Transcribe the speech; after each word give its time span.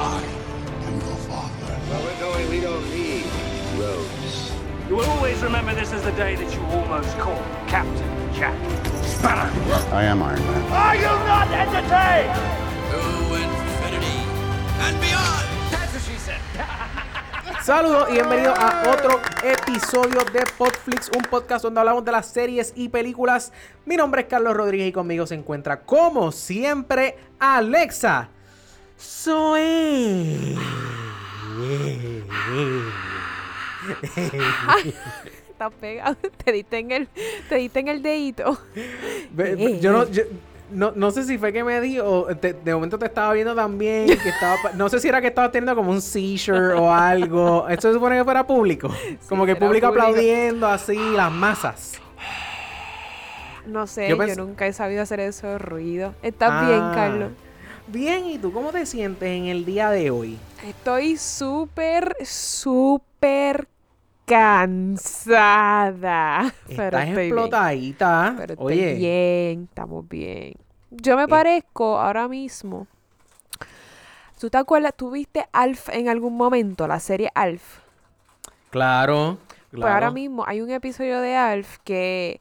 I 0.00 0.22
am 0.86 0.94
your 0.96 1.16
father. 1.28 1.74
Where 1.92 2.00
we're 2.00 2.20
going, 2.20 2.48
we 2.48 2.60
don't 2.60 2.88
need 2.88 3.26
roads. 3.76 4.50
You 4.88 4.96
will 4.96 5.10
always 5.10 5.42
remember 5.42 5.74
this 5.74 5.92
as 5.92 6.02
the 6.02 6.12
day 6.12 6.36
that 6.36 6.54
you 6.54 6.62
almost 6.72 7.12
called 7.18 7.44
Captain 7.68 8.08
Jack 8.32 8.56
Sparrow. 9.04 9.52
I 9.92 10.04
am 10.04 10.22
Iron 10.22 10.40
Man. 10.40 10.72
Are 10.72 10.96
you 10.96 11.12
not 11.28 11.48
entertained? 11.52 12.32
To 12.90 13.00
infinity 13.44 14.24
and 14.88 14.96
beyond. 15.04 15.44
That's 15.68 15.92
what 15.92 16.02
she 16.08 16.16
said. 16.16 16.40
Saludos 17.62 18.08
y 18.08 18.14
bienvenidos 18.14 18.58
a 18.58 18.90
otro 18.90 19.20
episodio 19.44 20.24
de 20.32 20.46
Podflix, 20.56 21.10
un 21.14 21.24
podcast 21.24 21.62
donde 21.62 21.78
hablamos 21.78 22.06
de 22.06 22.12
las 22.12 22.26
series 22.26 22.72
y 22.74 22.88
películas. 22.88 23.52
Mi 23.84 23.96
nombre 23.96 24.22
es 24.22 24.28
Carlos 24.28 24.56
Rodríguez 24.56 24.88
y 24.88 24.92
conmigo 24.92 25.26
se 25.26 25.34
encuentra, 25.34 25.82
como 25.82 26.32
siempre, 26.32 27.18
Alexa. 27.38 28.30
Soy. 29.00 30.56
Estás 35.50 35.72
pegado. 35.80 36.16
Te 36.44 36.52
diste 36.52 36.78
en 36.78 36.90
el, 36.92 37.08
te 37.48 37.56
diste 37.56 37.80
en 37.80 37.88
el 37.88 38.02
dedito. 38.02 38.58
Ve- 39.32 39.78
Yo 39.80 39.92
no, 39.92 40.08
yo- 40.10 40.24
no, 40.70 40.92
no 40.94 41.10
sé 41.10 41.24
si 41.24 41.36
fue 41.38 41.52
que 41.52 41.64
me 41.64 41.80
di 41.80 41.98
o 41.98 42.26
te- 42.36 42.52
de 42.52 42.74
momento 42.74 42.98
te 42.98 43.06
estaba 43.06 43.32
viendo 43.32 43.54
también. 43.54 44.06
Que 44.06 44.28
estaba, 44.28 44.56
no 44.74 44.88
sé 44.88 45.00
si 45.00 45.08
era 45.08 45.20
que 45.20 45.26
estaba 45.28 45.50
teniendo 45.50 45.74
como 45.74 45.90
un 45.90 46.00
seizure 46.00 46.74
o 46.74 46.92
algo. 46.92 47.68
Esto 47.68 47.88
se 47.88 47.94
supone 47.94 48.16
que 48.18 48.24
fuera 48.24 48.46
público. 48.46 48.88
Como 49.28 49.44
que 49.44 49.52
era 49.52 49.60
público 49.60 49.88
público. 49.88 50.06
aplaudiendo 50.08 50.66
así, 50.68 50.96
las 51.16 51.32
masas. 51.32 52.00
No 53.66 53.86
sé, 53.86 54.08
Yo 54.08 54.16
yo, 54.26 54.34
nunca 54.36 54.66
he 54.66 54.72
sabido 54.72 55.02
hacer 55.02 55.20
esos 55.20 55.60
ruidos. 55.60 56.14
¿Estás 56.22 56.66
bien, 56.66 56.80
Ah. 56.80 56.92
Carlos? 56.94 57.30
Bien, 57.90 58.26
¿y 58.26 58.38
tú 58.38 58.52
cómo 58.52 58.72
te 58.72 58.86
sientes 58.86 59.28
en 59.28 59.46
el 59.46 59.64
día 59.64 59.90
de 59.90 60.10
hoy? 60.10 60.38
Estoy 60.58 61.16
súper, 61.16 62.14
súper 62.24 63.68
cansada. 64.26 65.34
Pero 66.74 66.98
Estás 66.98 67.06
bien. 67.06 67.16
explotadita. 67.16 68.34
Pero 68.36 68.54
estoy 68.54 68.64
Oye, 68.76 68.94
bien, 68.94 69.64
estamos 69.64 70.08
bien. 70.08 70.54
Yo 70.90 71.16
me 71.16 71.28
parezco 71.28 71.98
ahora 71.98 72.28
mismo. 72.28 72.86
¿Tú 74.38 74.48
te 74.50 74.58
acuerdas? 74.58 74.94
¿Tú 74.96 75.10
viste 75.10 75.44
Alf 75.52 75.88
en 75.90 76.08
algún 76.08 76.36
momento? 76.36 76.86
La 76.88 76.98
serie 77.00 77.30
Alf. 77.34 77.80
claro, 78.70 79.38
Pues 79.78 79.92
ahora 79.92 80.10
claro. 80.10 80.12
mismo 80.12 80.44
hay 80.46 80.60
un 80.60 80.70
episodio 80.70 81.20
de 81.20 81.36
Alf 81.36 81.78
que, 81.84 82.40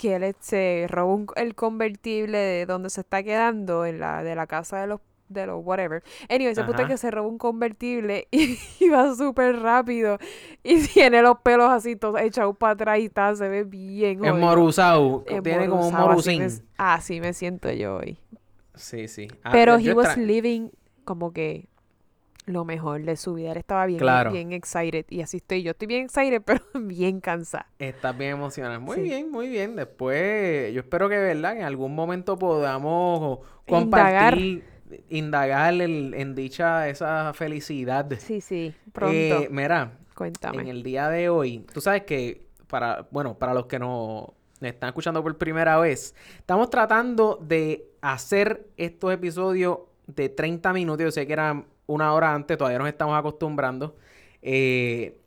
que 0.00 0.16
él 0.16 0.34
se 0.40 0.86
roba 0.88 1.12
un- 1.14 1.26
el 1.36 1.54
convertible 1.54 2.38
de 2.38 2.64
donde 2.66 2.88
se 2.88 3.02
está 3.02 3.22
quedando, 3.22 3.84
en 3.84 4.00
la, 4.00 4.22
de 4.22 4.34
la 4.34 4.46
casa 4.46 4.80
de 4.80 4.86
los, 4.86 5.00
de 5.28 5.46
los 5.46 5.60
whatever. 5.62 6.02
Anyway, 6.30 6.54
se 6.54 6.64
puta 6.64 6.86
que 6.88 6.96
se 6.96 7.10
roba 7.10 7.28
un 7.28 7.36
convertible 7.36 8.26
y, 8.32 8.58
y 8.80 8.88
va 8.88 9.14
súper 9.14 9.60
rápido. 9.60 10.16
Y 10.62 10.80
tiene 10.88 11.20
los 11.20 11.38
pelos 11.40 11.68
así 11.70 11.96
todos 11.96 12.20
echados 12.22 12.56
para 12.56 12.72
atrás 12.72 12.98
y 12.98 13.04
está, 13.06 13.34
se 13.36 13.48
ve 13.48 13.64
bien 13.64 14.24
Es 14.24 14.34
morusau. 14.34 15.22
Tiene 15.42 15.68
como 15.68 15.86
un 15.86 15.94
Emborrusado, 15.94 16.10
así 16.10 16.38
morusín. 16.38 16.42
me- 16.46 16.70
Así 16.78 17.20
me 17.20 17.32
siento 17.34 17.70
yo 17.70 17.96
hoy. 17.96 18.16
Sí, 18.74 19.06
sí. 19.08 19.28
Ah, 19.44 19.50
Pero 19.52 19.76
he 19.78 19.92
was 19.92 20.16
living 20.16 20.70
como 21.04 21.32
que 21.32 21.66
lo 22.50 22.64
mejor 22.64 23.02
de 23.02 23.16
su 23.16 23.34
vida. 23.34 23.52
Él 23.52 23.58
estaba 23.58 23.86
bien, 23.86 23.98
Claro. 24.00 24.32
bien 24.32 24.52
excited. 24.52 25.04
Y 25.08 25.22
así 25.22 25.38
estoy 25.38 25.62
yo. 25.62 25.70
Estoy 25.72 25.88
bien 25.88 26.04
excited, 26.04 26.42
pero 26.44 26.62
bien 26.74 27.20
cansada. 27.20 27.66
Estás 27.78 28.16
bien 28.16 28.32
emocionada. 28.32 28.78
Muy 28.78 28.96
Sí. 28.96 29.02
bien, 29.02 29.30
muy 29.30 29.48
bien. 29.48 29.76
Después, 29.76 30.72
yo 30.72 30.80
espero 30.80 31.08
que, 31.08 31.16
¿verdad? 31.16 31.56
En 31.56 31.62
algún 31.64 31.94
momento 31.94 32.38
podamos 32.38 33.40
compartir, 33.66 34.64
indagar, 35.08 35.74
el- 35.74 36.14
en 36.14 36.34
dicha 36.34 36.88
esa 36.88 37.32
felicidad. 37.34 38.06
Sí, 38.18 38.40
sí, 38.40 38.74
pronto. 38.92 39.14
Eh, 39.14 39.48
mira, 39.50 39.92
Cuéntame. 40.14 40.62
en 40.62 40.68
el 40.68 40.82
día 40.82 41.08
de 41.08 41.28
hoy, 41.28 41.64
tú 41.72 41.80
sabes 41.80 42.02
que 42.02 42.46
para, 42.66 43.06
bueno, 43.10 43.38
para 43.38 43.54
los 43.54 43.66
que 43.66 43.78
no 43.78 44.34
me 44.60 44.68
están 44.68 44.88
escuchando 44.88 45.22
por 45.22 45.36
primera 45.38 45.78
vez, 45.78 46.14
estamos 46.38 46.68
tratando 46.70 47.38
de 47.42 47.86
hacer 48.00 48.66
estos 48.76 49.12
episodios 49.12 49.78
de 50.06 50.28
30 50.28 50.72
minutos. 50.72 51.02
Yo 51.04 51.10
sé 51.10 51.26
que 51.26 51.32
eran 51.32 51.66
una 51.92 52.12
hora 52.14 52.34
antes, 52.34 52.56
todavía 52.58 52.78
nos 52.78 52.88
estamos 52.88 53.18
acostumbrando. 53.18 53.96
Eh, 54.42 55.18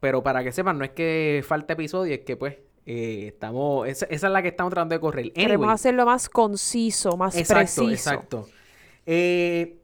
pero 0.00 0.22
para 0.22 0.44
que 0.44 0.52
sepan, 0.52 0.78
no 0.78 0.84
es 0.84 0.90
que 0.90 1.42
falta 1.46 1.72
episodio, 1.72 2.14
es 2.14 2.20
que 2.20 2.36
pues 2.36 2.56
eh, 2.86 3.28
estamos, 3.28 3.88
esa, 3.88 4.06
esa 4.06 4.26
es 4.26 4.32
la 4.32 4.42
que 4.42 4.48
estamos 4.48 4.72
tratando 4.72 4.94
de 4.94 5.00
correr. 5.00 5.32
Queremos 5.32 5.70
hacerlo 5.70 6.04
más 6.06 6.28
conciso, 6.28 7.16
más 7.16 7.34
Exacto, 7.36 7.60
preciso. 7.84 7.90
exacto. 8.10 8.48
Eh, 9.06 9.78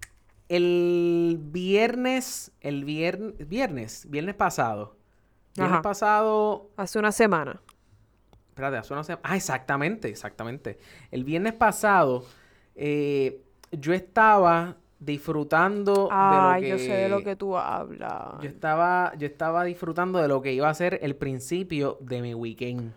el 0.48 1.38
viernes, 1.40 2.52
el 2.60 2.84
viernes, 2.84 3.48
viernes, 3.48 4.06
viernes 4.10 4.34
pasado. 4.34 4.96
Viernes 5.56 5.74
Ajá. 5.74 5.82
pasado, 5.82 6.70
Hace 6.76 6.98
una 6.98 7.12
semana. 7.12 7.60
espérate, 8.48 8.76
hace 8.76 8.92
una 8.92 9.04
sema- 9.04 9.20
Ah, 9.22 9.36
exactamente, 9.36 10.08
exactamente. 10.08 10.78
El 11.10 11.24
viernes 11.24 11.54
pasado, 11.54 12.24
eh, 12.74 13.40
yo 13.72 13.92
estaba 13.94 14.76
disfrutando 15.00 16.08
Ay, 16.12 16.62
de 16.62 16.68
lo 16.70 16.76
yo 16.76 16.80
que... 16.82 16.86
sé 16.86 16.92
de 16.96 17.08
lo 17.08 17.24
que 17.24 17.34
tú 17.36 17.56
hablas. 17.56 18.40
Yo 18.42 18.48
estaba, 18.48 19.12
yo 19.18 19.26
estaba 19.26 19.64
disfrutando 19.64 20.18
de 20.20 20.28
lo 20.28 20.40
que 20.42 20.52
iba 20.52 20.68
a 20.68 20.74
ser 20.74 20.98
el 21.02 21.16
principio 21.16 21.96
de 22.00 22.20
mi 22.22 22.34
weekend. 22.34 22.92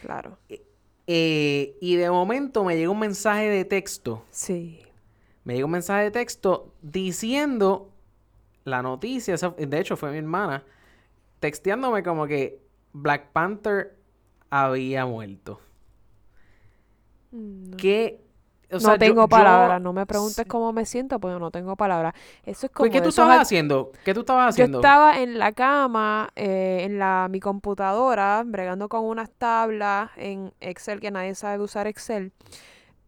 Claro. 0.00 0.38
Eh, 1.06 1.76
y 1.80 1.96
de 1.96 2.10
momento 2.10 2.62
me 2.64 2.76
llega 2.76 2.90
un 2.90 2.98
mensaje 2.98 3.48
de 3.48 3.64
texto 3.64 4.24
Sí. 4.30 4.80
me 5.44 5.54
llegó 5.54 5.66
un 5.66 5.72
mensaje 5.72 6.02
de 6.04 6.10
texto 6.10 6.72
diciendo 6.82 7.90
la 8.64 8.82
noticia, 8.82 9.34
esa- 9.34 9.50
de 9.56 9.78
hecho 9.78 9.96
fue 9.96 10.10
mi 10.10 10.18
hermana, 10.18 10.64
texteándome 11.38 12.02
como 12.02 12.26
que 12.26 12.60
Black 12.92 13.30
Panther 13.32 13.96
había 14.50 15.06
muerto. 15.06 15.60
Mm, 17.30 17.70
No, 17.70 17.76
Que, 17.76 18.20
o 18.70 18.74
No 18.74 18.80
sea, 18.80 18.92
yo- 18.94 18.98
tengo 18.98 19.22
yo- 19.22 19.28
palabras. 19.28 19.80
No 19.80 19.92
me 19.92 20.06
preguntes 20.06 20.44
cómo 20.46 20.72
me 20.72 20.84
siento 20.86 21.18
porque 21.20 21.38
no 21.38 21.50
tengo 21.50 21.76
palabras. 21.76 22.14
Eso 22.44 22.66
es 22.66 22.72
como 22.72 22.84
Pues, 22.84 22.92
¿Qué 22.92 23.00
tú 23.00 23.10
estabas 23.10 23.40
haciendo? 23.40 23.92
¿Qué 24.04 24.12
tú 24.14 24.20
estabas 24.20 24.44
Yo 24.56 24.64
haciendo? 24.64 24.78
estaba 24.78 25.18
en 25.20 25.38
la 25.38 25.52
cama, 25.52 26.30
eh, 26.36 26.80
en 26.82 26.98
la, 26.98 27.28
mi 27.30 27.40
computadora, 27.40 28.42
bregando 28.44 28.88
con 28.88 29.04
unas 29.04 29.30
tablas 29.30 30.10
en 30.16 30.52
Excel, 30.60 31.00
que 31.00 31.10
nadie 31.10 31.34
sabe 31.34 31.62
usar 31.62 31.86
Excel, 31.86 32.32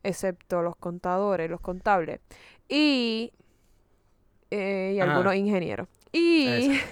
excepto 0.04 0.62
los 0.62 0.76
contadores, 0.76 1.50
los 1.50 1.60
contables, 1.60 2.20
y, 2.68 3.32
eh, 4.50 4.92
y 4.96 5.00
algunos 5.00 5.34
ingenieros. 5.34 5.88
Y. 6.12 6.78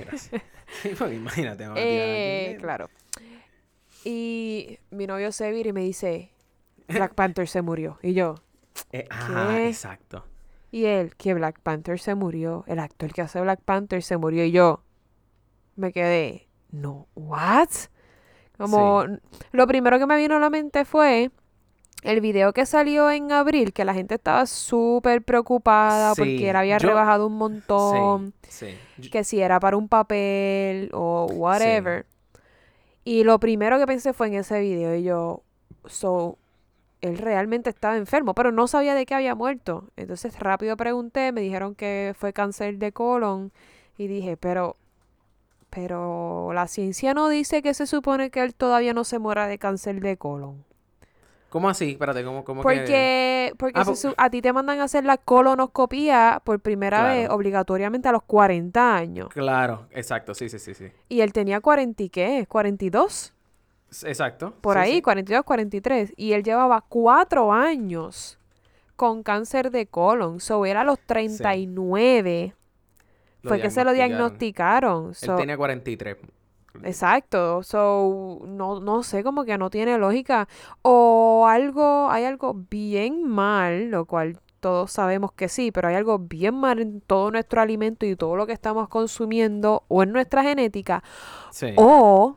Sí, 0.82 0.90
imagínate, 1.14 1.64
eh, 1.76 2.56
claro. 2.60 2.90
Y 4.04 4.78
mi 4.90 5.06
novio 5.06 5.30
se 5.30 5.50
vira 5.52 5.68
y 5.68 5.72
me 5.72 5.80
dice, 5.82 6.30
Black 6.88 7.14
Panther 7.14 7.46
se 7.48 7.62
murió. 7.62 7.98
Y 8.02 8.14
yo, 8.14 8.34
Eh, 8.92 9.06
exacto. 9.68 10.24
y 10.70 10.84
él, 10.86 11.14
que 11.16 11.34
Black 11.34 11.60
Panther 11.60 11.98
se 11.98 12.14
murió, 12.14 12.64
el 12.66 12.78
actor 12.78 13.12
que 13.12 13.22
hace 13.22 13.40
Black 13.40 13.60
Panther 13.64 14.02
se 14.02 14.16
murió 14.16 14.44
y 14.44 14.50
yo 14.52 14.82
me 15.76 15.92
quedé, 15.92 16.48
no, 16.70 17.06
what? 17.14 17.68
Como 18.58 19.04
lo 19.52 19.66
primero 19.66 19.98
que 19.98 20.06
me 20.06 20.16
vino 20.16 20.36
a 20.36 20.40
la 20.40 20.48
mente 20.50 20.84
fue 20.86 21.30
el 22.02 22.20
video 22.20 22.52
que 22.52 22.64
salió 22.66 23.10
en 23.10 23.32
abril, 23.32 23.72
que 23.72 23.84
la 23.84 23.92
gente 23.92 24.14
estaba 24.14 24.46
súper 24.46 25.22
preocupada 25.22 26.14
Sí, 26.14 26.20
porque 26.20 26.50
él 26.50 26.56
había 26.56 26.78
yo- 26.78 26.88
rebajado 26.88 27.26
un 27.26 27.36
montón, 27.36 28.32
Sí, 28.48 28.74
que 29.10 29.24
si 29.24 29.40
era 29.40 29.60
para 29.60 29.76
un 29.76 29.88
papel 29.88 30.90
o 30.94 31.26
whatever. 31.32 32.06
Y 33.04 33.24
lo 33.24 33.38
primero 33.38 33.78
que 33.78 33.86
pensé 33.86 34.12
fue 34.12 34.28
en 34.28 34.34
ese 34.34 34.60
video 34.60 34.94
y 34.96 35.02
yo, 35.02 35.42
so, 35.86 36.38
él 37.02 37.18
realmente 37.18 37.70
estaba 37.70 37.96
enfermo, 37.96 38.34
pero 38.34 38.52
no 38.52 38.66
sabía 38.68 38.94
de 38.94 39.06
qué 39.06 39.14
había 39.14 39.34
muerto. 39.34 39.90
Entonces 39.96 40.38
rápido 40.38 40.76
pregunté, 40.76 41.32
me 41.32 41.40
dijeron 41.40 41.74
que 41.74 42.14
fue 42.18 42.32
cáncer 42.32 42.78
de 42.78 42.92
colon 42.92 43.52
y 43.98 44.06
dije, 44.08 44.36
pero, 44.36 44.76
pero 45.70 46.52
la 46.54 46.68
ciencia 46.68 47.14
no 47.14 47.28
dice 47.28 47.62
que 47.62 47.74
se 47.74 47.86
supone 47.86 48.30
que 48.30 48.42
él 48.42 48.54
todavía 48.54 48.94
no 48.94 49.04
se 49.04 49.18
muera 49.18 49.46
de 49.46 49.58
cáncer 49.58 50.00
de 50.00 50.16
colon. 50.16 50.64
¿Cómo 51.50 51.68
así? 51.68 51.92
Espérate, 51.92 52.24
¿cómo, 52.24 52.44
cómo 52.44 52.60
que...? 52.62 52.66
Porque, 52.68 53.52
porque 53.56 53.80
Ah, 53.80 53.84
po- 53.84 53.94
su- 53.94 54.14
a 54.16 54.28
ti 54.30 54.42
te 54.42 54.52
mandan 54.52 54.80
a 54.80 54.84
hacer 54.84 55.04
la 55.04 55.16
colonoscopía 55.16 56.42
por 56.44 56.60
primera 56.60 56.98
Claro. 56.98 57.14
vez 57.14 57.30
obligatoriamente 57.30 58.08
a 58.08 58.12
los 58.12 58.22
40 58.24 58.96
años. 58.96 59.28
Claro, 59.28 59.86
exacto, 59.92 60.34
sí, 60.34 60.48
sí, 60.48 60.58
sí, 60.58 60.74
sí. 60.74 60.90
Y 61.08 61.20
él 61.20 61.32
tenía 61.32 61.60
40 61.60 62.02
y 62.02 62.08
qué, 62.10 62.46
42, 62.48 63.12
S- 63.12 63.32
Exacto. 64.04 64.54
por 64.60 64.74
sí, 64.74 64.80
ahí, 64.80 64.92
sí. 64.94 65.02
42, 65.02 65.44
43. 65.44 66.12
Y 66.16 66.32
él 66.32 66.42
llevaba 66.42 66.82
cuatro 66.88 67.52
años 67.52 68.38
con 68.96 69.22
cáncer 69.22 69.70
de 69.70 69.86
colon. 69.86 70.40
So, 70.40 70.64
él 70.66 70.76
a 70.76 70.84
los 70.84 70.98
39 71.00 72.54
Lo 73.42 73.48
fue 73.50 73.60
que 73.60 73.70
se 73.70 73.84
lo 73.84 73.92
diagnosticaron. 73.92 75.04
diagnosticaron. 75.04 75.08
Él 75.08 75.14
So, 75.14 75.36
tenía 75.36 75.56
43. 75.56 76.16
Exacto, 76.84 77.62
so 77.62 78.42
no, 78.46 78.80
no 78.80 79.02
sé, 79.02 79.22
como 79.24 79.44
que 79.44 79.56
no 79.56 79.70
tiene 79.70 79.96
lógica. 79.96 80.46
O 80.82 81.46
algo, 81.48 82.10
hay 82.10 82.24
algo 82.24 82.54
bien 82.68 83.26
mal, 83.26 83.90
lo 83.90 84.04
cual 84.04 84.38
todos 84.60 84.90
sabemos 84.92 85.32
que 85.32 85.48
sí, 85.48 85.70
pero 85.72 85.88
hay 85.88 85.94
algo 85.94 86.18
bien 86.18 86.54
mal 86.54 86.78
en 86.80 87.00
todo 87.00 87.30
nuestro 87.30 87.60
alimento 87.62 88.04
y 88.04 88.14
todo 88.16 88.36
lo 88.36 88.46
que 88.46 88.52
estamos 88.52 88.88
consumiendo 88.88 89.84
o 89.88 90.02
en 90.02 90.12
nuestra 90.12 90.42
genética 90.42 91.02
Sí. 91.50 91.72
o 91.76 92.36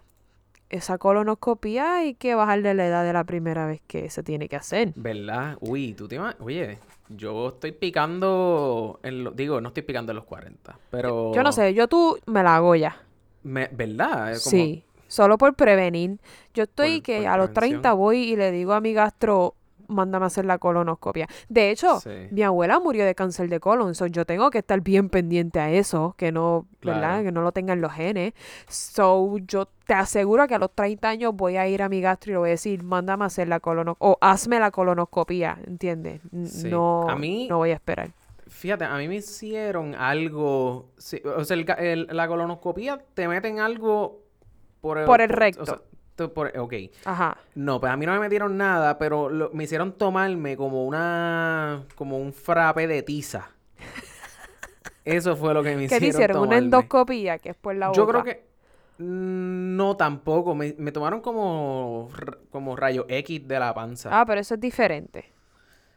esa 0.70 0.98
colonoscopia 0.98 1.98
hay 1.98 2.14
que 2.14 2.36
bajarle 2.36 2.74
la 2.74 2.86
edad 2.88 3.04
de 3.04 3.14
la 3.14 3.24
primera 3.24 3.66
vez 3.66 3.82
que 3.88 4.10
se 4.10 4.24
tiene 4.24 4.48
que 4.48 4.56
hacer. 4.56 4.94
¿Verdad? 4.96 5.58
Uy, 5.62 5.94
tú 5.94 6.08
te 6.08 6.18
ima- 6.18 6.36
Oye, 6.40 6.78
yo 7.10 7.50
estoy 7.50 7.72
picando. 7.72 9.00
En 9.04 9.24
lo- 9.24 9.32
Digo, 9.32 9.62
no 9.62 9.70
estoy 9.70 9.84
picando 9.84 10.12
en 10.12 10.18
los 10.18 10.26
40. 10.26 10.78
Pero. 10.92 11.34
Yo 11.34 11.44
no 11.44 11.52
sé, 11.52 11.74
yo 11.74 11.88
tú 11.88 12.18
me 12.26 12.44
la 12.44 12.56
hago 12.58 12.76
ya. 12.76 13.02
me- 13.44 13.70
¿Verdad? 13.72 14.26
Como- 14.28 14.38
Sí, 14.38 14.84
solo 15.08 15.38
por 15.38 15.54
prevenir. 15.56 16.18
Yo 16.54 16.64
estoy 16.64 16.98
Por- 16.98 17.04
que 17.04 17.18
por 17.20 17.28
a 17.28 17.38
los 17.38 17.46
30 17.54 17.60
prevención. 17.80 17.98
voy 17.98 18.18
y 18.20 18.36
le 18.36 18.52
digo 18.52 18.74
a 18.74 18.82
mi 18.82 18.92
gastro, 18.94 19.56
mándame 19.90 20.24
a 20.24 20.28
hacer 20.28 20.46
la 20.46 20.58
colonoscopia. 20.58 21.28
De 21.50 21.70
hecho, 21.72 22.00
Sí. 22.00 22.10
mi 22.32 22.44
abuela 22.44 22.80
murió 22.80 23.06
de 23.06 23.14
cáncer 23.16 23.50
de 23.50 23.60
colon, 23.60 23.94
so 23.96 24.06
yo 24.08 24.26
tengo 24.26 24.50
que 24.52 24.60
estar 24.60 24.80
bien 24.82 25.10
pendiente 25.10 25.60
a 25.60 25.70
eso, 25.72 26.16
que 26.18 26.32
no, 26.32 26.66
¿verdad? 26.82 27.24
Que 27.24 27.32
no 27.32 27.42
lo 27.42 27.52
tengan 27.52 27.82
los 27.82 27.92
genes. 27.92 28.34
So, 28.68 29.38
yo 29.40 29.68
te 29.86 29.94
aseguro 29.94 30.48
que 30.48 30.56
a 30.56 30.60
los 30.60 30.72
30 30.74 31.10
años 31.10 31.36
voy 31.36 31.58
a 31.58 31.68
ir 31.68 31.82
a 31.82 31.90
mi 31.90 32.00
gastro 32.02 32.32
y 32.32 32.34
le 32.34 32.38
voy 32.38 32.50
a 32.50 32.52
decir, 32.52 32.84
mándame 32.84 33.24
a 33.24 33.28
hacer 33.28 33.48
la 33.48 33.60
colonoscopia, 33.60 34.08
o 34.12 34.18
hazme 34.22 34.60
la 34.60 34.72
colonoscopia, 34.72 35.58
¿entiendes? 35.66 36.22
Sí. 36.46 36.70
No, 36.70 37.10
A 37.10 37.16
mí- 37.16 37.48
no 37.50 37.58
voy 37.58 37.72
a 37.72 37.76
esperar. 37.76 38.12
Fíjate, 38.48 38.86
a 38.86 38.96
mí 38.98 39.08
me 39.08 39.16
hicieron 39.16 39.94
algo. 39.96 40.88
sí, 40.98 41.22
o 41.24 41.44
sea, 41.44 41.56
el 41.58 41.66
el- 41.80 42.08
la 42.12 42.28
colonoscopia 42.28 43.00
te 43.14 43.28
meten 43.28 43.60
algo 43.60 44.22
por 44.82 45.04
Por 45.06 45.22
el 45.22 45.32
o 45.32 45.36
recto. 45.36 45.66
sea, 45.66 45.80
por- 46.28 46.52
ok. 46.58 46.74
Ajá. 47.06 47.38
No, 47.56 47.80
pues 47.80 47.92
a 47.92 47.96
mí 47.98 48.06
no 48.06 48.12
me 48.14 48.20
metieron 48.20 48.58
nada, 48.58 48.98
pero 48.98 49.30
lo- 49.30 49.50
me 49.54 49.64
hicieron 49.64 49.94
tomarme 49.94 50.58
como 50.58 50.86
una. 50.86 51.86
como 51.96 52.18
un 52.18 52.34
frappe 52.34 52.88
de 52.88 53.02
tiza. 53.04 53.50
Eso 55.06 55.36
fue 55.36 55.54
lo 55.54 55.64
que 55.64 55.72
me 55.76 55.78
¿Qué 55.80 55.86
hicieron. 55.86 56.02
te 56.02 56.08
hicieron? 56.10 56.38
Una 56.38 56.46
tomarme. 56.48 56.66
endoscopia, 56.66 57.38
que 57.40 57.50
es 57.50 57.56
por 57.56 57.76
la 57.76 57.88
boca. 57.88 57.98
Yo 57.98 58.08
creo 58.08 58.24
que. 58.24 58.44
mm, 59.00 59.76
No, 59.76 59.96
tampoco. 59.98 60.54
Me, 60.56 60.76
me 60.78 60.92
tomaron 60.92 61.22
como, 61.22 62.10
como 62.52 62.76
rayos 62.76 63.06
X 63.08 63.48
de 63.48 63.60
la 63.60 63.74
panza. 63.74 64.10
Ah, 64.12 64.26
pero 64.26 64.42
eso 64.42 64.56
es 64.56 64.60
diferente. 64.60 65.26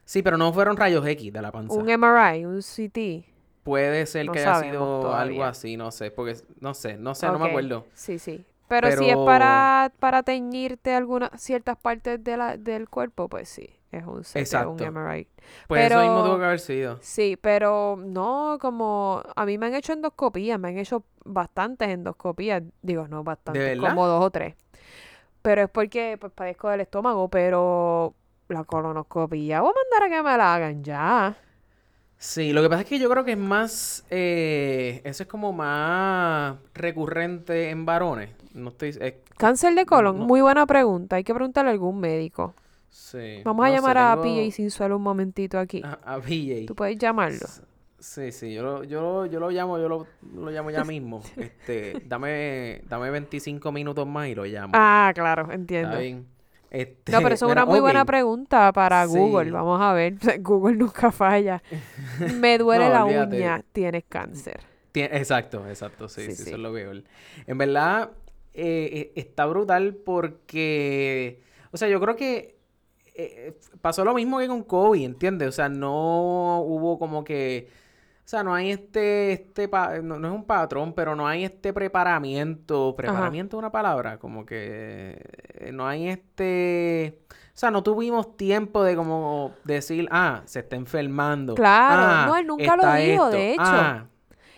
Sí, 0.05 0.23
pero 0.23 0.37
no 0.37 0.53
fueron 0.53 0.77
rayos 0.77 1.07
X 1.07 1.33
de 1.33 1.43
la 1.43 1.53
panza. 1.53 1.75
Un 1.75 1.87
MRI, 1.89 2.45
un 2.45 2.61
CT. 2.61 3.25
Puede 3.63 4.07
ser 4.07 4.27
No 4.27 4.33
que 4.33 4.41
haya 4.41 4.59
sido 4.61 5.01
todavía. 5.03 5.21
algo 5.23 5.45
así, 5.45 5.77
no 5.77 5.93
sé, 5.93 6.11
porque 6.11 6.37
no 6.61 6.75
sé, 6.75 6.97
no 6.97 7.15
sé, 7.15 7.27
no 7.29 7.39
me 7.39 7.49
acuerdo. 7.49 7.87
Sí, 7.95 8.19
sí. 8.19 8.45
Pero, 8.69 8.89
si 8.93 9.05
es 9.05 9.17
Pero- 9.17 9.25
para, 9.27 9.93
para 9.99 10.23
teñirte 10.23 10.95
algunas 10.95 11.31
ciertas 11.41 11.77
partes 11.77 12.23
de 12.25 12.37
la, 12.37 12.57
del 12.57 12.89
cuerpo, 12.89 13.29
pues 13.29 13.49
sí, 13.49 13.69
es 13.91 14.05
un 14.07 14.21
Exacto. 14.35 14.71
un 14.71 14.79
MRI. 14.95 15.29
Pues 15.69 15.91
eso 15.91 16.01
mismo 16.01 16.15
Pero- 16.17 16.25
tuvo 16.27 16.39
que 16.39 16.45
haber 16.47 16.61
sido. 16.61 16.99
Sí, 17.03 17.37
pero 17.41 17.97
no 17.99 18.57
como... 18.61 19.23
A 19.37 19.45
mí 19.45 19.59
me 19.59 19.67
han 19.67 19.75
hecho 19.75 19.93
endoscopías, 19.93 20.59
me 20.59 20.69
han 20.69 20.79
hecho 20.79 21.05
bastantes 21.25 21.89
endoscopías. 21.91 22.63
Digo, 22.81 23.07
no 23.09 23.23
bastantes, 23.25 23.79
como 23.79 24.07
dos 24.07 24.25
o 24.25 24.31
tres. 24.31 24.55
Pero 25.43 25.63
es 25.63 25.69
porque 25.71 26.17
pues, 26.21 26.33
padezco 26.33 26.69
del 26.71 26.81
estómago, 26.83 27.29
pero 27.29 28.15
la 28.49 28.65
colonoscopia 28.65 29.61
voy 29.61 29.71
a 29.71 29.75
mandar 29.75 30.09
a 30.09 30.17
que 30.17 30.23
me 30.23 30.37
la 30.39 30.55
hagan 30.55 30.85
ya. 30.85 31.37
Sí, 32.25 32.53
lo 32.53 32.63
que 32.63 32.69
pasa 32.69 32.83
es 32.83 32.89
que 32.89 33.01
yo 33.01 33.11
creo 33.11 33.25
que 33.25 33.33
es 33.33 33.39
más, 33.39 34.05
eh, 34.09 35.01
eso 35.03 35.25
es 35.25 35.29
como 35.29 35.53
más 35.53 36.57
recurrente 36.73 37.71
en 37.71 37.85
varones. 37.85 38.31
No 38.55 38.69
estoy, 38.69 38.91
es- 38.91 39.15
Cáncer 39.37 39.75
de 39.75 39.85
colon, 39.87 40.19
no. 40.21 40.25
muy 40.25 40.41
buena 40.41 40.65
pregunta. 40.67 41.17
Hay 41.17 41.25
que 41.25 41.35
preguntarle 41.35 41.71
a 41.71 41.73
algún 41.73 41.99
médico. 41.99 42.55
sí. 42.91 43.41
Vamos 43.45 43.67
a 43.67 43.71
no 43.71 43.75
llamar 43.75 43.99
a 43.99 44.13
tengo- 44.13 44.23
PJ 44.23 44.53
sin 44.53 44.71
suelo 44.71 44.99
un 44.99 45.03
momentito 45.03 45.59
aquí. 45.59 45.83
a, 45.85 45.99
a 46.15 46.21
PJ. 46.21 46.67
Tú 46.67 46.77
puedes 46.77 46.97
llamarlo. 46.97 47.45
Sí, 47.99 48.31
sí, 48.31 48.55
yo 48.55 48.63
lo, 48.63 48.85
yo 48.85 49.01
lo, 49.01 49.27
yo 49.27 49.41
lo 49.41 49.51
llamo, 49.51 49.79
yo 49.79 49.89
lo, 49.89 50.07
lo 50.35 50.51
llamo 50.53 50.71
ya 50.71 50.85
mismo. 50.85 51.23
Este, 51.37 52.03
dame, 52.07 52.83
dame 52.89 53.11
25 53.11 53.73
minutos 53.73 54.07
más 54.07 54.29
y 54.29 54.37
lo 54.37 54.45
llamo. 54.45 54.73
Ah, 54.77 55.11
claro, 55.13 55.43
Está 55.43 55.55
entiendo. 55.55 55.99
bien. 55.99 56.27
Este, 56.75 57.13
No, 57.13 57.21
pero 57.21 57.35
eso 57.35 57.47
es 57.47 57.53
una 57.53 57.67
muy 57.67 57.81
buena 57.81 58.07
pregunta 58.07 58.73
para 58.73 59.07
Sí. 59.07 59.19
Google. 59.19 59.51
Vamos 59.51 59.79
a 59.81 59.93
ver. 59.93 60.15
Google 60.41 60.77
nunca 60.77 61.13
falla. 61.13 61.63
Me 62.41 62.57
duele 62.59 62.87
No, 62.87 62.91
la 62.91 63.05
olvídate. 63.05 63.37
uña, 63.37 63.63
tienes 63.73 64.05
cáncer. 64.09 64.61
Exacto, 64.95 65.67
exacto, 65.69 66.09
sí, 66.09 66.23
Sí, 66.23 66.31
sí, 66.31 66.37
sí. 66.37 66.43
eso 66.49 66.57
es 66.57 66.59
lo 66.63 66.73
peor. 66.73 67.03
En 67.47 67.59
verdad, 67.59 68.11
eh, 68.55 68.91
eh, 68.93 69.13
está 69.17 69.45
brutal 69.47 69.95
porque, 69.97 71.41
o 71.73 71.77
sea, 71.77 71.89
yo 71.89 72.01
creo 72.01 72.17
que 72.17 72.57
eh, 73.15 73.55
pasó 73.83 74.05
lo 74.05 74.15
mismo 74.15 74.39
que 74.39 74.49
con 74.49 74.63
COVID, 74.63 75.05
¿entiendes? 75.05 75.49
O 75.49 75.53
sea, 75.53 75.69
no 75.69 76.61
hubo 76.63 76.99
como 76.99 77.23
que, 77.25 77.69
o 78.25 78.29
sea, 78.29 78.43
no 78.45 78.55
hay 78.55 78.71
este, 78.71 79.33
este, 79.33 79.69
pa- 79.69 79.99
no, 80.01 80.19
no 80.19 80.29
es 80.29 80.35
un 80.35 80.45
patrón, 80.45 80.95
pero 80.95 81.15
no 81.17 81.27
hay 81.29 81.45
este 81.45 81.73
preparamiento, 81.73 82.95
preparamiento 82.97 83.57
es 83.57 83.59
una 83.59 83.73
palabra, 83.73 84.19
como 84.19 84.47
que 84.47 85.71
no 85.73 85.87
hay 85.87 86.09
este, 86.09 87.19
o 87.29 87.35
sea, 87.59 87.71
no 87.71 87.83
tuvimos 87.83 88.37
tiempo 88.37 88.83
de 88.85 88.97
como 88.97 89.61
decir, 89.65 90.09
ah, 90.11 90.43
se 90.47 90.61
está 90.61 90.77
enfermando. 90.77 91.55
Claro, 91.55 92.17
ah, 92.17 92.17
no, 92.17 92.37
él 92.37 92.47
nunca 92.47 92.77
lo 92.77 92.91
dijo, 92.93 93.29
esto, 93.29 93.31
de 93.31 93.53
hecho. 93.55 93.93
ah, 93.99 94.07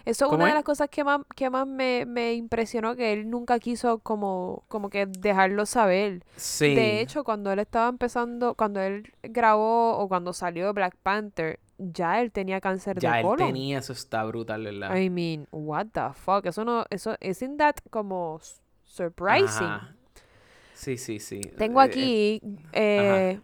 Eso 0.05 0.27
es 0.27 0.31
¿Cómo 0.31 0.33
una 0.33 0.49
de 0.49 0.55
es? 0.55 0.55
las 0.55 0.65
cosas 0.65 0.89
que 0.91 1.05
más, 1.05 1.21
que 1.37 1.51
más 1.51 1.67
me, 1.67 2.07
me 2.07 2.35
impresionó, 2.35 2.97
que 2.97 3.13
él 3.13 3.31
nunca 3.31 3.59
quiso 3.61 4.01
como, 4.01 4.65
como 4.69 4.91
que 4.91 5.07
dejarlo 5.07 5.67
saber. 5.67 6.25
sí. 6.37 6.67
De 6.69 7.01
hecho, 7.01 7.25
cuando 7.25 7.53
él 7.53 7.59
estaba 7.61 7.89
empezando, 7.89 8.55
cuando 8.55 8.81
él 8.81 9.13
grabó 9.23 9.99
o 9.99 10.09
cuando 10.09 10.33
salió 10.35 10.73
Black 10.75 10.97
Panther, 11.03 11.61
ya 11.79 12.21
él 12.21 12.31
tenía 12.33 12.61
cáncer 12.61 12.99
Ya 12.99 13.15
de 13.15 13.21
él 13.21 13.27
colon. 13.27 13.47
tenía, 13.49 13.79
eso 13.79 13.93
está 13.93 14.25
brutal, 14.25 14.65
¿verdad? 14.65 14.97
I 14.97 15.11
mean, 15.11 15.47
what 15.51 15.87
the 15.93 16.13
fuck? 16.15 16.47
Eso 16.47 16.65
no, 16.65 16.85
eso, 16.91 17.17
isn't 17.21 17.59
that 17.59 17.77
como 17.91 18.41
surprising? 18.83 19.67
Ajá. 19.67 19.95
Sí, 20.75 20.97
sí, 20.99 21.21
sí. 21.21 21.41
Tengo 21.57 21.81
Eh, 21.81 21.85
aquí, 21.85 22.41
eh, 22.73 23.41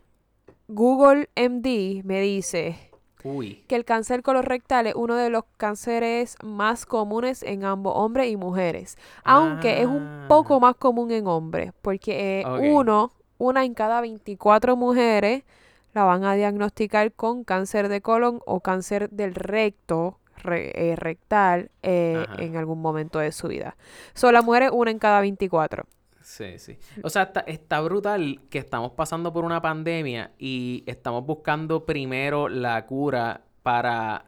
Google 0.68 1.28
MD 1.36 2.02
me 2.04 2.20
dice 2.20 2.68
eh, 2.68 2.90
uy. 3.24 3.64
que 3.68 3.76
el 3.76 3.84
cáncer 3.84 4.22
colorectal 4.22 4.86
es 4.86 4.94
uno 4.94 5.14
de 5.16 5.30
los 5.30 5.44
cánceres 5.56 6.36
más 6.44 6.86
comunes 6.86 7.42
en 7.42 7.64
ambos 7.64 7.92
hombres 7.96 8.28
y 8.30 8.36
mujeres, 8.36 8.96
aunque 9.24 9.80
es 9.80 9.86
un 9.86 10.26
poco 10.28 10.56
Ah. 10.56 10.60
más 10.60 10.76
común 10.76 11.10
en 11.12 11.26
hombres, 11.26 11.72
porque 11.82 12.40
eh, 12.40 12.44
uno, 12.72 13.12
una 13.38 13.64
en 13.64 13.74
cada 13.74 14.00
24 14.00 14.76
mujeres 14.76 15.44
la 15.92 16.04
van 16.04 16.24
a 16.24 16.34
diagnosticar 16.34 17.12
con 17.12 17.44
cáncer 17.44 17.88
de 17.88 18.00
colon 18.00 18.40
o 18.46 18.60
cáncer 18.60 19.10
del 19.10 19.34
recto, 19.34 20.18
re- 20.42 20.72
eh, 20.74 20.96
rectal, 20.96 21.70
eh, 21.82 22.24
en 22.38 22.56
algún 22.56 22.80
momento 22.80 23.18
de 23.18 23.32
su 23.32 23.48
vida. 23.48 23.76
Son 24.14 24.32
las 24.34 24.44
mujeres 24.44 24.70
una 24.72 24.90
en 24.90 24.98
cada 24.98 25.20
24. 25.20 25.84
Sí, 26.22 26.58
sí. 26.58 26.78
O 27.02 27.10
sea, 27.10 27.22
está, 27.24 27.40
está 27.40 27.80
brutal 27.80 28.40
que 28.50 28.58
estamos 28.58 28.92
pasando 28.92 29.32
por 29.32 29.44
una 29.44 29.60
pandemia 29.60 30.30
y 30.38 30.84
estamos 30.86 31.26
buscando 31.26 31.84
primero 31.86 32.48
la 32.48 32.86
cura 32.86 33.42
para 33.62 34.26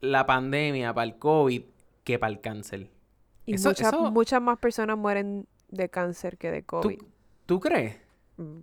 la 0.00 0.26
pandemia, 0.26 0.92
para 0.92 1.04
el 1.04 1.18
COVID, 1.18 1.62
que 2.02 2.18
para 2.18 2.32
el 2.32 2.40
cáncer. 2.40 2.90
Y 3.46 3.54
Eso- 3.54 3.68
muchas, 3.68 3.88
eso- 3.88 4.10
muchas 4.10 4.42
más 4.42 4.58
personas 4.58 4.98
mueren 4.98 5.46
de 5.68 5.88
cáncer 5.88 6.38
que 6.38 6.50
de 6.50 6.62
¿Tú, 6.62 6.66
COVID. 6.82 6.98
tú 7.46 7.60
crees? 7.60 7.96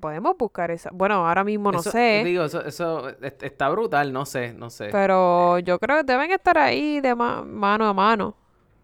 Podemos 0.01 0.35
buscar 0.37 0.69
esa. 0.71 0.89
Bueno, 0.91 1.25
ahora 1.27 1.43
mismo 1.43 1.71
no 1.71 1.79
Eso- 1.79 1.91
sé. 1.91 2.23
Digo, 2.25 2.43
eso, 2.43 2.63
eso 2.65 3.07
est- 3.21 3.41
está 3.43 3.69
brutal, 3.69 4.11
no 4.11 4.25
sé, 4.25 4.53
no 4.53 4.69
sé. 4.69 4.89
Pero 4.91 5.59
yo 5.59 5.79
creo 5.79 5.97
que 5.97 6.03
deben 6.03 6.31
estar 6.31 6.57
ahí 6.57 6.99
de 6.99 7.15
ma- 7.15 7.43
mano 7.43 7.87
a 7.87 7.93
mano. 7.93 8.35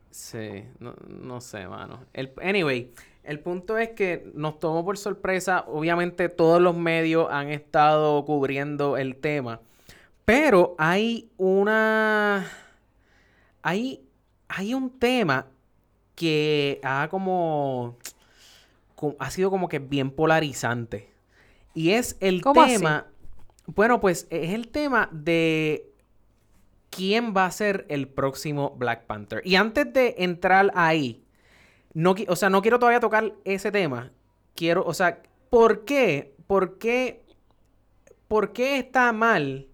Sí, 0.09 0.63
no, 0.79 0.93
no 1.07 1.41
sé, 1.41 1.67
mano. 1.67 2.05
El, 2.13 2.31
anyway, 2.41 2.91
el 3.23 3.39
punto 3.41 3.77
es 3.77 3.89
que 3.89 4.31
nos 4.33 4.59
tomó 4.59 4.85
por 4.85 4.97
sorpresa. 4.97 5.65
Obviamente 5.67 6.29
todos 6.29 6.61
los 6.61 6.75
medios 6.75 7.27
han 7.29 7.49
estado 7.49 8.23
cubriendo 8.23 8.95
el 8.95 9.17
tema. 9.17 9.59
Pero 10.23 10.75
hay 10.77 11.29
una... 11.37 12.45
Hay, 13.61 14.05
hay 14.47 14.73
un 14.73 14.89
tema 14.97 15.47
que 16.15 16.79
ha 16.83 17.07
como... 17.11 17.97
Ha 19.19 19.31
sido 19.31 19.49
como 19.49 19.67
que 19.69 19.79
bien 19.79 20.11
polarizante. 20.11 21.11
Y 21.73 21.91
es 21.91 22.17
el 22.19 22.41
¿Cómo 22.41 22.61
así? 22.61 22.77
tema... 22.77 23.07
Bueno, 23.67 23.99
pues 23.99 24.27
es 24.29 24.53
el 24.53 24.69
tema 24.69 25.09
de 25.11 25.91
quién 26.89 27.33
va 27.35 27.45
a 27.45 27.51
ser 27.51 27.85
el 27.89 28.07
próximo 28.07 28.75
Black 28.77 29.05
Panther. 29.05 29.41
Y 29.45 29.55
antes 29.55 29.91
de 29.91 30.15
entrar 30.19 30.71
ahí, 30.73 31.23
no, 31.93 32.15
o 32.27 32.35
sea, 32.35 32.49
no 32.49 32.61
quiero 32.61 32.79
todavía 32.79 32.99
tocar 32.99 33.33
ese 33.43 33.71
tema. 33.71 34.11
Quiero, 34.55 34.85
o 34.85 34.93
sea, 34.93 35.21
¿por 35.49 35.83
qué? 35.83 36.33
¿Por 36.47 36.77
qué? 36.77 37.23
¿Por 38.27 38.53
qué 38.53 38.79
está 38.79 39.11
mal? 39.11 39.67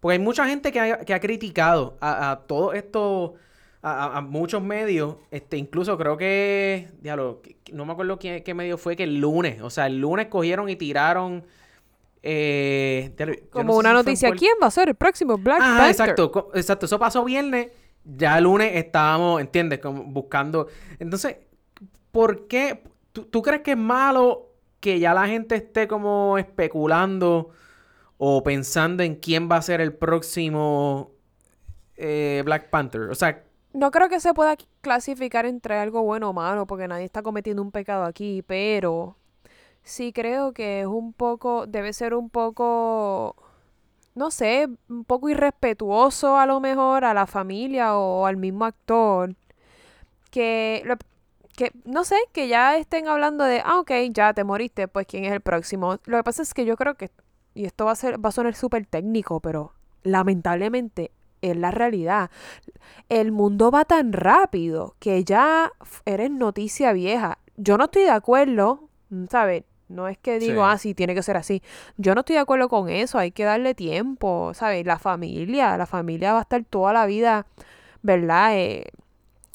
Porque 0.00 0.14
hay 0.14 0.18
mucha 0.18 0.46
gente 0.46 0.72
que 0.72 0.80
ha, 0.80 1.00
que 1.00 1.14
ha 1.14 1.20
criticado 1.20 1.96
a, 2.00 2.30
a 2.30 2.40
todo 2.40 2.72
esto, 2.72 3.34
a, 3.82 4.20
muchos 4.22 4.62
medios, 4.62 5.16
este, 5.30 5.56
incluso 5.56 5.96
creo 5.96 6.16
que, 6.16 6.88
diablo, 7.00 7.42
no 7.72 7.84
me 7.86 7.92
acuerdo 7.92 8.18
qué, 8.18 8.42
qué 8.42 8.54
medio 8.54 8.76
fue, 8.78 8.96
que 8.96 9.04
el 9.04 9.20
lunes, 9.20 9.60
o 9.62 9.70
sea, 9.70 9.86
el 9.86 10.00
lunes 10.00 10.26
cogieron 10.28 10.68
y 10.68 10.76
tiraron 10.76 11.44
Eh, 12.22 13.14
Como 13.50 13.74
no 13.74 13.74
sé 13.74 13.78
una 13.78 13.90
si 13.90 13.94
noticia. 13.94 14.32
¿Quién 14.32 14.54
va 14.62 14.66
a 14.66 14.70
ser 14.70 14.88
el 14.88 14.96
próximo 14.96 15.38
Black 15.38 15.60
Ah, 15.62 15.76
Panther? 15.78 15.90
exacto, 15.90 16.50
exacto. 16.54 16.86
Eso 16.86 16.98
pasó 16.98 17.24
viernes. 17.24 17.68
Ya 18.04 18.38
el 18.38 18.44
lunes 18.44 18.72
estábamos, 18.74 19.40
¿entiendes? 19.40 19.78
Como 19.78 20.02
buscando. 20.04 20.66
Entonces, 20.98 21.36
¿por 22.10 22.48
qué? 22.48 22.82
¿Tú, 23.12 23.24
tú 23.26 23.42
crees 23.42 23.62
que 23.62 23.72
es 23.72 23.76
malo 23.78 24.52
que 24.80 24.98
ya 24.98 25.14
la 25.14 25.26
gente 25.28 25.54
esté 25.56 25.86
como 25.88 26.38
especulando 26.38 27.50
o 28.18 28.42
pensando 28.42 29.02
en 29.04 29.16
quién 29.16 29.48
va 29.50 29.56
a 29.56 29.62
ser 29.62 29.80
el 29.80 29.92
próximo 29.94 31.12
eh, 31.96 32.42
Black 32.44 32.70
Panther? 32.70 33.02
O 33.02 33.14
sea, 33.14 33.44
No 33.78 33.90
creo 33.92 34.08
que 34.08 34.20
se 34.20 34.34
pueda 34.34 34.56
clasificar 34.80 35.46
entre 35.46 35.76
algo 35.78 36.02
bueno 36.02 36.30
o 36.30 36.32
malo, 36.32 36.66
porque 36.66 36.88
nadie 36.88 37.04
está 37.04 37.22
cometiendo 37.22 37.62
un 37.62 37.70
pecado 37.70 38.04
aquí, 38.04 38.42
pero 38.46 39.16
sí 39.84 40.12
creo 40.12 40.52
que 40.52 40.82
es 40.82 40.86
un 40.86 41.12
poco, 41.14 41.66
debe 41.66 41.92
ser 41.94 42.14
un 42.14 42.30
poco, 42.30 43.36
no 44.14 44.30
sé, 44.30 44.68
un 44.88 45.04
poco 45.04 45.28
irrespetuoso 45.30 46.38
a 46.38 46.46
lo 46.46 46.60
mejor 46.60 47.04
a 47.04 47.14
la 47.14 47.26
familia 47.26 47.96
o 47.96 48.26
al 48.26 48.36
mismo 48.38 48.64
actor, 48.66 49.34
que, 50.30 50.82
lo- 50.84 50.96
que 51.56 51.72
no 51.84 52.04
sé, 52.04 52.16
que 52.32 52.48
ya 52.48 52.76
estén 52.78 53.08
hablando 53.08 53.44
de, 53.44 53.62
ah, 53.64 53.80
ok, 53.80 53.92
ya 54.12 54.34
te 54.34 54.44
moriste, 54.44 54.88
pues 54.88 55.06
quién 55.06 55.24
es 55.24 55.32
el 55.32 55.40
próximo. 55.40 55.98
Lo 56.06 56.16
que 56.18 56.24
pasa 56.24 56.42
es 56.42 56.54
que 56.54 56.64
yo 56.64 56.76
creo 56.76 56.94
que, 56.96 57.10
y 57.54 57.64
esto 57.66 57.84
va 57.86 57.92
a 57.92 57.96
ser, 57.96 58.24
va 58.24 58.30
a 58.30 58.32
sonar 58.32 58.54
súper 58.54 58.86
técnico, 58.86 59.40
pero 59.40 59.72
lamentablemente 60.04 61.10
es 61.42 61.56
la 61.56 61.70
realidad 61.70 62.30
el 63.08 63.32
mundo 63.32 63.70
va 63.70 63.84
tan 63.84 64.12
rápido 64.12 64.94
que 64.98 65.24
ya 65.24 65.72
eres 66.04 66.30
noticia 66.30 66.92
vieja. 66.92 67.38
Yo 67.56 67.78
no 67.78 67.84
estoy 67.84 68.02
de 68.02 68.10
acuerdo, 68.10 68.88
mm, 69.10 69.24
¿sabes? 69.30 69.64
No 69.88 70.08
es 70.08 70.18
que 70.18 70.38
digo, 70.38 70.62
Sí. 70.62 70.70
ah, 70.70 70.76
sí, 70.78 70.94
tiene 70.94 71.14
que 71.14 71.22
ser 71.22 71.36
así. 71.38 71.62
Yo 71.96 72.14
no 72.14 72.20
estoy 72.20 72.34
de 72.34 72.40
acuerdo 72.40 72.68
con 72.68 72.90
eso, 72.90 73.18
hay 73.18 73.30
que 73.30 73.44
darle 73.44 73.74
tiempo, 73.74 74.52
¿sabes? 74.54 74.84
La 74.84 74.98
familia, 74.98 75.76
la 75.78 75.86
familia 75.86 76.32
va 76.34 76.40
a 76.40 76.42
estar 76.42 76.62
toda 76.64 76.92
la 76.92 77.06
vida, 77.06 77.46
¿verdad? 78.02 78.50
Eh, 78.58 78.84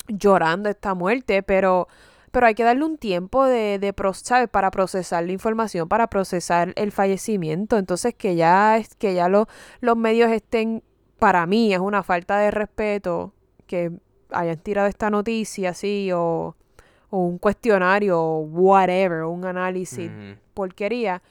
llorando 0.08 0.70
esta 0.70 0.94
muerte, 0.96 1.44
pero, 1.44 1.88
pero 2.32 2.48
hay 2.48 2.56
que 2.56 2.64
darle 2.64 2.84
un 2.86 2.98
tiempo 2.98 3.46
de, 3.46 3.78
de 3.80 3.94
¿sabes? 4.14 4.50
Para 4.50 4.72
procesar 4.72 5.24
la 5.24 5.32
información, 5.32 5.88
para 5.88 6.08
procesar 6.08 6.74
el 6.76 6.92
fallecimiento. 6.92 7.78
Entonces, 7.78 8.16
que 8.16 8.36
ya, 8.36 8.78
es- 8.78 8.96
que 8.96 9.14
ya 9.14 9.30
lo- 9.30 9.48
los 9.82 9.96
medios 9.96 10.32
estén, 10.32 10.84
para 11.24 11.46
mí, 11.46 11.74
es 11.74 11.80
una 11.80 12.04
falta 12.04 12.38
de 12.38 12.52
respeto 12.52 13.32
que 13.66 13.92
hayan 14.30 14.58
tirado 14.58 14.90
esta 14.90 15.10
noticia 15.10 15.70
así 15.70 16.12
o, 16.14 16.54
o 17.10 17.18
un 17.18 17.38
cuestionario 17.38 18.22
o 18.22 18.40
whatever, 18.40 19.24
un 19.24 19.46
análisis, 19.46 20.12
ujú. 20.12 20.38
porquería. 20.54 21.22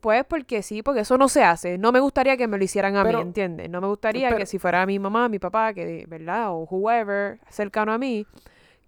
Pues 0.00 0.24
porque 0.24 0.62
sí, 0.64 0.82
porque 0.82 1.02
eso 1.02 1.16
no 1.16 1.28
se 1.28 1.44
hace. 1.44 1.78
No 1.78 1.92
me 1.92 2.00
gustaría 2.00 2.36
que 2.36 2.48
me 2.48 2.58
lo 2.58 2.64
hicieran 2.64 2.96
a 2.96 3.04
Pero- 3.04 3.18
mí, 3.18 3.22
¿entiendes? 3.28 3.70
No 3.70 3.80
me 3.80 3.86
gustaría 3.86 4.30
pero- 4.30 4.38
que 4.38 4.46
si 4.46 4.58
fuera 4.58 4.84
mi 4.84 4.98
mamá, 4.98 5.28
mi 5.28 5.38
papá, 5.38 5.72
que, 5.74 6.06
¿verdad? 6.08 6.50
O 6.50 6.64
whoever 6.68 7.38
cercano 7.50 7.92
a 7.92 7.98
mí, 7.98 8.26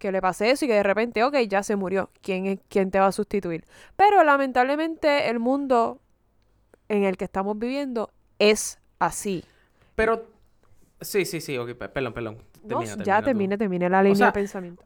que 0.00 0.10
le 0.10 0.20
pase 0.20 0.50
eso 0.50 0.64
y 0.64 0.68
que 0.68 0.74
de 0.74 0.82
repente, 0.82 1.22
ok, 1.22 1.36
ya 1.48 1.62
se 1.62 1.76
murió. 1.76 2.10
¿Quién, 2.20 2.46
es, 2.46 2.58
quién 2.68 2.90
te 2.90 2.98
va 2.98 3.06
a 3.06 3.12
sustituir? 3.12 3.64
Pero 3.94 4.24
lamentablemente 4.24 5.30
el 5.30 5.38
mundo 5.38 6.00
en 6.88 7.04
el 7.04 7.16
que 7.16 7.26
estamos 7.26 7.56
viviendo 7.60 8.10
es 8.40 8.80
así. 8.98 9.44
Pero, 9.94 10.31
sí, 11.04 11.24
sí, 11.24 11.40
sí, 11.40 11.56
ok, 11.58 11.74
pe- 11.74 11.88
perdón, 11.88 12.12
perdón. 12.12 12.38
No, 12.62 12.68
Termina, 12.68 12.96
ya 13.04 13.22
termina 13.22 13.22
tú. 13.22 13.24
terminé, 13.24 13.58
terminé 13.58 13.88
la 13.90 14.02
línea 14.02 14.14
sea, 14.16 14.26
de 14.26 14.32
pensamiento. 14.32 14.84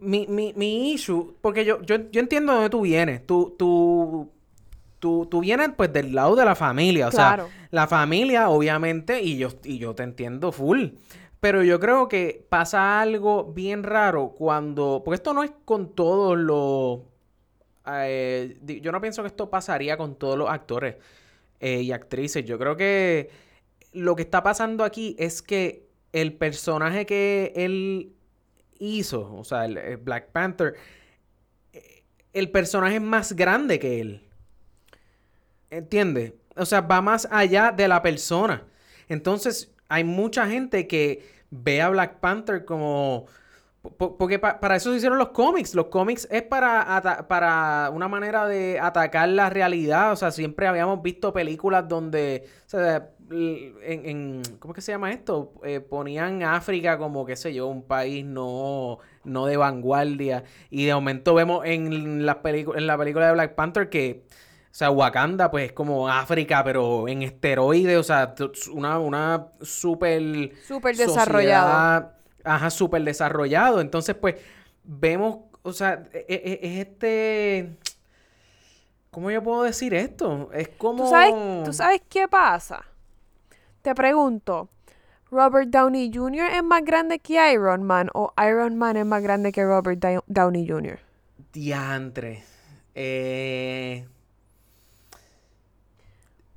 mi, 0.00 0.26
mi, 0.26 0.52
mi 0.56 0.92
issue, 0.92 1.34
porque 1.40 1.64
yo, 1.64 1.82
yo, 1.82 1.96
yo 2.10 2.20
entiendo 2.20 2.52
de 2.52 2.56
dónde 2.58 2.70
tú 2.70 2.80
vienes. 2.82 3.26
Tú, 3.26 3.54
tú, 3.58 4.30
tú, 4.98 5.26
tú 5.30 5.40
vienes 5.40 5.70
pues 5.76 5.92
del 5.92 6.14
lado 6.14 6.36
de 6.36 6.44
la 6.44 6.54
familia. 6.54 7.08
O 7.08 7.10
Claro. 7.10 7.48
sea, 7.48 7.68
la 7.70 7.86
familia, 7.86 8.48
obviamente, 8.48 9.22
y 9.22 9.36
yo, 9.38 9.48
y 9.64 9.78
yo 9.78 9.94
te 9.94 10.02
entiendo 10.02 10.52
full. 10.52 10.88
Pero 11.40 11.62
yo 11.62 11.78
creo 11.80 12.08
que 12.08 12.44
pasa 12.48 13.00
algo 13.00 13.52
bien 13.52 13.82
raro 13.82 14.30
cuando. 14.30 15.02
Porque 15.04 15.16
esto 15.16 15.34
no 15.34 15.42
es 15.44 15.52
con 15.64 15.94
todos 15.94 16.36
los. 16.38 17.00
eh, 17.86 18.56
yo 18.82 18.92
no 18.92 19.00
pienso 19.00 19.22
que 19.22 19.28
esto 19.28 19.50
pasaría 19.50 19.96
con 19.96 20.16
todos 20.16 20.36
los 20.38 20.48
actores 20.50 20.96
eh, 21.60 21.82
y 21.82 21.92
actrices. 21.92 22.44
Yo 22.44 22.58
creo 22.58 22.76
que 22.76 23.30
lo 23.92 24.16
que 24.16 24.22
está 24.22 24.42
pasando 24.42 24.84
aquí 24.84 25.16
es 25.18 25.42
que 25.42 25.86
el 26.12 26.32
personaje 26.34 27.06
que 27.06 27.52
él 27.56 28.12
hizo, 28.78 29.34
o 29.34 29.44
sea, 29.44 29.64
el, 29.66 29.96
Black 29.98 30.30
Panther, 30.32 30.74
eh, 31.72 32.04
el 32.32 32.50
personaje 32.50 32.96
es 32.96 33.02
más 33.02 33.32
grande 33.34 33.78
que 33.78 34.00
él. 34.00 34.22
¿Entiendes? 35.70 36.34
O 36.56 36.64
sea, 36.64 36.80
va 36.80 37.00
más 37.02 37.28
allá 37.30 37.72
de 37.72 37.88
la 37.88 38.02
persona. 38.02 38.64
Entonces, 39.08 39.72
hay 39.88 40.04
mucha 40.04 40.46
gente 40.46 40.86
que 40.86 41.24
ve 41.50 41.82
a 41.82 41.88
Black 41.90 42.20
Panther 42.20 42.64
como... 42.64 43.26
po- 43.98 44.16
Porque 44.16 44.38
pa- 44.38 44.58
para 44.60 44.76
eso 44.76 44.90
se 44.90 44.96
hicieron 44.98 45.18
los 45.18 45.30
cómics. 45.30 45.74
Los 45.74 45.86
cómics 45.86 46.26
es 46.30 46.42
para, 46.42 47.26
para 47.28 47.90
una 47.92 48.08
manera 48.08 48.46
de 48.46 48.78
atacar 48.80 49.28
la 49.28 49.50
realidad. 49.50 50.12
O 50.12 50.16
sea, 50.16 50.30
siempre 50.30 50.66
habíamos 50.66 51.02
visto 51.02 51.32
películas 51.32 51.88
donde, 51.88 52.48
en, 53.30 54.06
en- 54.06 54.42
¿cómo 54.58 54.72
es 54.72 54.76
que 54.76 54.80
se 54.80 54.92
llama 54.92 55.12
esto? 55.12 55.52
Eh, 55.64 55.80
ponían 55.80 56.42
África 56.42 56.98
como, 56.98 57.24
qué 57.26 57.36
sé 57.36 57.52
yo, 57.54 57.66
un 57.66 57.82
país 57.82 58.24
no, 58.24 58.98
no 59.24 59.46
de 59.46 59.56
vanguardia. 59.56 60.44
Y 60.70 60.86
de 60.86 60.94
momento 60.94 61.34
vemos 61.34 61.64
en, 61.64 62.22
pelicu- 62.42 62.76
en 62.76 62.86
la 62.86 62.96
película 62.98 63.26
de 63.26 63.32
Black 63.32 63.54
Panther 63.54 63.88
que, 63.88 64.24
o 64.30 64.74
sea, 64.78 64.90
Wakanda 64.90 65.50
pues 65.50 65.66
es 65.66 65.72
como 65.72 66.08
África, 66.08 66.62
pero 66.64 67.08
en 67.08 67.22
esteroides, 67.22 67.96
o 67.98 68.02
sea, 68.02 68.34
una, 68.72 68.98
una 68.98 69.46
super 69.62 70.52
Súper 70.66 70.96
desarrollado. 70.96 72.10
Ajá, 72.44 72.70
súper 72.70 73.02
desarrollado. 73.02 73.80
Entonces, 73.80 74.14
pues, 74.14 74.36
vemos, 74.84 75.38
o 75.62 75.72
sea, 75.72 76.04
e- 76.12 76.24
e- 76.28 76.60
es 76.62 76.86
este... 76.86 77.76
¿Cómo 79.10 79.30
yo 79.30 79.42
puedo 79.42 79.62
decir 79.62 79.94
esto? 79.94 80.50
Es 80.52 80.68
como... 80.68 81.04
¿Tú 81.04 81.10
sabes, 81.10 81.34
¿Tú 81.64 81.72
sabes 81.72 82.02
qué 82.08 82.28
pasa? 82.28 82.84
Te 83.86 83.94
pregunto, 83.94 84.68
¿Robert 85.30 85.68
Downey 85.70 86.10
Jr. 86.12 86.48
es 86.56 86.64
más 86.64 86.84
grande 86.84 87.20
que 87.20 87.34
Iron 87.52 87.84
Man 87.84 88.10
o 88.14 88.32
Iron 88.44 88.76
Man 88.76 88.96
es 88.96 89.06
más 89.06 89.22
grande 89.22 89.52
que 89.52 89.64
Robert 89.64 90.00
Dau- 90.02 90.24
Downey 90.26 90.66
Jr.? 90.68 90.98
Diantre. 91.52 92.42
Eh... 92.96 94.04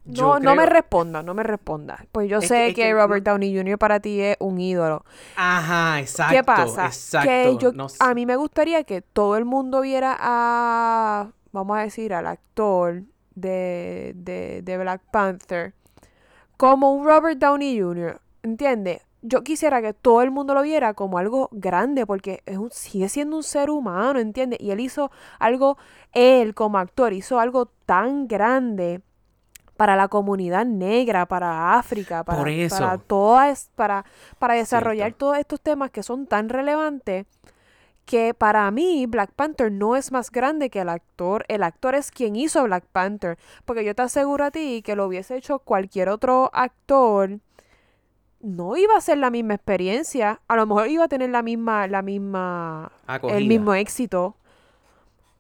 No, 0.06 0.40
no 0.40 0.56
me 0.56 0.66
responda, 0.66 1.22
no 1.22 1.36
me 1.36 1.44
responda. 1.44 2.04
Pues 2.12 2.28
yo 2.32 2.40
Es 2.40 2.48
sé 2.48 2.70
que- 2.70 2.74
que, 2.74 2.82
es 2.82 2.88
que 2.88 2.94
Robert 2.96 3.24
Downey 3.24 3.56
Jr. 3.56 3.78
para 3.78 4.00
ti 4.00 4.20
es 4.22 4.36
un 4.40 4.60
ídolo. 4.60 5.06
Ajá, 5.36 6.00
exacto. 6.00 6.34
¿Qué 6.36 6.44
pasa? 6.44 6.88
Exacto. 6.88 7.30
Que 7.30 7.58
yo, 7.60 7.74
no 7.74 7.86
s- 7.86 7.98
a 8.00 8.16
mí 8.16 8.26
me 8.26 8.38
gustaría 8.38 8.84
que 8.86 9.04
todo 9.04 9.38
el 9.38 9.46
mundo 9.46 9.82
viera 9.82 10.18
a, 10.20 11.30
vamos 11.52 11.78
a 11.78 11.82
decir, 11.82 12.12
al 12.16 12.26
actor 12.26 13.04
de, 13.36 14.14
de, 14.16 14.64
de 14.64 14.78
Black 14.80 15.04
Panther 15.12 15.76
como 16.60 16.92
un 16.92 17.06
Robert 17.06 17.40
Downey 17.40 17.80
Jr., 17.80 18.20
¿entiendes? 18.44 19.02
Yo 19.22 19.46
quisiera 19.46 19.82
que 19.82 19.94
todo 19.94 20.22
el 20.22 20.30
mundo 20.30 20.54
lo 20.54 20.62
viera 20.62 20.94
como 20.94 21.18
algo 21.18 21.48
grande, 21.54 22.06
porque 22.06 22.44
es 22.46 22.58
un, 22.58 22.70
sigue 22.70 23.08
siendo 23.08 23.38
un 23.38 23.44
ser 23.44 23.70
humano, 23.70 24.20
¿entiendes? 24.20 24.60
Y 24.60 24.72
él 24.72 24.82
hizo 24.82 25.10
algo, 25.40 25.78
él 26.12 26.54
como 26.54 26.78
actor, 26.78 27.14
hizo 27.14 27.40
algo 27.40 27.68
tan 27.86 28.28
grande 28.28 29.00
para 29.78 29.96
la 29.96 30.10
comunidad 30.10 30.66
negra, 30.66 31.26
para 31.28 31.78
África, 31.78 32.26
para, 32.26 32.40
Por 32.40 32.50
eso. 32.50 32.78
para 32.78 32.98
todas, 32.98 33.70
para, 33.76 34.04
para 34.38 34.56
desarrollar 34.56 35.12
Cierto. 35.12 35.18
todos 35.18 35.38
estos 35.38 35.62
temas 35.62 35.92
que 35.92 36.04
son 36.04 36.28
tan 36.28 36.50
relevantes 36.50 37.26
que 38.10 38.34
para 38.34 38.72
mí 38.72 39.06
Black 39.06 39.34
Panther 39.36 39.72
no 39.72 39.96
es 39.96 40.12
más 40.12 40.32
grande 40.32 40.72
que 40.72 40.82
el 40.82 40.90
actor. 40.90 41.46
El 41.48 41.62
actor 41.62 41.94
es 41.94 42.10
quien 42.10 42.36
hizo 42.36 42.64
Black 42.64 42.84
Panther. 42.92 43.38
Porque 43.66 43.86
yo 43.86 43.94
te 43.94 44.02
aseguro 44.02 44.46
a 44.46 44.50
ti 44.50 44.82
que 44.84 44.96
lo 44.96 45.06
hubiese 45.06 45.36
hecho 45.38 45.60
cualquier 45.60 46.10
otro 46.10 46.50
actor. 46.52 47.38
No 48.42 48.76
iba 48.78 48.96
a 48.98 49.02
ser 49.02 49.20
la 49.20 49.30
misma 49.30 49.54
experiencia. 49.54 50.42
A 50.48 50.56
lo 50.56 50.66
mejor 50.66 50.88
iba 50.88 51.04
a 51.04 51.08
tener 51.08 51.30
la 51.30 51.44
misma, 51.44 51.86
la 51.88 52.02
misma, 52.02 52.92
Acogida. 53.06 53.38
el 53.38 53.46
mismo 53.46 53.76
éxito. 53.76 54.36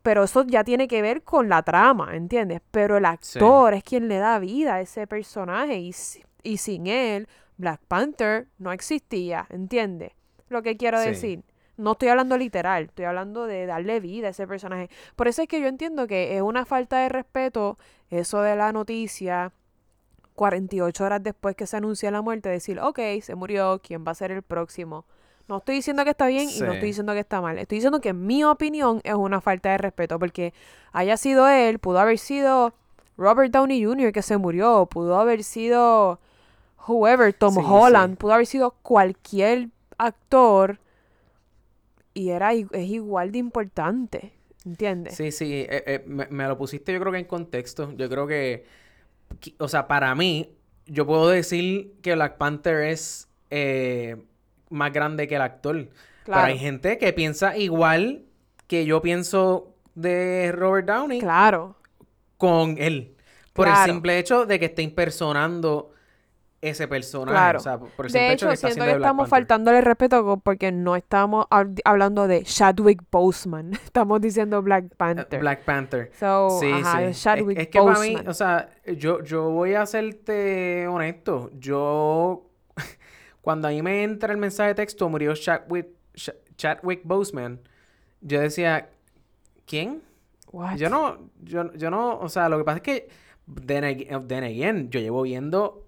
Pero 0.04 0.26
eso 0.26 0.44
ya 0.46 0.64
tiene 0.64 0.88
que 0.88 1.02
ver 1.02 1.24
con 1.24 1.50
la 1.50 1.64
trama, 1.64 2.16
¿entiendes? 2.16 2.62
Pero 2.70 2.98
el 2.98 3.06
actor 3.06 3.74
es 3.74 3.84
quien 3.84 4.08
le 4.08 4.18
da 4.20 4.38
vida 4.38 4.76
a 4.76 4.82
ese 4.82 5.08
personaje. 5.08 5.80
Y, 5.80 5.96
y 6.44 6.58
sin 6.58 6.86
él, 6.86 7.28
Black 7.58 7.82
Panther 7.88 8.46
no 8.60 8.72
existía, 8.72 9.48
¿entiendes? 9.50 10.12
Lo 10.50 10.62
que 10.62 10.78
quiero 10.78 11.02
Sí. 11.02 11.10
decir. 11.10 11.44
No 11.80 11.94
estoy 11.94 12.10
hablando 12.10 12.38
literal, 12.38 12.84
estoy 12.86 13.06
hablando 13.06 13.46
de 13.46 13.66
darle 13.66 14.00
vida 14.00 14.28
a 14.28 14.32
ese 14.32 14.46
personaje. 14.46 14.90
Por 15.16 15.28
eso 15.28 15.42
es 15.42 15.48
que 15.48 15.62
yo 15.62 15.68
entiendo 15.68 16.08
que 16.08 16.36
es 16.36 16.42
una 16.42 16.66
falta 16.66 16.98
de 17.00 17.10
respeto 17.10 17.78
eso 18.10 18.42
de 18.42 18.56
la 18.56 18.72
noticia 18.74 19.52
48 20.36 21.04
horas 21.04 21.24
después 21.24 21.56
que 21.56 21.68
se 21.68 21.78
anuncia 21.78 22.12
la 22.12 22.22
muerte, 22.22 22.50
decir, 22.50 22.80
ok, 22.80 23.00
se 23.22 23.36
murió, 23.36 23.82
¿quién 23.84 24.06
va 24.08 24.12
a 24.12 24.16
ser 24.16 24.32
el 24.32 24.42
próximo? 24.42 25.06
No 25.48 25.58
estoy 25.58 25.76
diciendo 25.76 26.04
que 26.04 26.12
está 26.12 26.28
bien 26.28 26.50
y 26.50 26.60
no 26.62 26.74
estoy 26.74 26.90
diciendo 26.90 27.14
que 27.14 27.20
está 27.20 27.42
mal. 27.42 27.58
Estoy 27.58 27.78
diciendo 27.78 28.00
que 28.02 28.10
en 28.10 28.26
mi 28.26 28.44
opinión 28.44 29.02
es 29.04 29.16
una 29.16 29.42
falta 29.42 29.72
de 29.72 29.80
respeto 29.80 30.20
porque 30.20 30.54
haya 30.92 31.18
sido 31.18 31.48
él, 31.50 31.80
pudo 31.80 32.00
haber 32.00 32.20
sido 32.20 32.74
Robert 33.18 33.52
Downey 33.52 33.84
Jr. 33.84 34.12
que 34.12 34.22
se 34.22 34.38
murió, 34.38 34.86
pudo 34.86 35.20
haber 35.20 35.44
sido 35.44 36.20
whoever, 36.88 37.34
Tom 37.34 37.56
Sí, 37.56 37.62
Holland, 37.66 38.14
sí. 38.14 38.18
pudo 38.18 38.34
haber 38.34 38.46
sido 38.46 38.72
cualquier 38.82 39.70
actor 39.98 40.80
y 42.20 42.30
era 42.32 42.52
es 42.54 42.68
igual 42.90 43.32
de 43.32 43.38
importante, 43.38 44.34
¿entiendes? 44.66 45.16
Sí, 45.16 45.32
sí, 45.32 45.54
eh, 45.70 45.84
eh, 45.86 46.04
me, 46.06 46.28
me 46.30 46.48
lo 46.48 46.58
pusiste 46.58 46.92
yo 46.92 47.00
creo 47.00 47.12
que 47.14 47.20
en 47.20 47.26
contexto. 47.26 47.94
Yo 47.96 48.10
creo 48.10 48.28
que, 48.28 48.66
o 49.58 49.68
sea, 49.68 49.88
para 49.88 50.14
mí, 50.16 50.50
yo 50.86 51.06
puedo 51.06 51.30
decir 51.30 51.94
que 52.02 52.14
Black 52.16 52.38
Panther 52.38 52.82
es 52.82 53.30
eh, 53.52 54.18
más 54.70 54.92
grande 54.92 55.28
que 55.28 55.36
el 55.36 55.42
actor. 55.42 55.76
Pero 55.78 55.90
Claro. 56.26 56.48
hay 56.48 56.60
gente 56.60 56.98
que 56.98 57.12
piensa 57.14 57.58
igual 57.58 58.26
que 58.68 58.86
yo 58.86 59.02
pienso 59.02 59.74
de 59.96 60.52
Robert 60.52 60.88
Downey 60.88 61.20
Claro. 61.22 61.78
con 62.38 62.76
él. 62.78 63.16
Por 63.54 63.68
el 63.68 63.76
simple 63.78 64.20
hecho 64.20 64.46
de 64.46 64.60
que 64.60 64.66
está 64.66 64.82
impersonando 64.82 65.92
ese 66.62 66.88
personaje. 66.88 67.32
Claro. 67.36 67.60
O 67.60 67.62
sea, 67.62 67.78
por 67.80 68.06
el 68.08 68.12
De 68.12 68.32
hecho 68.34 68.48
que 68.48 68.54
está 68.54 68.68
siento 68.68 68.86
que 68.86 68.92
estamos 68.98 69.30
faltándole 69.30 69.82
respeto 69.82 70.40
porque 70.44 70.72
no 70.72 70.96
estamos 70.96 71.46
hab- 71.50 71.80
hablando 71.86 72.28
de 72.28 72.44
Chadwick 72.44 73.02
Boseman. 73.12 73.74
Estamos 73.86 74.20
diciendo 74.22 74.62
Black 74.62 74.86
Eh, 74.86 74.96
Panther. 74.98 75.40
Black 75.40 75.64
Panther. 75.64 76.12
So, 76.20 76.60
Sí, 76.60 76.72
ajá, 76.72 76.98
sí. 77.00 77.04
es 77.06 77.10
Es, 77.18 77.24
Chadwick 77.24 77.58
es 77.60 77.68
que 77.70 77.80
para 77.80 78.00
mí, 78.00 78.12
Boseman. 78.12 78.28
o 78.28 78.34
sea, 78.34 78.70
yo, 78.98 79.24
yo 79.24 79.50
voy 79.52 79.74
a 79.74 79.86
serte 79.86 80.88
honesto. 80.88 81.50
Yo, 81.60 82.50
cuando 83.42 83.68
a 83.68 83.72
mí 83.72 83.82
me 83.82 84.04
entra 84.04 84.32
el 84.34 84.38
mensaje 84.40 84.70
de 84.70 84.76
texto, 84.76 85.08
murió 85.10 85.34
Chadwick, 85.36 85.88
Ch- 86.14 86.36
Chadwick 86.58 87.02
Boseman, 87.06 87.62
yo 88.22 88.42
decía, 88.42 88.90
¿quién? 89.66 90.02
What? 90.52 90.76
Yo 90.76 90.90
no, 90.90 91.30
yo, 91.42 91.72
yo 91.74 91.90
no, 91.90 92.20
o 92.20 92.28
sea, 92.28 92.50
lo 92.50 92.58
que 92.58 92.64
pasa 92.66 92.78
es 92.78 92.84
que, 92.84 93.10
then 93.66 93.84
then 94.28 94.44
again, 94.44 94.90
yo 94.90 95.00
llevo 95.00 95.22
viendo, 95.22 95.86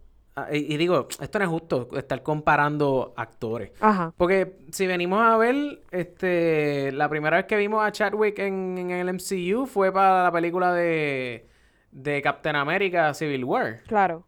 y, 0.52 0.74
y 0.74 0.78
digo, 0.78 1.08
esto 1.20 1.40
no 1.40 1.46
es 1.46 1.52
justo, 1.52 1.90
estar 1.98 2.24
comparando 2.24 3.14
actores. 3.18 3.72
Ajá. 3.82 4.14
Porque 4.18 4.58
si 4.72 4.88
venimos 4.88 5.22
a 5.22 5.36
ver, 5.38 5.82
este, 5.92 6.92
la 6.94 7.10
primera 7.10 7.38
vez 7.38 7.46
que 7.46 7.58
vimos 7.58 7.84
a 7.84 7.92
Chadwick 7.92 8.40
en, 8.40 8.78
en 8.78 8.92
el 8.92 9.14
MCU 9.14 9.66
fue 9.68 9.92
para 9.92 10.24
la 10.24 10.32
película 10.32 10.74
de, 10.74 11.48
de 11.92 12.22
Captain 12.22 12.56
America 12.56 13.14
Civil 13.14 13.44
War. 13.44 13.82
Claro. 13.88 14.26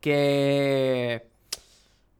Que, 0.00 1.26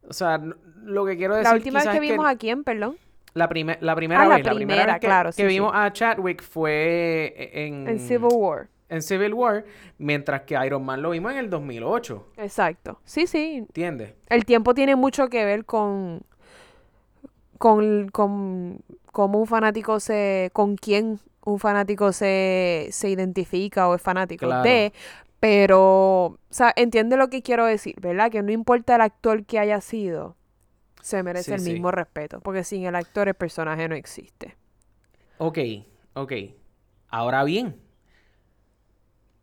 o 0.09 0.13
sea, 0.13 0.39
lo 0.83 1.07
que 1.07 1.17
quiero 1.17 1.35
decir 1.35 1.49
La 1.51 1.55
última 1.57 1.81
vez 1.81 1.89
que 1.89 2.01
vimos 2.01 2.27
a 2.27 2.37
quién, 2.37 2.63
perdón. 2.65 2.97
la, 3.35 3.49
prime- 3.49 3.79
la 3.81 3.95
primera 3.97 4.23
Ah, 4.23 4.29
vez, 4.29 4.45
la 4.45 4.53
primera 4.53 4.57
primera, 4.57 4.87
vez 4.95 5.01
que, 5.01 5.07
claro, 5.07 5.29
que 5.31 5.35
sí, 5.35 5.43
sí. 5.43 5.49
vimos 5.49 5.73
a 5.75 5.93
Chadwick 5.93 6.43
fue 6.43 7.51
en, 7.55 7.89
En 7.89 7.99
Civil 7.99 8.29
War. 8.33 8.69
En 8.91 9.03
Civil 9.03 9.33
War, 9.33 9.65
mientras 9.99 10.43
que 10.43 10.59
Iron 10.67 10.85
Man 10.85 11.01
lo 11.01 11.11
vimos 11.11 11.33
en 11.33 11.39
el 11.39 11.49
2008, 11.51 12.33
Exacto. 12.37 13.01
Sí, 13.05 13.27
sí. 13.27 13.55
¿entiendes? 13.59 14.15
El 14.29 14.45
tiempo 14.45 14.75
tiene 14.75 14.97
mucho 14.97 15.29
que 15.29 15.45
ver 15.45 15.65
con. 15.65 16.23
con. 17.59 18.09
con 18.11 18.81
cómo 19.13 19.39
un 19.41 19.47
fanático 19.47 20.01
se. 20.01 20.51
con 20.53 20.77
quién 20.77 21.19
un 21.45 21.59
fanático 21.59 22.13
se, 22.13 22.89
se 22.91 23.09
identifica 23.11 23.89
o 23.89 23.95
es 23.95 24.03
fanático 24.03 24.47
Claro. 24.47 24.63
de. 24.63 24.93
Pero. 25.41 26.25
O 26.27 26.39
sea, 26.51 26.73
entiende 26.77 27.17
lo 27.17 27.31
que 27.31 27.43
quiero 27.43 27.65
decir, 27.65 27.95
¿verdad? 28.01 28.31
Que 28.31 28.43
no 28.43 28.53
importa 28.53 28.97
el 28.97 29.01
actor 29.01 29.45
que 29.47 29.59
haya 29.59 29.81
sido, 29.81 30.37
se 31.01 31.23
merece 31.23 31.45
Sí, 31.45 31.53
el 31.53 31.61
sí. 31.61 31.73
mismo 31.73 31.91
respeto. 31.91 32.41
Porque 32.41 32.65
sin 32.65 32.85
el 32.85 32.95
actor 32.95 33.29
el 33.29 33.35
personaje 33.35 33.89
no 33.89 33.95
existe. 33.95 34.57
Ok, 35.39 35.59
ok. 36.15 36.33
Ahora 37.09 37.43
bien, 37.45 37.81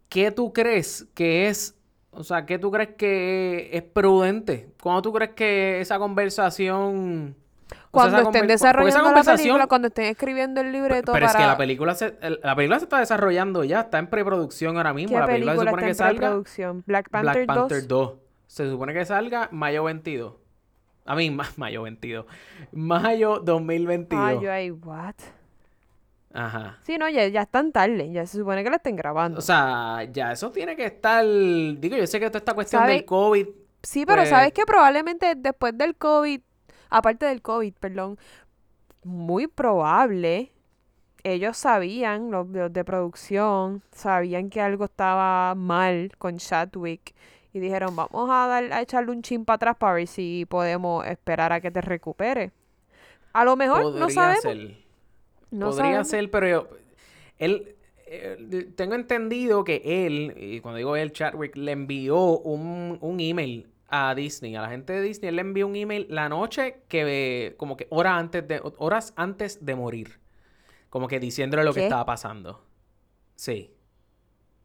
¿qué 0.10 0.32
tú 0.32 0.54
crees 0.54 1.08
que 1.14 1.48
es, 1.48 1.76
o 2.12 2.24
sea, 2.24 2.46
qué 2.46 2.58
tú 2.60 2.72
crees 2.72 2.90
que 2.98 3.70
es 3.74 3.84
prudente? 3.84 4.70
¿Cuándo 4.82 5.02
tú 5.02 5.14
crees 5.14 5.32
que 5.32 5.80
esa 5.82 6.00
conversación... 6.00 7.36
o 7.70 7.74
sea, 7.74 7.86
Cuando 7.92 8.18
estén 8.22 8.44
conver- 8.44 8.48
desarrollando 8.48 8.98
la 8.98 9.04
conversación- 9.10 9.38
película, 9.48 9.68
cuando 9.68 9.88
estén 9.90 10.06
escribiendo 10.06 10.62
el 10.62 10.72
libreto 10.72 11.12
Pero 11.14 11.26
es 11.26 11.32
para... 11.34 11.44
que 11.44 11.48
la 11.52 11.58
película, 11.58 11.96
se, 11.96 12.15
la 12.43 12.56
película 12.56 12.80
se 12.80 12.86
está 12.86 13.00
desarrollando 13.00 13.63
ya, 13.63 13.82
está 13.82 14.00
en 14.00 14.08
preproducción 14.08 14.78
ahora 14.78 14.93
mismo. 14.93 15.15
¿Qué 15.15 15.20
La 15.20 15.26
película, 15.28 15.54
se 15.54 15.58
película 15.58 15.72
supone 15.72 15.82
está 15.82 15.86
que 15.86 15.89
en 15.89 15.96
salga 16.15 16.20
preproducción? 16.28 16.84
Black 16.86 17.10
Panther, 17.10 17.34
Black 17.46 17.48
Panther 17.48 17.88
2. 17.88 17.88
2. 17.88 18.13
Se 18.48 18.70
supone 18.70 18.93
que 18.93 19.04
salga 19.06 19.50
mayo 19.52 19.84
22. 19.84 20.34
A 21.06 21.15
mí, 21.15 21.30
ma- 21.32 21.50
mayo 21.58 21.84
22. 21.84 22.26
Mayo 22.72 23.39
2022. 23.39 24.26
Ay, 24.26 24.39
yo 24.41 24.52
ahí, 24.52 24.72
what? 24.72 25.15
Ajá. 26.38 26.78
Sí, 26.84 27.00
no, 27.00 27.10
ya, 27.10 27.28
ya 27.28 27.41
están 27.41 27.71
tarde. 27.71 28.12
Ya 28.12 28.26
se 28.28 28.38
supone 28.38 28.63
que 28.63 28.69
la 28.69 28.76
estén 28.76 28.95
grabando. 28.95 29.39
O 29.39 29.41
sea, 29.41 30.04
ya 30.12 30.32
eso 30.32 30.52
tiene 30.52 30.76
que 30.76 30.86
estar. 30.86 31.26
Digo, 31.26 31.97
yo 31.97 32.06
sé 32.06 32.19
que 32.19 32.28
toda 32.28 32.38
esta 32.38 32.54
cuestión 32.54 32.84
¿Sabe? 32.84 32.93
del 32.93 33.06
COVID. 33.06 33.47
sí, 33.82 34.06
pero 34.06 34.21
pues- 34.21 34.30
sabes 34.30 34.54
que 34.54 34.63
probablemente 34.65 35.34
después 35.36 35.76
del 35.76 35.95
COVID, 35.95 36.39
aparte 36.91 37.26
del 37.26 37.41
COVID, 37.41 37.73
perdón, 37.80 38.19
muy 39.04 39.47
probable, 39.47 40.52
ellos 41.23 41.58
sabían, 41.58 42.30
los, 42.30 42.47
los 42.50 42.71
de 42.71 42.84
producción, 42.86 43.82
sabían 43.91 44.52
que 44.52 44.62
algo 44.62 44.86
estaba 44.86 45.56
mal 45.56 46.12
con 46.19 46.38
Chadwick. 46.38 47.15
Y 47.52 47.60
dijeron, 47.60 47.95
vamos 47.95 48.30
a, 48.30 48.45
dar, 48.45 48.71
a 48.71 48.82
echarle 48.82 49.10
un 49.12 49.23
chin 49.23 49.43
para 49.43 49.56
atrás 49.56 49.76
para 49.78 49.93
ver 49.93 50.08
si 50.08 50.45
podemos 50.47 51.04
esperar 51.08 51.52
a 51.52 51.62
que 51.62 51.71
te 51.71 51.82
recupere. 51.82 52.52
A 53.34 53.43
lo 53.43 53.56
mejor, 53.56 53.95
no 53.95 54.08
sabemos. 54.12 54.43
ser. 54.43 54.87
No 55.52 55.70
podría 55.72 56.04
ser, 56.04 56.30
pero 56.32 56.48
yo- 56.48 56.70
él. 57.38 57.76
eh, 58.10 58.72
tengo 58.76 58.96
entendido 58.96 59.64
que 59.64 59.82
él, 60.06 60.34
y 60.38 60.60
cuando 60.62 60.78
digo 60.78 60.96
él, 60.96 61.12
Chadwick, 61.12 61.56
le 61.58 61.74
envió 61.74 62.40
un, 62.40 62.98
un 63.02 63.20
email 63.20 63.68
a 63.90 64.16
Disney, 64.16 64.56
a 64.56 64.62
la 64.62 64.70
gente 64.70 64.94
de 64.94 65.02
Disney, 65.02 65.30
él 65.30 65.36
le 65.36 65.42
envió 65.42 65.68
un 65.68 65.76
email 65.76 66.08
la 66.10 66.30
noche 66.30 66.82
que, 66.88 67.56
como 67.58 67.76
que 67.78 67.88
horas 67.90 68.14
antes 68.20 68.48
de, 68.48 68.62
horas 68.78 69.14
antes 69.18 69.66
de 69.66 69.76
morir. 69.76 70.20
Como 70.90 71.08
que 71.10 71.20
diciéndole 71.20 71.64
lo 71.66 71.74
que 71.74 71.84
estaba 71.84 72.06
pasando. 72.06 72.64
Sí. 73.36 73.72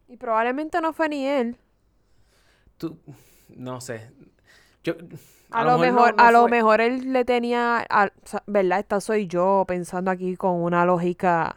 Y 0.09 0.16
probablemente 0.16 0.81
no 0.81 0.92
fue 0.92 1.09
ni 1.09 1.27
él. 1.27 1.57
Tú, 2.79 2.99
no 3.49 3.81
sé. 3.81 4.11
Yo, 4.85 4.95
A, 5.52 5.64
lo 5.64 5.78
mejor, 5.78 6.14
a 6.18 6.30
lo 6.32 6.48
mejor 6.48 6.80
él 6.80 7.12
le 7.12 7.24
tenía, 7.24 7.84
a- 7.88 8.10
¿verdad? 8.46 8.78
Esta 8.80 9.00
soy 9.00 9.26
yo 9.26 9.64
pensando 9.66 10.10
aquí 10.10 10.36
con 10.36 10.62
una 10.62 10.84
lógica, 10.84 11.56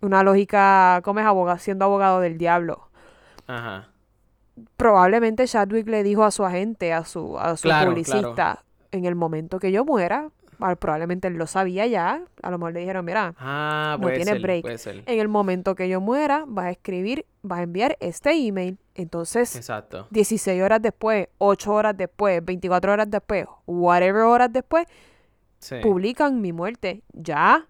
una 0.00 0.22
lógica, 0.22 1.00
¿cómo 1.04 1.20
es 1.20 1.26
abogado? 1.26 1.58
Siendo 1.58 1.84
abogado 1.84 2.20
del 2.20 2.38
diablo. 2.38 2.88
Ajá. 3.46 3.88
Probablemente 4.76 5.46
Chadwick 5.46 5.88
le 5.88 6.02
dijo 6.02 6.24
a 6.24 6.30
su 6.30 6.44
agente, 6.44 6.92
a 6.92 7.04
su, 7.04 7.38
a 7.38 7.56
su 7.56 7.62
Claro, 7.64 7.90
publicista, 7.90 8.64
en 8.90 9.04
el 9.06 9.14
momento 9.14 9.58
que 9.58 9.72
yo 9.72 9.84
muera, 9.84 10.30
probablemente 10.78 11.28
él 11.28 11.34
lo 11.34 11.46
sabía 11.46 11.86
ya, 11.86 12.22
a 12.42 12.50
lo 12.50 12.58
mejor 12.58 12.72
le 12.74 12.80
dijeron, 12.80 13.04
mira, 13.04 13.34
Ah, 13.38 13.96
No 13.98 14.02
puede 14.02 14.16
tiene 14.16 14.32
ser, 14.32 14.40
break. 14.40 14.64
en 15.06 15.18
el 15.20 15.28
momento 15.28 15.74
que 15.74 15.88
yo 15.88 16.00
muera, 16.00 16.44
vas 16.46 16.66
a 16.66 16.70
escribir, 16.70 17.26
vas 17.42 17.60
a 17.60 17.62
enviar 17.62 17.96
este 18.00 18.30
email. 18.32 18.78
Entonces, 18.94 19.56
Exacto. 19.56 20.06
16 20.10 20.62
horas 20.62 20.80
después, 20.82 21.28
8 21.38 21.72
horas 21.72 21.96
después, 21.96 22.44
24 22.44 22.92
horas 22.92 23.10
después, 23.10 23.46
whatever 23.66 24.22
horas 24.22 24.52
después, 24.52 24.86
Sí. 25.58 25.76
publican 25.82 26.40
mi 26.40 26.52
muerte. 26.52 27.02
Ya. 27.12 27.66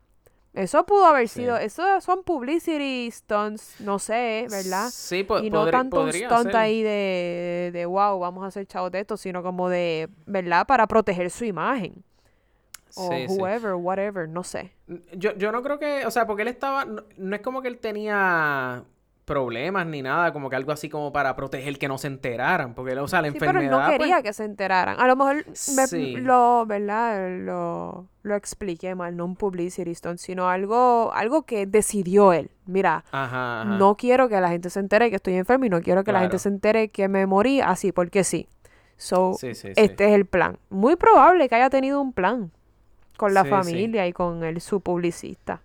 Eso 0.55 0.85
pudo 0.85 1.07
haber 1.07 1.29
Sí. 1.29 1.41
sido, 1.41 1.57
eso 1.57 1.99
son 2.03 2.23
publicity 2.25 3.11
stunts, 3.11 3.81
no 3.81 3.99
sé, 3.99 4.47
¿verdad? 4.51 4.89
Sí, 4.91 5.23
po- 5.25 5.39
y 5.39 5.49
no 5.49 5.65
podri- 5.67 5.71
tanto 5.71 6.03
un 6.03 6.13
stunt 6.13 6.43
ser. 6.49 6.57
ahí 6.57 6.83
de, 6.83 7.71
de, 7.73 7.87
wow, 7.87 8.19
vamos 8.19 8.45
a 8.45 8.49
hacer 8.49 8.67
chavos 8.67 8.91
de 8.93 9.01
esto, 9.01 9.17
sino 9.17 9.43
como 9.43 9.71
de, 9.71 10.11
¿verdad? 10.27 10.67
Para 10.67 10.87
proteger 10.87 11.31
su 11.31 11.47
imagen. 11.47 11.95
O 12.97 13.09
Sí, 13.11 13.27
sí. 13.29 13.37
whoever, 13.41 13.75
whatever, 13.75 14.29
no 14.29 14.43
sé. 14.45 14.73
Yo, 15.15 15.35
yo 15.37 15.51
no 15.53 15.63
creo 15.63 15.79
que, 15.79 16.05
o 16.07 16.11
sea, 16.11 16.27
porque 16.27 16.43
él 16.43 16.49
estaba, 16.49 16.85
no, 16.85 17.03
no 17.17 17.35
es 17.37 17.43
como 17.43 17.63
que 17.63 17.69
él 17.69 17.79
tenía 17.79 18.85
problemas 19.25 19.87
ni 19.87 20.03
nada, 20.03 20.33
como 20.33 20.51
que 20.51 20.57
algo 20.57 20.73
así 20.73 20.89
como 20.89 21.13
para 21.13 21.37
proteger 21.37 21.79
que 21.79 21.87
no 21.87 21.97
se 21.97 22.09
enteraran, 22.09 22.75
porque, 22.75 22.99
o 22.99 23.07
sea, 23.07 23.23
la 23.23 23.29
Sí, 23.31 23.37
pero 23.39 23.53
enfermedad, 23.53 23.79
él 23.79 23.85
no 23.85 23.91
quería 23.99 24.15
pues, 24.17 24.25
que 24.25 24.33
se 24.33 24.45
enteraran. 24.45 24.99
A 25.01 25.07
lo 25.07 25.15
mejor 25.17 25.47
me- 25.47 25.87
Sí. 25.87 26.17
lo, 26.17 26.67
¿verdad? 26.67 27.39
Lo, 27.39 28.09
lo 28.25 28.35
expliqué 28.35 28.95
mal, 28.97 29.17
no 29.17 29.25
un 29.25 29.37
publicity 29.37 29.95
stunt, 29.95 30.19
sino 30.19 30.49
algo, 30.51 31.13
algo 31.15 31.45
que 31.45 31.67
decidió 31.67 32.33
él. 32.33 32.51
Mira, 32.67 33.05
ajá, 33.13 33.63
ajá. 33.63 33.65
no 33.77 33.97
quiero 33.97 34.29
que 34.29 34.41
la 34.41 34.49
gente 34.51 34.71
se 34.71 34.81
entere 34.81 35.09
que 35.09 35.17
estoy 35.17 35.35
enfermo 35.35 35.67
y 35.67 35.71
no 35.71 35.81
quiero 35.83 36.03
que 36.03 36.13
la 36.13 36.19
gente 36.19 36.33
Claro. 36.33 36.43
se 36.43 36.49
entere 36.49 36.89
que 36.89 37.07
me 37.09 37.25
morí 37.27 37.61
así 37.61 37.93
porque 37.93 38.25
sí. 38.25 38.49
So, 38.97 39.35
Sí, 39.35 39.55
sí, 39.55 39.69
sí. 39.69 39.73
este 39.77 40.09
es 40.09 40.13
el 40.15 40.27
plan. 40.27 40.59
Muy 40.69 40.97
probable 40.97 41.49
que 41.49 41.55
haya 41.55 41.71
tenido 41.71 42.01
un 42.01 42.13
plan 42.13 42.51
con 43.23 43.35
la 43.35 43.43
Sí, 43.43 43.47
sí. 43.49 43.51
familia 43.51 44.07
y 44.09 44.13
con 44.13 44.43
el, 44.43 44.61
su 44.61 44.81
publicista. 44.81 45.63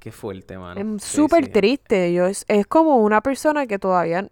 Qué 0.00 0.10
fuerte, 0.10 0.58
mano. 0.58 0.96
Es 0.96 1.04
súper 1.04 1.44
sí. 1.44 1.50
triste. 1.52 2.12
Yo, 2.12 2.26
es, 2.26 2.44
es 2.48 2.66
como 2.66 2.96
una 2.96 3.20
persona 3.20 3.68
que 3.68 3.78
todavía 3.78 4.28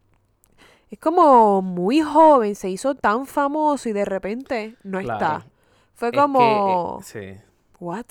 es 0.90 0.98
como 0.98 1.62
muy 1.62 2.00
joven, 2.00 2.56
se 2.56 2.68
hizo 2.68 2.96
tan 2.96 3.26
famoso 3.26 3.88
y 3.88 3.92
de 3.92 4.04
repente 4.04 4.74
no 4.82 4.98
Claro. 5.00 5.24
está. 5.24 5.46
Fue 5.94 6.08
Es 6.08 6.12
que, 6.12 6.18
eh, 6.18 6.20
como, 6.20 7.00
sí. 7.04 7.36
¿what? 7.78 8.06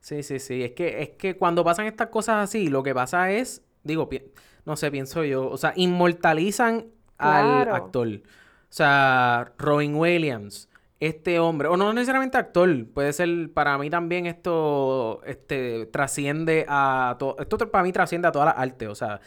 Sí, 0.00 0.22
sí, 0.22 0.38
sí. 0.38 0.62
Es 0.62 0.72
que, 0.72 1.02
es 1.02 1.08
que 1.10 1.38
cuando 1.38 1.64
pasan 1.64 1.86
estas 1.86 2.08
cosas 2.08 2.44
así, 2.44 2.68
lo 2.68 2.82
que 2.82 2.94
pasa 2.94 3.30
es, 3.30 3.62
digo, 3.84 4.10
no 4.66 4.76
sé, 4.76 4.90
pienso 4.90 5.24
yo. 5.24 5.48
O 5.48 5.56
sea, 5.56 5.72
inmortalizan 5.76 6.88
al 7.16 7.70
actor. 7.72 8.08
O 8.08 8.74
sea, 8.74 9.52
Robin 9.58 9.94
Williams, 9.94 10.68
este 11.06 11.40
hombre, 11.40 11.66
o 11.66 11.76
no 11.76 11.92
necesariamente 11.92 12.38
actor, 12.38 12.86
puede 12.94 13.12
ser, 13.12 13.52
para 13.52 13.76
mí 13.76 13.90
también 13.90 14.26
esto 14.26 15.20
este, 15.26 15.86
trasciende 15.86 16.64
a 16.68 17.16
todo, 17.18 17.36
esto 17.40 17.58
para 17.72 17.82
mí 17.82 17.90
trasciende 17.90 18.28
a 18.28 18.32
todas 18.32 18.46
las 18.46 18.56
artes, 18.56 18.88
o 18.88 18.94
sea, 18.94 19.20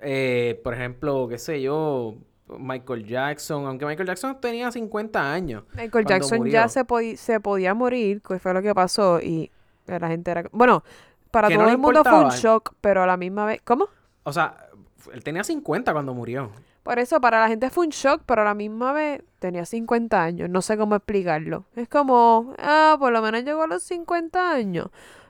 eh, 0.00 0.60
por 0.62 0.74
ejemplo, 0.74 1.26
qué 1.28 1.38
sé 1.38 1.62
yo, 1.62 2.16
Michael 2.58 3.06
Jackson, 3.06 3.64
aunque 3.64 3.86
Michael 3.86 4.08
Jackson 4.08 4.38
tenía 4.42 4.70
50 4.70 5.32
años. 5.32 5.64
Michael 5.74 6.04
Jackson 6.04 6.38
murió. 6.38 6.52
ya 6.52 6.68
se, 6.68 6.84
se 7.16 7.40
podía 7.40 7.72
morir, 7.72 8.20
que 8.20 8.38
fue 8.38 8.52
lo 8.52 8.60
que 8.60 8.74
pasó, 8.74 9.18
y 9.18 9.50
la 9.86 10.06
gente 10.08 10.32
era... 10.32 10.44
Bueno, 10.52 10.84
para 11.30 11.48
todo 11.48 11.62
no 11.62 11.70
el 11.70 11.78
mundo 11.78 12.04
fue 12.04 12.24
un 12.24 12.30
shock, 12.30 12.74
pero 12.82 13.04
a 13.04 13.06
la 13.06 13.16
misma 13.16 13.46
vez... 13.46 13.62
¿Cómo? 13.64 13.88
O 14.24 14.34
sea, 14.34 14.68
él 15.14 15.24
tenía 15.24 15.44
50 15.44 15.94
cuando 15.94 16.12
murió. 16.12 16.50
Por 16.82 16.98
eso, 16.98 17.20
para 17.20 17.40
la 17.40 17.48
gente 17.48 17.70
fue 17.70 17.84
un 17.86 17.90
shock, 17.90 18.22
pero 18.26 18.42
a 18.42 18.44
la 18.44 18.54
misma 18.54 18.92
vez 18.92 19.22
tenía 19.38 19.64
50 19.64 20.22
años. 20.22 20.50
No 20.50 20.62
sé 20.62 20.76
cómo 20.76 20.96
explicarlo. 20.96 21.64
Es 21.76 21.88
como, 21.88 22.54
ah, 22.58 22.96
por 22.98 23.12
lo 23.12 23.22
menos 23.22 23.44
llegó 23.44 23.62
a 23.62 23.66
los 23.68 23.82
50 23.84 24.52
años. 24.52 24.88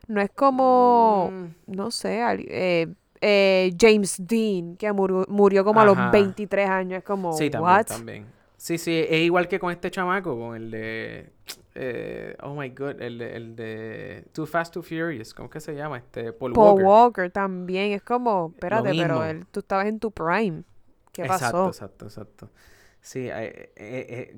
No 0.09 0.21
es 0.21 0.31
como, 0.31 1.31
Mm. 1.31 1.47
no 1.75 1.91
sé, 1.91 2.21
eh, 2.49 2.89
eh, 3.21 3.73
James 3.79 4.17
Dean, 4.27 4.77
que 4.77 4.91
murió, 4.93 5.25
murió 5.29 5.65
como 5.65 5.81
a 5.81 5.85
los 5.85 5.97
23 6.11 6.69
años. 6.69 6.99
Es 6.99 7.05
como, 7.05 7.33
Sí, 7.35 7.51
también, 7.51 7.71
what? 7.77 7.87
también. 7.87 8.27
Sí, 8.57 8.79
sí, 8.79 9.05
es 9.09 9.21
igual 9.23 9.47
que 9.49 9.59
con 9.59 9.73
este 9.73 9.91
chamaco, 9.91 10.39
con 10.39 10.57
el 10.57 10.71
de... 10.71 11.33
eh, 11.75 12.37
oh 12.43 12.55
my 12.55 12.69
god, 12.71 13.01
el 13.03 13.19
de, 13.19 13.37
el 13.37 13.57
de 13.57 14.25
Too 14.33 14.47
Fast, 14.47 14.73
Too 14.75 14.83
Furious, 14.83 15.35
¿cómo 15.35 15.51
que 15.51 15.61
se 15.61 15.75
llama? 15.75 15.99
Este, 15.99 16.33
Paul, 16.33 16.53
Paul 16.53 16.69
Walker. 16.83 16.85
Walker. 16.87 17.31
también. 17.31 17.93
Es 17.93 18.03
como, 18.03 18.53
espérate, 18.55 18.91
pero 18.97 19.25
él, 19.25 19.47
tú 19.51 19.61
estabas 19.61 19.87
en 19.87 19.99
tu 19.99 20.11
prime. 20.13 20.63
¿Qué 21.13 21.23
Exacto, 21.23 21.69
pasó? 21.69 21.69
exacto, 21.69 22.05
exacto. 22.07 22.51
Sí, 23.01 23.29
eh, 23.29 23.73
eh, 23.77 24.07
eh, 24.09 24.37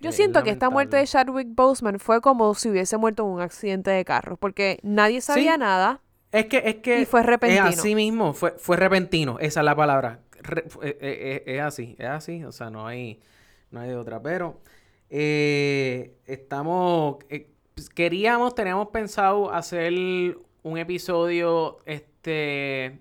Yo 0.00 0.10
eh, 0.10 0.12
siento 0.12 0.42
que 0.42 0.50
esta 0.50 0.70
muerte 0.70 0.96
de. 0.96 1.06
Chadwick 1.06 1.48
Boseman 1.54 1.98
fue 2.00 2.20
como 2.20 2.54
si 2.54 2.68
hubiese 2.70 2.96
muerto 2.98 3.22
en 3.24 3.30
un 3.30 3.40
accidente 3.40 3.90
de 3.90 4.04
carro, 4.04 4.36
porque 4.36 4.78
nadie 4.82 5.20
sabía 5.20 5.54
Sí. 5.54 5.58
nada. 5.58 6.02
Es 6.32 6.46
que, 6.46 6.58
es 6.64 6.76
que... 6.76 7.00
Y 7.00 7.04
fue 7.06 7.22
repentino. 7.22 7.66
Es 7.68 7.78
así 7.78 7.94
mismo, 7.94 8.34
fue, 8.34 8.52
fue 8.58 8.76
repentino, 8.76 9.38
esa 9.38 9.60
es 9.60 9.64
la 9.64 9.74
palabra. 9.76 10.20
Re- 10.42 10.64
eh, 10.82 10.98
eh, 11.00 11.42
eh, 11.46 11.56
es 11.56 11.62
así, 11.62 11.96
es 11.98 12.06
así, 12.08 12.44
o 12.44 12.52
sea, 12.52 12.68
no 12.68 12.86
hay, 12.86 13.20
no 13.70 13.80
hay 13.80 13.88
de 13.90 13.96
otra. 13.96 14.20
Pero 14.22 14.60
eh, 15.08 16.16
estamos, 16.26 17.18
eh, 17.30 17.48
pues, 17.74 17.88
queríamos, 17.88 18.54
teníamos 18.54 18.88
pensado 18.88 19.50
hacer 19.52 19.92
un 20.62 20.78
episodio, 20.78 21.78
este, 21.86 23.00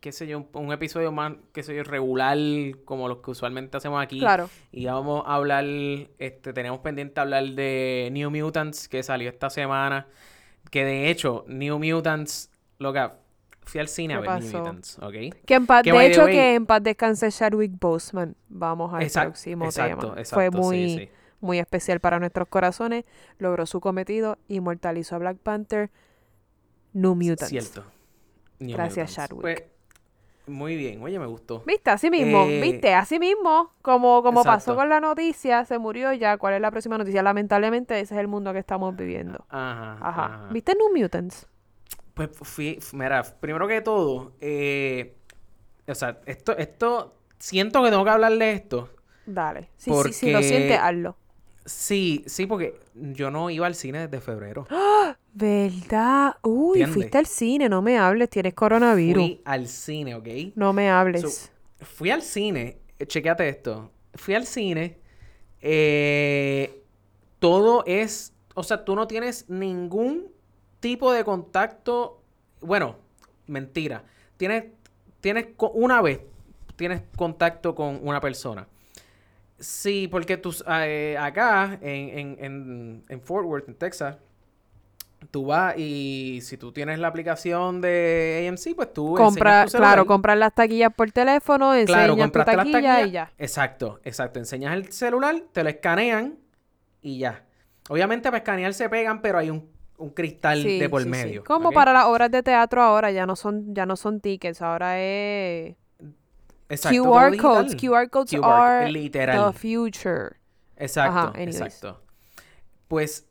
qué 0.00 0.12
sé 0.12 0.26
yo, 0.26 0.38
un, 0.38 0.48
un 0.54 0.72
episodio 0.72 1.12
más, 1.12 1.34
qué 1.52 1.62
sé 1.62 1.74
yo, 1.76 1.82
regular, 1.84 2.38
como 2.84 3.06
los 3.08 3.18
que 3.18 3.30
usualmente 3.32 3.76
hacemos 3.76 4.02
aquí. 4.02 4.18
Claro. 4.18 4.48
Y 4.72 4.86
vamos 4.86 5.22
a 5.26 5.34
hablar, 5.34 5.64
este, 5.66 6.52
tenemos 6.52 6.80
pendiente 6.80 7.20
hablar 7.20 7.44
de 7.44 8.08
New 8.12 8.30
Mutants 8.30 8.88
que 8.88 9.02
salió 9.02 9.28
esta 9.28 9.50
semana. 9.50 10.06
Que 10.70 10.84
de 10.84 11.10
hecho, 11.10 11.44
New 11.48 11.78
Mutants, 11.78 12.50
loca, 12.78 13.18
fui 13.62 13.80
al 13.80 13.88
cine 13.88 14.14
a 14.14 14.22
¿Qué 14.22 14.28
ver 14.28 14.42
New? 14.42 14.58
Mutants, 14.58 14.98
¿ok? 15.00 15.12
Que 15.44 15.54
en 15.54 15.66
paz, 15.66 15.82
Que, 15.82 15.92
de 15.92 16.06
hecho, 16.06 16.24
way- 16.24 16.32
que 16.32 16.54
en 16.54 16.66
paz 16.66 16.82
descanse 16.82 17.30
Chadwick 17.30 17.72
Boseman. 17.78 18.36
Vamos 18.48 18.92
al 18.94 19.02
Exact- 19.02 19.26
próximo 19.26 19.64
exacto, 19.66 20.08
tema. 20.10 20.20
exacto, 20.20 20.34
Fue 20.34 20.50
sí, 20.50 20.56
muy, 20.56 20.98
sí. 20.98 21.08
muy 21.40 21.58
especial 21.58 22.00
para 22.00 22.18
nuestros 22.18 22.48
corazones. 22.48 23.04
Logró 23.38 23.66
su 23.66 23.80
cometido, 23.80 24.38
inmortalizó 24.48 25.16
a 25.16 25.18
Black 25.18 25.36
Panther. 25.38 25.90
New 26.92 27.14
Mutants. 27.14 27.48
Cierto. 27.48 27.84
New 28.58 28.76
Gracias, 28.76 29.10
Mutants. 29.10 29.14
Chadwick. 29.14 29.42
Pues, 29.42 29.64
muy 30.50 30.76
bien, 30.76 31.02
oye, 31.02 31.18
me 31.18 31.26
gustó. 31.26 31.62
¿Viste? 31.66 31.90
Así 31.90 32.10
mismo, 32.10 32.44
Eh, 32.44 32.60
¿viste? 32.60 32.92
Así 32.94 33.18
mismo, 33.18 33.72
como, 33.82 34.22
como 34.22 34.44
pasó 34.44 34.74
con 34.76 34.88
la 34.88 35.00
noticia, 35.00 35.64
se 35.64 35.78
murió 35.78 36.12
ya. 36.12 36.36
¿Cuál 36.36 36.54
es 36.54 36.60
la 36.60 36.70
próxima 36.70 36.98
noticia? 36.98 37.22
Lamentablemente, 37.22 37.98
ese 38.00 38.14
es 38.14 38.20
el 38.20 38.28
mundo 38.28 38.52
que 38.52 38.58
estamos 38.58 38.94
viviendo. 38.96 39.44
Ajá, 39.48 39.92
Ajá. 40.00 40.24
ajá. 40.26 40.48
¿Viste 40.52 40.74
New 40.74 40.94
Mutants? 40.94 41.46
Pues 42.14 42.30
fui, 42.34 42.78
mira, 42.92 43.22
primero 43.40 43.66
que 43.66 43.80
todo, 43.80 44.32
eh, 44.40 45.16
o 45.86 45.94
sea, 45.94 46.20
esto, 46.26 46.56
esto, 46.58 47.14
siento 47.38 47.82
que 47.82 47.90
tengo 47.90 48.04
que 48.04 48.10
hablar 48.10 48.32
de 48.32 48.52
esto. 48.52 48.90
Dale. 49.26 49.70
Sí, 49.76 49.90
sí, 50.04 50.12
si 50.12 50.26
lo 50.26 50.38
Porque- 50.38 50.48
sientes, 50.48 50.78
hazlo. 50.78 51.16
Sí, 51.64 52.24
sí, 52.26 52.46
porque 52.46 52.80
yo 52.94 53.30
no 53.30 53.48
iba 53.50 53.66
al 53.66 53.74
cine 53.74 54.08
desde 54.08 54.20
febrero. 54.20 54.66
¿Verdad? 55.32 56.36
Uy, 56.42 56.78
¿Entiendes? 56.80 56.94
fuiste 56.94 57.18
al 57.18 57.26
cine, 57.26 57.68
no 57.68 57.82
me 57.82 57.98
hables, 57.98 58.28
tienes 58.30 58.54
coronavirus. 58.54 59.22
Fui 59.22 59.40
al 59.44 59.68
cine, 59.68 60.14
¿ok? 60.14 60.28
No 60.56 60.72
me 60.72 60.90
hables. 60.90 61.22
So, 61.22 61.50
fui 61.84 62.10
al 62.10 62.22
cine, 62.22 62.78
eh, 62.98 63.06
chequéate 63.06 63.48
esto. 63.48 63.90
Fui 64.14 64.34
al 64.34 64.44
cine, 64.46 64.98
eh, 65.60 66.82
todo 67.38 67.84
es, 67.86 68.32
o 68.54 68.62
sea, 68.62 68.84
tú 68.84 68.96
no 68.96 69.06
tienes 69.06 69.48
ningún 69.48 70.26
tipo 70.80 71.12
de 71.12 71.24
contacto. 71.24 72.22
Bueno, 72.60 72.96
mentira. 73.46 74.04
Tienes, 74.36 74.64
tienes 75.20 75.48
una 75.74 76.02
vez, 76.02 76.20
tienes 76.76 77.02
contacto 77.16 77.74
con 77.74 78.00
una 78.02 78.20
persona. 78.20 78.66
Sí, 79.58 80.08
porque 80.10 80.38
tú, 80.38 80.50
s- 80.50 80.64
eh, 80.66 81.16
acá 81.20 81.78
en, 81.82 82.18
en, 82.18 82.36
en, 82.44 83.04
en 83.08 83.20
Fort 83.20 83.46
Worth, 83.46 83.68
en 83.68 83.74
Texas, 83.74 84.16
tú 85.30 85.46
vas 85.46 85.74
y 85.78 86.40
si 86.42 86.56
tú 86.56 86.72
tienes 86.72 86.98
la 86.98 87.08
aplicación 87.08 87.80
de 87.80 88.46
AMC, 88.48 88.74
pues 88.74 88.92
tú 88.92 89.14
Compra, 89.14 89.66
tu 89.66 89.76
claro, 89.78 90.06
comprar 90.06 90.36
las 90.38 90.54
taquillas 90.54 90.92
por 90.94 91.10
teléfono, 91.12 91.74
enseñas 91.74 91.86
Claro, 91.86 92.14
tu 92.16 92.20
compraste 92.20 92.56
las 92.56 92.64
taquilla 92.66 92.80
taquillas. 92.94 93.08
y 93.08 93.10
ya. 93.12 93.32
Exacto, 93.38 94.00
exacto. 94.04 94.38
Enseñas 94.38 94.74
el 94.74 94.90
celular, 94.92 95.36
te 95.52 95.62
lo 95.62 95.68
escanean 95.68 96.38
y 97.02 97.18
ya. 97.18 97.44
Obviamente 97.88 98.28
para 98.28 98.38
escanear 98.38 98.72
se 98.74 98.88
pegan, 98.88 99.20
pero 99.20 99.38
hay 99.38 99.50
un, 99.50 99.68
un 99.98 100.10
cristal 100.10 100.62
Sí, 100.62 100.78
de 100.78 100.88
por 100.88 101.02
sí, 101.02 101.04
sí. 101.04 101.10
medio. 101.10 101.44
Como 101.44 101.70
para 101.72 101.92
las 101.92 102.06
obras 102.06 102.30
de 102.30 102.42
teatro 102.42 102.82
ahora, 102.82 103.10
ya 103.10 103.26
no 103.26 103.36
son, 103.36 103.74
ya 103.74 103.84
no 103.86 103.96
son 103.96 104.20
tickets, 104.20 104.62
ahora 104.62 104.98
es 105.00 105.76
Exacto, 106.68 107.02
QR 107.02 107.36
codes. 107.36 107.74
QR 107.76 108.08
codes 108.10 108.30
QR, 108.30 108.44
are 108.44 108.90
literal. 108.92 109.52
the 109.52 109.58
future. 109.58 110.36
Exacto, 110.76 111.18
Ajá, 111.18 111.32
exacto. 111.36 112.00
Pues 112.88 113.26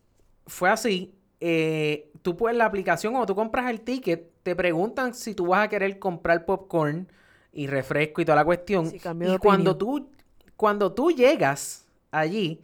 fue 0.46 0.70
así. 0.70 1.16
Eh, 1.40 2.12
tú 2.22 2.36
puedes 2.38 2.58
la 2.58 2.66
aplicación, 2.66 3.14
cuando 3.14 3.28
tú 3.28 3.36
compras 3.36 3.70
el 3.70 3.82
ticket, 3.82 4.30
te 4.44 4.56
preguntan 4.56 5.14
si 5.14 5.34
tú 5.36 5.48
vas 5.48 5.66
a 5.66 5.70
querer 5.70 6.00
comprar 6.00 6.46
popcorn 6.46 7.08
y 7.54 7.68
refresco 7.68 8.22
y 8.22 8.26
toda 8.26 8.36
la 8.38 8.46
cuestión. 8.46 8.88
Sí, 8.88 9.00
y 9.24 9.38
cuando 9.38 9.76
tú, 9.78 10.10
cuando 10.56 10.94
tú 10.94 11.12
llegas 11.12 11.86
allí, 12.12 12.62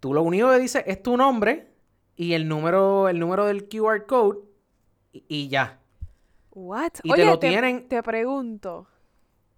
tú 0.00 0.14
lo 0.14 0.22
único 0.22 0.50
que 0.50 0.58
dices 0.58 0.84
es 0.86 1.02
tu 1.02 1.16
nombre 1.16 1.68
y 2.16 2.34
el 2.34 2.48
número, 2.48 3.08
el 3.08 3.18
número 3.18 3.46
del 3.46 3.68
QR 3.68 4.06
code 4.06 4.38
y, 5.12 5.24
y 5.28 5.48
ya. 5.48 5.78
What? 6.52 6.92
Y 7.02 7.08
te 7.08 7.14
Oye, 7.14 7.24
lo 7.24 7.38
tienen- 7.38 7.88
Te 7.88 8.02
pregunto. 8.02 8.86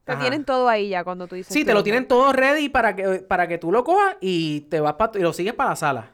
Te 0.05 0.12
Ajá. 0.12 0.20
tienen 0.22 0.44
todo 0.44 0.68
ahí 0.68 0.88
ya 0.88 1.05
cuando 1.05 1.29
tú 1.29 1.37
dices 1.37 1.53
Sí, 1.53 1.64
te 1.64 1.75
lo 1.75 1.83
tienen 1.85 2.09
todo 2.09 2.33
ready 2.33 2.68
para 2.68 2.96
que, 2.96 3.20
para 3.20 3.46
que 3.46 3.59
tú 3.59 3.70
lo 3.70 3.85
cojas 3.85 4.16
y 4.20 4.62
te 4.62 4.81
vas 4.81 4.94
pa- 4.94 5.12
y 5.14 5.20
lo 5.20 5.33
sigues 5.33 5.55
para 5.55 5.70
la 5.70 5.77
sala. 5.77 6.11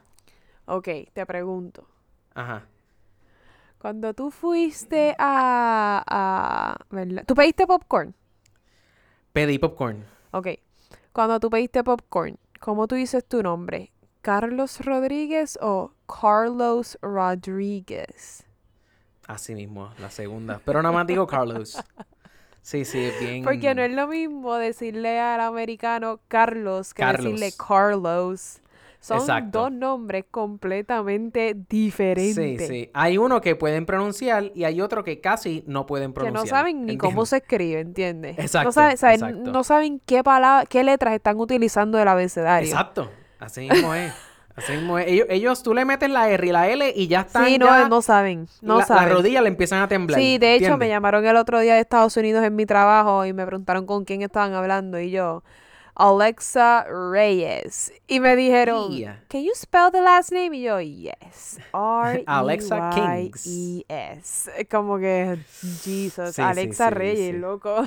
Ok, 0.65 0.87
te 1.13 1.25
pregunto. 1.25 1.87
Ajá. 2.33 2.65
Cuando 3.79 4.13
tú 4.13 4.29
fuiste 4.31 5.15
a... 5.17 6.03
a 6.05 6.85
¿verdad? 6.89 7.23
¿Tú 7.25 7.33
pediste 7.35 7.65
popcorn? 7.65 8.13
Pedí 9.31 9.57
popcorn. 9.57 10.03
Ok. 10.31 10.47
Cuando 11.13 11.39
tú 11.39 11.49
pediste 11.49 11.83
popcorn, 11.83 12.37
¿cómo 12.59 12.87
tú 12.87 12.95
dices 12.95 13.25
tu 13.25 13.41
nombre? 13.41 13.91
¿Carlos 14.21 14.83
Rodríguez 14.83 15.57
o 15.61 15.93
Carlos 16.07 16.97
Rodríguez? 17.01 18.45
Así 19.27 19.55
mismo, 19.55 19.93
la 19.99 20.09
segunda. 20.09 20.59
Pero 20.65 20.81
nada 20.81 20.93
más 20.93 21.07
digo 21.07 21.25
Carlos. 21.27 21.77
Sí, 22.61 22.83
sí, 22.83 22.99
es 23.05 23.19
bien. 23.19 23.43
Porque 23.43 23.73
no 23.73 23.81
es 23.81 23.91
lo 23.93 24.07
mismo 24.07 24.55
decirle 24.55 25.19
al 25.19 25.39
americano 25.39 26.19
Carlos 26.27 26.93
que 26.93 27.01
Carlos. 27.01 27.25
decirle 27.25 27.51
Carlos. 27.57 28.59
Son 29.01 29.19
Exacto. 29.19 29.61
dos 29.61 29.71
nombres 29.71 30.25
completamente 30.29 31.55
diferentes. 31.69 32.35
Sí, 32.61 32.67
sí. 32.67 32.89
Hay 32.93 33.17
uno 33.17 33.39
que 33.41 33.55
pueden 33.55 33.85
pronunciar 33.85 34.51
y 34.53 34.65
hay 34.65 34.81
otro 34.81 35.03
que 35.03 35.21
casi 35.21 35.63
no 35.67 35.85
pueden 35.85 36.11
Que 36.11 36.15
pronunciar. 36.15 36.43
no 36.45 36.49
saben 36.49 36.85
ni 36.85 36.97
cómo 36.97 37.09
¿entiendes? 37.23 37.29
se 37.29 37.37
escribe, 37.37 37.79
¿entiendes? 37.79 38.39
Exacto, 38.39 38.67
No 38.67 38.71
saben, 38.73 38.97
saben- 38.97 39.13
exacto. 39.29 39.51
no 39.51 39.63
saben 39.63 40.01
qué 40.05 40.23
palabra, 40.23 40.65
qué 40.65 40.83
letras 40.83 41.13
están 41.13 41.39
utilizando 41.39 41.97
del 41.97 42.07
abecedario. 42.09 42.67
Exacto. 42.69 43.09
Así 43.39 43.69
mismo 43.69 43.93
es. 43.93 44.11
Así 44.55 44.73
mismo 44.73 44.99
es. 44.99 45.07
Ellos, 45.07 45.27
ellos, 45.29 45.63
tú 45.63 45.73
le 45.73 45.85
metes 45.85 46.09
la 46.09 46.29
R 46.29 46.45
y 46.45 46.51
la 46.51 46.67
L 46.67 46.93
y 46.93 47.07
ya 47.07 47.21
están 47.21 47.45
Sí, 47.45 47.57
no, 47.57 47.67
ya- 47.67 47.87
no 47.87 48.01
saben, 48.01 48.47
no 48.61 48.79
la, 48.79 48.85
saben. 48.85 49.05
Las 49.05 49.13
rodillas 49.13 49.41
le 49.43 49.47
empiezan 49.47 49.81
a 49.81 49.87
temblar. 49.87 50.19
Sí, 50.19 50.37
de 50.37 50.55
hecho 50.55 50.77
me 50.77 50.89
llamaron 50.89 51.25
el 51.25 51.37
otro 51.37 51.61
día 51.61 51.75
de 51.75 51.79
Estados 51.79 52.17
Unidos 52.17 52.43
en 52.43 52.53
mi 52.53 52.65
trabajo 52.65 53.25
y 53.25 53.31
me 53.31 53.45
preguntaron 53.45 53.85
con 53.85 54.03
quién 54.03 54.21
estaban 54.23 54.53
hablando 54.53 54.99
y 54.99 55.11
yo, 55.11 55.43
Alexa 55.99 56.85
Reyes. 56.85 57.91
Y 58.07 58.19
me 58.19 58.35
dijeron, 58.35 58.91
Yeah. 58.91 59.23
can 59.29 59.43
you 59.43 59.51
spell 59.53 59.91
the 59.91 60.01
last 60.01 60.31
name? 60.31 60.55
Y 60.57 60.61
yo, 60.63 60.79
yes. 60.79 61.59
R 61.73 62.23
Alexa 62.27 62.89
E 62.95 63.31
Y 63.45 63.85
E 63.89 64.13
S. 64.17 64.49
Como 64.71 64.97
que 64.97 65.37
Jesus, 65.83 66.35
Sí, 66.35 66.41
Alexa 66.41 66.87
sí, 66.89 66.93
Reyes, 66.95 67.35
loco. 67.35 67.85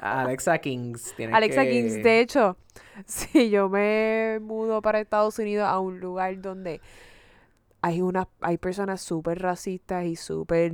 Alexa 0.00 0.58
Kings. 0.58 1.14
Alexa 1.32 1.64
que- 1.64 1.70
Kings, 1.70 2.02
de 2.02 2.20
hecho, 2.20 2.56
si 3.06 3.50
yo 3.50 3.68
me 3.68 4.38
mudo 4.40 4.80
para 4.82 5.00
Estados 5.00 5.38
Unidos 5.38 5.66
a 5.68 5.78
un 5.80 5.98
lugar 6.00 6.40
donde 6.40 6.80
hay 7.82 8.02
una, 8.02 8.28
hay 8.40 8.58
personas 8.58 9.00
súper 9.00 9.40
racistas 9.40 10.04
y 10.04 10.16
súper 10.16 10.72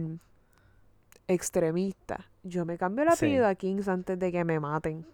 extremistas, 1.29 2.21
yo 2.43 2.65
me 2.65 2.77
cambio 2.79 3.03
el 3.05 3.09
apellido 3.11 3.47
a 3.47 3.55
Kings 3.55 3.89
antes 3.89 4.19
de 4.19 4.31
que 4.33 4.45
me 4.45 4.61
maten. 4.61 5.07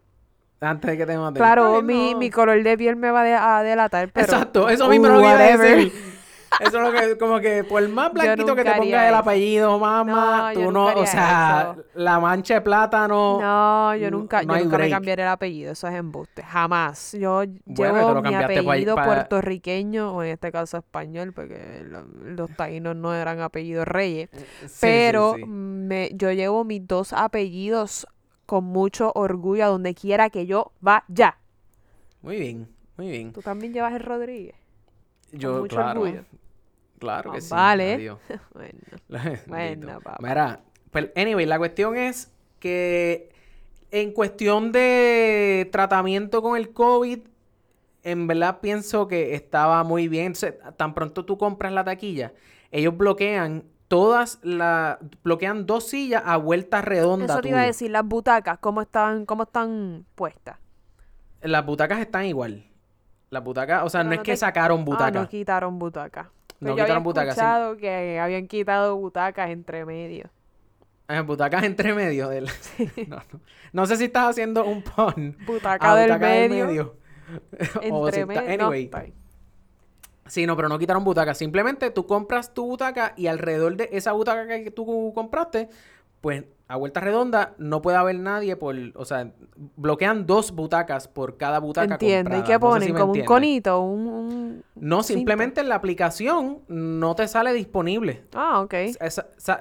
Antes 0.61 0.91
de 0.91 0.97
que 0.99 1.07
te 1.07 1.17
maten. 1.17 1.35
Claro, 1.37 1.81
mi, 1.83 2.13
no. 2.13 2.19
mi 2.19 2.31
color 2.31 2.63
de 2.63 2.77
piel 2.77 2.97
me 2.97 3.11
va 3.11 3.23
de- 3.25 3.35
a 3.35 3.63
delatar, 3.63 4.11
pero... 4.13 4.27
Exacto, 4.27 4.69
eso 4.69 4.89
mismo 4.89 5.07
es 5.07 5.13
lo 5.13 5.19
que 5.21 5.25
iba 5.25 5.39
a 5.39 5.57
decir. 5.57 5.93
Eso 6.59 6.79
es 6.79 6.83
lo 6.83 6.91
que, 6.93 7.17
como 7.17 7.39
que 7.39 7.63
por 7.63 7.89
más 7.89 8.13
blanquito 8.13 8.57
que 8.57 8.65
te 8.65 8.71
nunca 8.71 8.77
ponga 8.83 8.99
haría 8.99 9.09
el 9.09 9.15
apellido, 9.15 9.79
mamá, 9.79 10.53
No, 10.53 10.61
tú 10.61 10.73
no, 10.73 10.87
o 10.89 11.07
sea, 11.07 11.71
eso. 11.75 11.85
la 11.95 12.19
mancha 12.19 12.55
de 12.55 12.61
plátano. 12.61 13.39
No, 13.41 13.95
yo 13.95 14.11
nunca, 14.11 14.43
no 14.43 14.57
yo 14.59 14.65
nunca 14.65 14.79
me 14.79 14.91
cambiaré 14.91 15.23
el 15.23 15.29
apellido, 15.29 15.71
eso 15.73 15.87
es 15.87 15.95
embuste, 15.95 16.43
jamás. 16.43 17.13
Yo 17.13 17.45
Bueno, 17.65 17.95
llevo 17.95 18.21
mi 18.21 18.33
pa- 18.33 18.45
apellido 18.47 18.97
pa- 18.97 19.05
puertorriqueño, 19.05 20.13
o 20.13 20.23
en 20.25 20.31
este 20.31 20.51
caso 20.51 20.79
español, 20.79 21.33
porque 21.33 21.85
lo- 21.89 22.03
los 22.25 22.51
taínos 22.57 22.97
no 22.97 23.15
eran 23.15 23.41
apellidos 23.41 23.87
reyes, 23.87 24.29
Sí, 24.33 24.45
sí, 24.67 24.79
pero 24.81 25.35
sí. 25.37 25.45
Me, 25.47 26.11
yo 26.15 26.33
llevo 26.33 26.65
mis 26.65 26.85
dos 26.87 27.13
apellidos 27.13 28.09
con 28.51 28.65
mucho 28.65 29.13
orgullo 29.15 29.65
a 29.65 29.69
donde 29.69 29.95
quiera 29.95 30.29
que 30.29 30.45
yo 30.45 30.73
vaya. 30.81 31.39
Muy 32.21 32.37
bien, 32.37 32.69
muy 32.97 33.09
bien. 33.09 33.33
Tú 33.33 33.43
también 33.43 33.73
llevas 33.73 33.93
el 33.95 34.01
Rodríguez. 34.01 34.57
Yo, 35.31 35.61
mucho 35.61 35.77
claro, 35.77 36.01
orgullo. 36.01 36.25
claro 36.99 37.31
que 37.31 37.39
Ah, 37.39 37.41
sí. 37.41 37.49
vale. 37.55 38.17
Bueno. 38.53 38.81
Bueno, 39.47 40.01
papá. 40.01 40.17
Mira, 40.21 40.61
pues, 40.91 41.11
anyway, 41.15 41.47
la 41.47 41.59
cuestión 41.59 41.97
es 41.97 42.33
que 42.59 43.31
en 43.93 44.11
cuestión 44.13 44.73
de 44.73 45.69
tratamiento 45.71 46.43
con 46.43 46.57
el 46.57 46.73
COVID, 46.73 47.21
en 48.03 48.27
verdad 48.27 48.59
pienso 48.61 49.07
que 49.07 49.37
estaba 49.37 49.85
muy 49.85 50.09
bien. 50.09 50.33
Tan 50.77 50.93
pronto 50.93 51.25
tú 51.25 51.39
compras 51.39 51.73
la 51.73 51.85
taquilla, 51.85 52.33
ellos 52.73 52.97
bloquean 52.97 53.63
todas 53.91 54.39
las, 54.43 54.99
bloquean 55.25 55.67
dos 55.67 55.89
sillas 55.89 56.23
a 56.25 56.37
vuelta 56.37 56.81
redonda. 56.81 57.25
eso 57.35 57.41
te 57.41 57.49
iba 57.49 57.61
a 57.61 57.67
decir, 57.67 57.91
las 57.91 58.05
butacas, 58.05 58.59
¿cómo 58.61 58.83
están, 58.83 59.27
cómo 59.27 59.43
están 59.43 60.07
puestas? 60.15 60.59
Las 61.43 61.67
butacas 61.67 61.99
están 61.99 62.25
igual. 62.27 62.65
Las 63.31 63.43
butacas, 63.43 63.83
o 63.83 63.89
sea, 63.89 64.01
Pero 64.03 64.09
no 64.09 64.13
es 64.13 64.19
no 64.19 64.23
que 64.23 64.33
te- 64.33 64.37
sacaron 64.37 64.83
Ah, 64.83 64.85
butacas. 64.85 65.13
no 65.23 65.29
quitaron 65.29 65.79
butacas. 65.81 66.27
No 66.27 66.31
Pues 66.31 66.69
yo 66.71 66.75
quitaron 66.77 66.91
había 66.99 66.99
butacas, 67.05 67.35
sí. 67.35 67.41
escuchado 67.41 67.77
que 67.79 68.21
habían 68.21 68.47
quitado 68.47 68.97
butacas 68.97 69.51
entre 69.51 69.85
medio. 69.85 70.31
Eh, 71.09 71.21
butacas 71.23 71.65
entre 71.65 71.93
medio 71.93 72.29
del... 72.29 72.47
no, 73.09 73.17
no. 73.17 73.41
No 73.73 73.87
sé 73.87 73.97
si 73.97 74.05
estás 74.05 74.31
haciendo 74.31 74.65
un 74.67 74.83
pun. 74.83 75.37
Butaca 75.45 75.91
a 75.91 75.97
del 75.97 76.11
butaca 76.13 76.27
del 76.29 76.51
medio. 76.51 76.95
O 77.91 78.11
si 78.13 78.21
Entre 78.21 78.21
está- 78.21 78.27
medio. 78.43 78.59
no, 78.59 78.65
Anyway. 78.67 78.91
ahí. 78.93 79.15
Sí, 80.31 80.47
no, 80.47 80.55
pero 80.57 80.69
no 80.69 80.79
quitaron 80.79 81.03
butacas. 81.03 81.37
Simplemente 81.39 81.91
tú 81.91 82.07
compras 82.07 82.55
tu 82.55 82.65
butaca 82.65 83.15
y 83.17 83.27
alrededor 83.27 83.77
de 83.77 83.89
esa 83.93 84.13
butaca 84.13 84.47
que 84.47 84.71
tú 84.71 85.13
compraste, 85.13 85.69
pues 86.21 86.45
a 86.69 86.77
vuelta 86.77 87.01
redonda 87.01 87.55
no 87.59 87.83
puede 87.83 87.97
haber 87.97 88.21
nadie 88.21 88.55
por... 88.55 88.77
O 88.95 89.05
sea, 89.05 89.33
bloquean 89.75 90.25
dos 90.25 90.53
butacas 90.53 91.09
por 91.09 91.37
cada 91.37 91.59
butaca 91.59 91.95
Entiendo. 91.95 92.31
¿Y 92.31 92.43
comprada. 92.43 92.45
qué 92.45 92.53
No 92.53 92.59
sé 92.59 92.61
ponen? 92.61 92.87
si 92.87 92.93
me 92.93 93.01
¿Como 93.01 93.13
un 93.13 93.25
conito? 93.25 93.81
Un, 93.81 94.07
un 94.07 94.65
No, 94.77 95.03
simplemente 95.03 95.63
en 95.63 95.69
la 95.69 95.75
aplicación 95.75 96.61
no 96.69 97.17
te 97.17 97.27
sale 97.27 97.53
disponible. 97.53 98.23
Ah, 98.35 98.61
ok. 98.61 98.75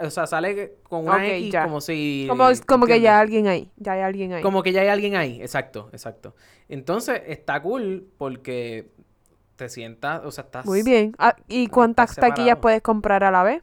O 0.03 0.09
sea, 0.11 0.27
sale 0.27 0.75
con 0.83 1.07
una 1.07 1.15
Ok, 1.15 1.21
X 1.23 1.51
ya. 1.51 1.63
como 1.63 1.81
si... 1.81 2.27
Como, 2.29 2.45
como 2.67 2.85
que 2.85 3.01
ya 3.01 3.15
hay 3.17 3.21
alguien 3.23 3.47
ahí. 3.47 3.71
Ya 3.77 3.93
hay 3.93 4.01
alguien 4.01 4.33
ahí. 4.33 4.43
Como 4.43 4.61
que 4.61 4.71
ya 4.71 4.81
hay 4.81 4.89
alguien 4.89 5.15
ahí, 5.15 5.41
exacto, 5.41 5.89
exacto. 5.91 6.35
Entonces, 6.67 7.23
está 7.25 7.59
cool 7.63 8.05
porque 8.19 8.91
te 9.59 9.69
sientas, 9.69 10.21
o 10.25 10.31
sea, 10.31 10.45
estás... 10.45 10.65
Muy 10.65 10.83
bien. 10.83 11.13
Ah, 11.19 11.35
¿Y 11.47 11.67
cuántas 11.67 12.15
taquillas 12.15 12.57
puedes 12.57 12.81
comprar 12.81 13.23
a 13.23 13.29
la 13.31 13.43
vez? 13.43 13.61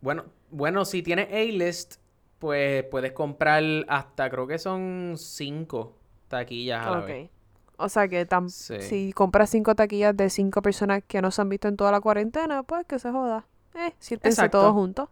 Bueno, 0.00 0.24
bueno, 0.50 0.84
si 0.84 1.02
tienes 1.02 1.28
A-List, 1.32 1.96
pues 2.38 2.84
puedes 2.84 3.12
comprar 3.12 3.62
hasta, 3.88 4.30
creo 4.30 4.46
que 4.46 4.58
son 4.58 5.14
cinco 5.16 5.96
taquillas 6.28 6.86
a 6.86 6.90
la 6.90 7.00
Ok. 7.00 7.06
vez. 7.06 7.30
O 7.76 7.88
sea 7.88 8.06
que 8.06 8.26
tam- 8.28 8.48
Sí. 8.48 8.74
si 8.78 9.12
compras 9.12 9.50
cinco 9.50 9.74
taquillas 9.74 10.16
de 10.16 10.30
cinco 10.30 10.62
personas 10.62 11.02
que 11.06 11.20
no 11.20 11.30
se 11.32 11.42
han 11.42 11.48
visto 11.48 11.66
en 11.68 11.76
toda 11.76 11.90
la 11.90 12.00
cuarentena, 12.00 12.62
pues 12.62 12.86
que 12.86 12.98
se 13.00 13.10
joda. 13.10 13.46
Eh, 13.74 13.92
siéntense 13.98 14.30
Exacto. 14.30 14.58
todos 14.60 14.72
juntos. 14.72 15.08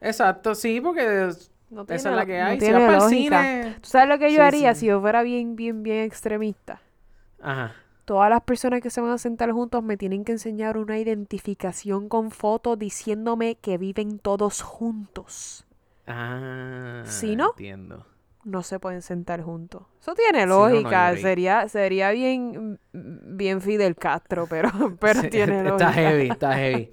Exacto, 0.00 0.54
sí, 0.54 0.80
porque 0.80 1.30
No 1.70 1.84
esa 1.88 1.94
es 1.94 2.04
tiene 2.04 2.16
la 2.16 2.26
que 2.26 2.40
no 2.40 2.46
hay. 2.46 2.60
Si 2.60 2.66
tiene 2.66 2.72
vas 2.72 2.82
para 2.82 2.94
el 2.96 3.00
lógica. 3.02 3.42
cine... 3.42 3.76
¿Tú 3.82 3.88
sabes 3.88 4.08
lo 4.08 4.18
que 4.18 4.32
yo 4.32 4.36
Sí, 4.40 4.46
haría 4.46 4.74
sí. 4.74 4.80
si 4.80 4.86
yo 4.86 5.00
fuera 5.00 5.22
bien, 5.22 5.56
bien, 5.56 5.82
bien 5.82 6.04
extremista? 6.04 6.80
Ajá. 7.40 7.74
Todas 8.04 8.28
las 8.28 8.42
personas 8.42 8.80
que 8.82 8.90
se 8.90 9.00
van 9.00 9.10
a 9.12 9.18
sentar 9.18 9.50
juntos 9.52 9.82
me 9.82 9.96
tienen 9.96 10.24
que 10.24 10.32
enseñar 10.32 10.76
una 10.76 10.98
identificación 10.98 12.08
con 12.08 12.30
fotos 12.30 12.78
diciéndome 12.78 13.56
que 13.56 13.78
viven 13.78 14.18
todos 14.18 14.60
juntos. 14.62 15.64
Ah, 16.06 17.02
¿Sí, 17.06 17.34
no? 17.36 17.50
entiendo. 17.50 18.06
No 18.44 18.62
se 18.62 18.78
pueden 18.78 19.00
sentar 19.00 19.40
juntos. 19.40 19.84
Eso 20.02 20.14
tiene 20.14 20.42
Sí, 20.42 20.46
no, 20.46 20.58
no 20.58 20.64
hay 20.66 20.72
lógica. 20.82 21.16
sería, 21.16 21.66
sería 21.68 22.10
bien, 22.10 22.78
bien 22.92 23.62
Fidel 23.62 23.96
Castro, 23.96 24.46
pero, 24.50 24.68
pero 25.00 25.22
Sí, 25.22 25.28
tiene 25.30 25.56
está 25.60 25.70
lógica. 25.70 25.92
heavy, 25.92 26.28
está 26.28 26.52
heavy. 26.54 26.90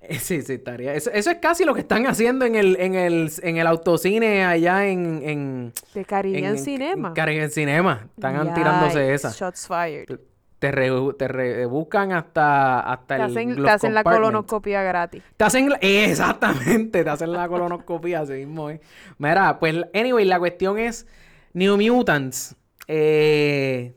Eh, 0.00 0.18
Sí, 0.18 0.42
sí, 0.42 0.54
estaría. 0.54 0.94
Eso, 0.94 1.10
eso 1.12 1.30
es 1.30 1.38
casi 1.38 1.64
lo 1.64 1.74
que 1.74 1.80
están 1.80 2.06
haciendo 2.06 2.44
en 2.46 2.54
el, 2.56 2.76
en 2.80 2.94
el, 2.94 3.30
en 3.42 3.56
el 3.58 3.66
autocine 3.66 4.44
allá 4.44 4.86
en, 4.86 5.20
en, 5.22 5.72
De 5.94 6.04
Caribbean 6.04 6.56
en- 6.56 6.58
Cinema. 6.64 7.08
en 7.08 7.14
Caribbean 7.14 7.50
Cinema. 7.50 8.06
Están 8.16 8.54
tirándose 8.54 9.12
esa. 9.14 9.30
Shots 9.30 9.66
fired. 9.68 10.18
Te, 10.58 10.72
re- 10.72 10.90
te 11.16 11.28
re- 11.28 11.66
buscan 11.66 12.10
hasta, 12.12 12.80
hasta 12.80 13.14
Te 13.16 13.22
el 13.22 13.30
hacen, 13.30 13.62
te 13.62 13.70
hacen 13.70 13.94
la 13.94 14.02
colonoscopia 14.02 14.82
gratis. 14.82 15.22
Te 15.36 15.44
hacen 15.44 15.68
la- 15.70 15.76
exactamente, 15.80 17.04
te 17.04 17.10
hacen 17.10 17.32
la 17.32 17.46
colonoscopia 17.48 18.20
así 18.20 18.32
mismo. 18.32 18.68
eh. 18.70 18.80
Mira, 19.18 19.58
pues, 19.60 19.76
anyway, 19.94 20.24
la 20.24 20.38
cuestión 20.40 20.78
es 20.78 21.06
New 21.52 21.76
Mutants. 21.76 22.56
Eh, 22.88 23.94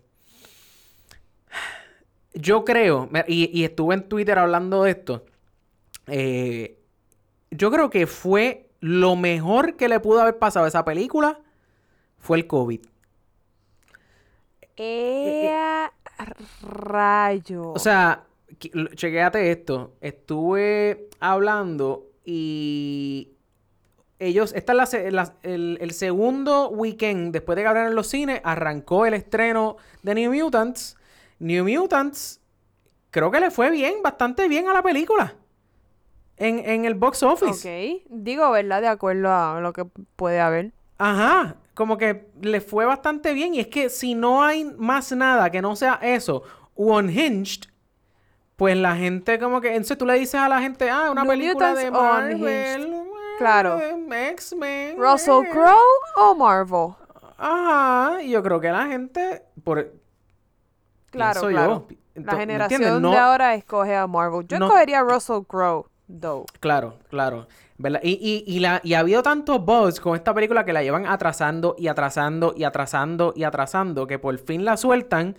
yo 2.33 2.63
creo, 2.63 3.09
y 3.27 3.63
estuve 3.63 3.95
en 3.95 4.07
Twitter 4.07 4.37
hablando 4.37 4.83
de 4.83 4.91
esto. 4.91 5.25
eh, 6.07 6.77
yo 7.49 7.69
creo 7.71 7.89
que 7.89 8.07
fue 8.07 8.69
lo 8.79 9.15
mejor 9.15 9.75
que 9.75 9.89
le 9.89 9.99
pudo 9.99 10.21
haber 10.21 10.37
pasado 10.39 10.65
a 10.65 10.67
esa 10.69 10.85
película 10.85 11.39
fue 12.17 12.37
el 12.37 12.47
COVID. 12.47 12.79
¡Ea 14.77 15.91
rayo! 16.61 17.71
O 17.73 17.79
sea, 17.79 18.23
chequéate 18.95 19.51
esto. 19.51 19.93
Estuve 20.01 21.09
hablando 21.19 22.07
y 22.25 23.29
ellos, 24.19 24.53
esta 24.55 24.73
es 24.73 24.77
la 24.77 24.85
se- 24.85 25.11
la- 25.11 25.33
el, 25.43 25.77
el 25.81 25.91
segundo 25.93 26.69
weekend 26.69 27.33
después 27.33 27.55
de 27.55 27.63
que 27.63 27.67
abrieron 27.67 27.95
los 27.95 28.07
cines, 28.07 28.41
arrancó 28.43 29.05
el 29.05 29.13
estreno 29.15 29.77
de 30.03 30.15
New 30.15 30.33
Mutants. 30.33 30.95
New 31.39 31.65
Mutants, 31.67 32.39
creo 33.09 33.31
que 33.31 33.39
le 33.39 33.49
fue 33.51 33.71
bien, 33.71 34.03
bastante 34.03 34.47
bien 34.47 34.67
a 34.67 34.73
la 34.73 34.83
película. 34.83 35.33
En, 36.37 36.59
en 36.59 36.85
el 36.85 36.95
box 36.95 37.21
office. 37.23 38.01
ok. 38.03 38.03
Digo, 38.09 38.49
¿verdad? 38.51 38.81
De 38.81 38.87
acuerdo 38.87 39.31
a 39.31 39.59
lo 39.61 39.73
que 39.73 39.85
puede 40.15 40.39
haber. 40.39 40.71
Ajá, 40.97 41.55
como 41.73 41.97
que 41.97 42.29
le 42.41 42.61
fue 42.61 42.85
bastante 42.85 43.33
bien. 43.33 43.53
Y 43.55 43.59
es 43.61 43.67
que 43.67 43.89
si 43.89 44.15
no 44.15 44.43
hay 44.43 44.65
más 44.77 45.11
nada 45.11 45.49
que 45.49 45.61
no 45.61 45.75
sea 45.75 45.99
eso, 46.01 46.43
Unhinged, 46.75 47.69
pues 48.55 48.77
la 48.77 48.95
gente 48.95 49.39
como 49.39 49.61
que... 49.61 49.69
Entonces 49.69 49.97
tú 49.97 50.05
le 50.05 50.15
dices 50.19 50.35
a 50.35 50.47
la 50.49 50.59
gente, 50.61 50.89
ah, 50.89 51.09
una 51.11 51.25
película 51.25 51.73
de 51.73 51.89
Marvel, 51.91 52.35
Unhinged. 52.41 52.93
eh, 52.93 53.03
Claro. 53.37 53.79
X-Men. 53.79 54.97
¿Russell 54.99 55.45
eh. 55.45 55.49
Crowe 55.51 55.79
o 56.17 56.35
Marvel? 56.35 56.89
Ajá, 57.37 58.21
y 58.21 58.29
yo 58.29 58.43
creo 58.43 58.59
que 58.59 58.69
la 58.71 58.85
gente... 58.87 59.43
Por, 59.63 59.93
Claro, 61.09 61.41
claro. 61.49 61.87
yo, 61.89 61.95
La 62.15 62.21
Ento- 62.21 62.33
¿me 62.33 62.39
generación? 62.39 63.01
No- 63.01 63.11
de 63.11 63.17
ahora 63.17 63.55
escoge 63.55 63.95
a 63.95 64.07
Marvel. 64.07 64.45
Yo 64.47 64.59
no- 64.59 64.67
escogería 64.67 64.99
a 64.99 65.03
Russell 65.03 65.41
Crowe, 65.47 65.87
though. 66.19 66.45
Claro, 66.59 66.95
claro. 67.09 67.47
¿Verdad? 67.77 68.01
Y, 68.03 68.11
y, 68.11 68.43
y, 68.55 68.59
la, 68.59 68.79
y 68.83 68.93
ha 68.93 68.99
habido 68.99 69.23
tantos 69.23 69.63
buzz 69.65 69.99
con 69.99 70.15
esta 70.15 70.33
película 70.33 70.65
que 70.65 70.73
la 70.73 70.83
llevan 70.83 71.05
atrasando 71.07 71.75
y 71.79 71.87
atrasando 71.87 72.53
y 72.55 72.63
atrasando 72.63 73.33
y 73.35 73.43
atrasando 73.43 74.05
que 74.07 74.19
por 74.19 74.37
fin 74.37 74.63
la 74.65 74.77
sueltan. 74.77 75.35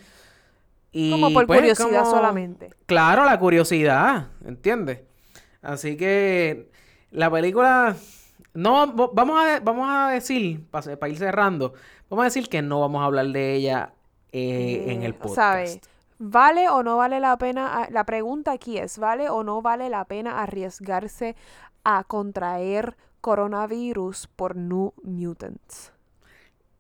Y 0.91 1.11
Como 1.13 1.33
por 1.33 1.47
pues, 1.47 1.61
curiosidad 1.61 2.01
como- 2.01 2.11
solamente. 2.11 2.71
Claro, 2.87 3.25
la 3.25 3.39
curiosidad, 3.39 4.27
¿entiendes? 4.45 5.01
Así 5.63 5.97
que 5.97 6.69
la 7.11 7.31
película... 7.31 7.97
No, 8.55 8.93
vamos 9.15 9.41
a, 9.43 9.61
vamos 9.61 9.87
a 9.89 10.11
decir, 10.11 10.63
para, 10.71 11.09
ir 11.09 11.17
cerrando, 11.17 11.73
vamos 12.11 12.25
a 12.25 12.27
decir 12.27 12.51
que 12.51 12.61
no 12.61 12.81
vamos 12.81 13.01
a 13.01 13.07
hablar 13.07 13.27
de 13.29 13.55
ella 13.55 13.93
eh, 14.31 14.85
en 14.89 15.03
el 15.05 15.15
podcast. 15.15 15.37
¿sabe? 15.37 15.81
¿Vale 16.25 16.69
o 16.69 16.83
no 16.83 16.97
vale 16.97 17.19
la 17.21 17.37
pena? 17.37 17.89
La 17.91 18.05
pregunta 18.05 18.53
aquí 18.53 18.79
es, 18.79 18.99
¿vale 18.99 19.29
o 19.29 19.43
no 19.45 19.61
vale 19.61 19.89
la 19.91 20.05
pena 20.05 20.41
arriesgarse 20.43 21.35
a 21.85 22.05
contraer 22.05 22.97
coronavirus 23.21 24.29
por 24.29 24.57
New 24.57 24.95
Mutants? 25.03 25.93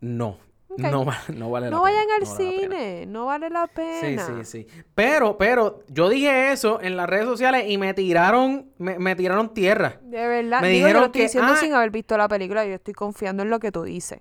no. 0.01 0.39
Ok. 0.69 0.85
No, 0.87 1.05
no 1.35 1.51
vale 1.51 1.71
la 1.71 1.77
No 1.77 1.83
pena. 1.83 1.83
vayan 1.83 2.11
al 2.11 2.23
no 2.23 2.35
vale 2.37 2.61
cine, 2.61 3.07
no 3.07 3.27
vale 3.27 3.51
la 3.51 3.67
Sí, 3.67 3.75
pena. 3.75 4.27
sí, 4.27 4.45
sí. 4.45 4.67
Pero, 4.95 5.37
pero, 5.37 5.85
yo 5.89 6.09
dije 6.09 6.53
eso 6.53 6.81
en 6.81 6.97
las 6.97 7.09
redes 7.09 7.27
sociales 7.27 7.65
y 7.69 7.77
me 7.79 7.93
tiraron, 7.95 8.71
me, 8.79 8.99
me 8.99 9.15
tiraron 9.15 9.53
tierra. 9.53 10.01
De 10.01 10.27
verdad, 10.29 10.61
Me 10.63 10.69
digo, 10.69 10.89
yo 10.89 10.89
dijeron 10.89 11.01
lo 11.01 11.07
estoy 11.07 11.23
que, 11.23 11.23
diciendo 11.23 11.53
ah, 11.53 11.57
sin 11.57 11.75
haber 11.75 11.91
visto 11.91 12.17
la 12.17 12.29
película, 12.29 12.65
yo 12.67 12.75
estoy 12.75 12.95
confiando 12.95 13.43
en 13.43 13.51
lo 13.51 13.61
que 13.61 13.71
tú 13.73 13.83
dices. 13.85 14.21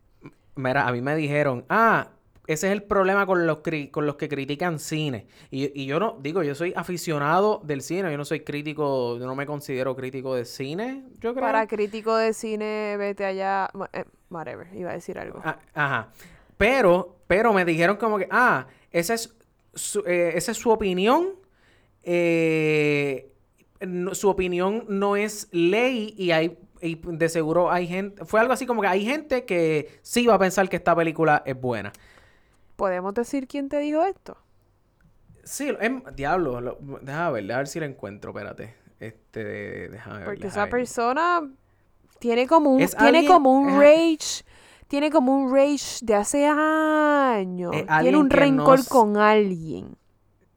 Mira, 0.55 0.87
a 0.87 0.91
mí 0.91 1.01
me 1.01 1.15
dijeron, 1.15 1.65
ah, 1.69 2.07
ese 2.53 2.67
es 2.67 2.73
el 2.73 2.83
problema 2.83 3.25
con 3.25 3.45
los, 3.47 3.59
con 3.91 4.05
los 4.05 4.15
que 4.15 4.27
critican 4.29 4.79
cine. 4.79 5.27
Y, 5.49 5.79
y 5.81 5.85
yo 5.85 5.99
no, 5.99 6.17
digo, 6.21 6.43
yo 6.43 6.55
soy 6.55 6.73
aficionado 6.75 7.61
del 7.63 7.81
cine, 7.81 8.11
yo 8.11 8.17
no 8.17 8.25
soy 8.25 8.41
crítico, 8.41 9.17
yo 9.17 9.25
no 9.25 9.35
me 9.35 9.45
considero 9.45 9.95
crítico 9.95 10.35
de 10.35 10.45
cine, 10.45 11.03
yo 11.19 11.33
creo. 11.33 11.45
Para 11.45 11.67
crítico 11.67 12.15
de 12.15 12.33
cine, 12.33 12.95
vete 12.97 13.25
allá, 13.25 13.69
eh, 13.93 14.05
whatever, 14.29 14.67
iba 14.75 14.91
a 14.91 14.93
decir 14.93 15.17
algo. 15.19 15.41
Ah, 15.43 15.57
ajá. 15.73 16.09
Pero, 16.57 17.17
pero 17.27 17.53
me 17.53 17.65
dijeron 17.65 17.97
como 17.97 18.17
que, 18.17 18.27
ah, 18.31 18.67
esa 18.91 19.13
es 19.15 19.35
su, 19.73 20.01
eh, 20.05 20.33
esa 20.35 20.51
es 20.51 20.57
su 20.57 20.69
opinión. 20.69 21.35
eh, 22.03 23.31
no- 23.79 24.13
su 24.15 24.29
opinión 24.29 24.85
no 24.89 25.15
es 25.15 25.47
ley 25.51 26.13
y 26.17 26.31
hay 26.31 26.57
y 26.83 26.99
de 27.03 27.29
seguro 27.29 27.71
hay 27.71 27.85
gente, 27.85 28.25
fue 28.25 28.39
algo 28.39 28.53
así 28.53 28.65
como 28.65 28.81
que 28.81 28.87
hay 28.87 29.05
gente 29.05 29.45
que 29.45 29.99
sí 30.01 30.25
va 30.25 30.33
a 30.33 30.39
pensar 30.39 30.67
que 30.67 30.77
esta 30.77 30.95
película 30.95 31.43
es 31.45 31.59
buena. 31.59 31.93
¿Podemos 32.81 33.13
decir 33.13 33.47
quién 33.47 33.69
te 33.69 33.77
dijo 33.77 34.03
esto? 34.03 34.35
Sí, 35.43 35.71
es, 35.79 35.91
diablo, 36.15 36.59
lo- 36.59 36.79
déjame 37.03 37.31
ver, 37.33 37.43
déjame 37.43 37.57
ver 37.57 37.67
si 37.67 37.79
la 37.79 37.85
encuentro, 37.85 38.31
espérate. 38.31 38.73
Este, 38.99 39.87
déjame 39.89 40.17
ver. 40.17 40.25
Porque 40.25 40.39
déjame 40.45 40.49
esa 40.49 40.61
ver. 40.61 40.69
persona 40.71 41.41
tiene 42.17 42.47
como 42.47 42.71
un, 42.71 42.77
tiene 42.79 43.19
alguien- 43.19 43.27
como 43.27 43.53
un 43.53 43.79
rage, 43.79 44.43
tiene 44.87 45.11
como 45.11 45.31
un 45.31 45.53
rage 45.55 45.99
de 46.01 46.15
hace 46.15 46.47
años. 46.47 47.71
Tiene 47.99 48.17
un 48.17 48.27
no 48.29 48.35
rencor 48.35 48.87
con 48.87 49.15
alguien. 49.17 49.95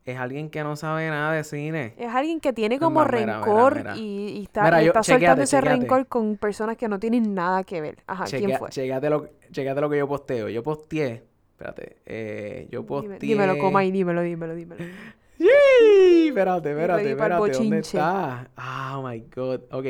Es 0.06 0.18
alguien 0.18 0.48
que 0.48 0.64
no 0.64 0.76
sabe 0.76 1.10
nada 1.10 1.32
de 1.32 1.44
cine. 1.44 1.92
Es 1.98 2.08
alguien 2.14 2.40
que 2.40 2.54
tiene 2.54 2.78
como 2.78 3.04
mira, 3.04 3.10
rencor 3.10 3.76
mira. 3.76 3.96
Y, 3.98 4.28
y 4.38 4.42
está, 4.44 4.82
y 4.82 4.86
está 4.86 5.02
soltando 5.02 5.42
ese 5.42 5.60
rencor 5.60 6.06
con 6.06 6.38
personas 6.38 6.78
que 6.78 6.88
no 6.88 6.98
tienen 6.98 7.34
nada 7.34 7.64
que 7.64 7.82
ver. 7.82 8.02
Ajá, 8.06 8.24
¿quién 8.24 8.56
fue? 8.56 8.70
Chécate 8.70 9.10
lo, 9.10 9.28
chécate 9.52 9.80
lo 9.82 9.90
que 9.90 9.98
yo 9.98 10.08
posteo. 10.08 10.48
Yo 10.48 10.62
posteé. 10.62 11.33
Espérate. 11.54 11.96
Eh, 12.04 12.68
yo 12.70 12.84
posteé. 12.84 13.18
dímelo, 13.18 13.58
coma 13.58 13.80
ahí, 13.80 13.90
dímelo, 13.90 14.22
dímelo, 14.22 14.54
dímelo. 14.54 14.84
¡Yay! 15.38 16.28
Espérate, 16.28 16.70
espérate, 16.70 17.10
espérate. 17.10 17.52
¿Dónde 17.52 17.78
está? 17.78 18.48
Oh 18.92 19.02
my 19.06 19.20
god. 19.34 19.60
Ok. 19.70 19.86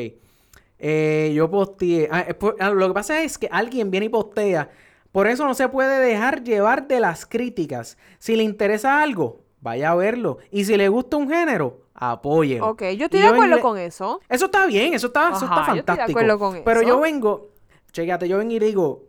Eh, 0.78 1.32
yo 1.34 1.50
posteé. 1.50 2.08
Ah, 2.10 2.26
ah, 2.60 2.70
lo 2.70 2.88
que 2.88 2.94
pasa 2.94 3.22
es 3.22 3.38
que 3.38 3.48
alguien 3.50 3.90
viene 3.90 4.06
y 4.06 4.08
postea. 4.08 4.68
Por 5.12 5.26
eso 5.26 5.46
no 5.46 5.54
se 5.54 5.68
puede 5.68 6.00
dejar 6.04 6.42
llevar 6.42 6.86
de 6.88 7.00
las 7.00 7.24
críticas. 7.24 7.96
Si 8.18 8.34
le 8.36 8.42
interesa 8.42 9.00
algo, 9.02 9.40
vaya 9.60 9.90
a 9.92 9.94
verlo. 9.94 10.38
Y 10.50 10.64
si 10.64 10.76
le 10.76 10.88
gusta 10.88 11.16
un 11.16 11.28
género, 11.28 11.82
apóyelo. 11.94 12.68
Ok, 12.70 12.82
yo 12.96 13.04
estoy 13.06 13.20
de 13.20 13.28
acuerdo 13.28 13.56
le- 13.56 13.62
con 13.62 13.78
eso. 13.78 14.20
Eso 14.28 14.46
está 14.46 14.66
bien, 14.66 14.92
eso 14.92 15.06
está, 15.06 15.28
eso 15.28 15.44
está 15.44 15.60
Ajá, 15.60 15.72
yo 15.74 15.78
estoy 15.80 15.80
de 15.80 15.82
fantástico. 15.84 16.18
acuerdo 16.18 16.38
con 16.38 16.64
Pero 16.64 16.80
eso. 16.80 16.88
yo 16.88 17.00
vengo, 17.00 17.48
chécate, 17.92 18.28
yo 18.28 18.38
vengo 18.38 18.52
y 18.54 18.58
digo, 18.58 19.04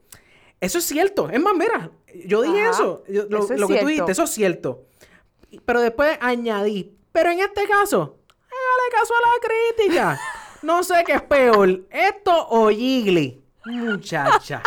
eso 0.62 0.78
es 0.80 0.84
cierto. 0.86 1.30
Es 1.30 1.40
más, 1.40 1.54
mira, 1.56 1.92
yo 2.26 2.42
dije 2.42 2.62
Ajá, 2.62 2.72
eso. 2.72 3.04
yo- 3.08 3.26
lo 3.30 3.40
eso 3.44 3.54
es 3.54 3.60
lo 3.60 3.68
que 3.68 3.80
tú 3.80 3.88
dijiste, 3.88 4.12
eso 4.12 4.24
es 4.24 4.30
cierto. 4.32 4.84
Pero 5.66 5.82
después 5.82 6.18
añadí, 6.22 6.96
pero 7.12 7.32
en 7.32 7.40
este 7.40 7.68
caso, 7.68 8.18
hágale 8.30 8.92
caso 8.94 9.14
a 9.14 9.22
la 9.22 9.48
crítica. 9.48 10.20
No 10.62 10.82
sé 10.82 11.04
qué 11.06 11.14
es 11.14 11.22
peor, 11.22 11.82
esto 11.92 12.48
o 12.50 12.70
Jiggly. 12.72 13.40
Muchacha, 13.66 14.64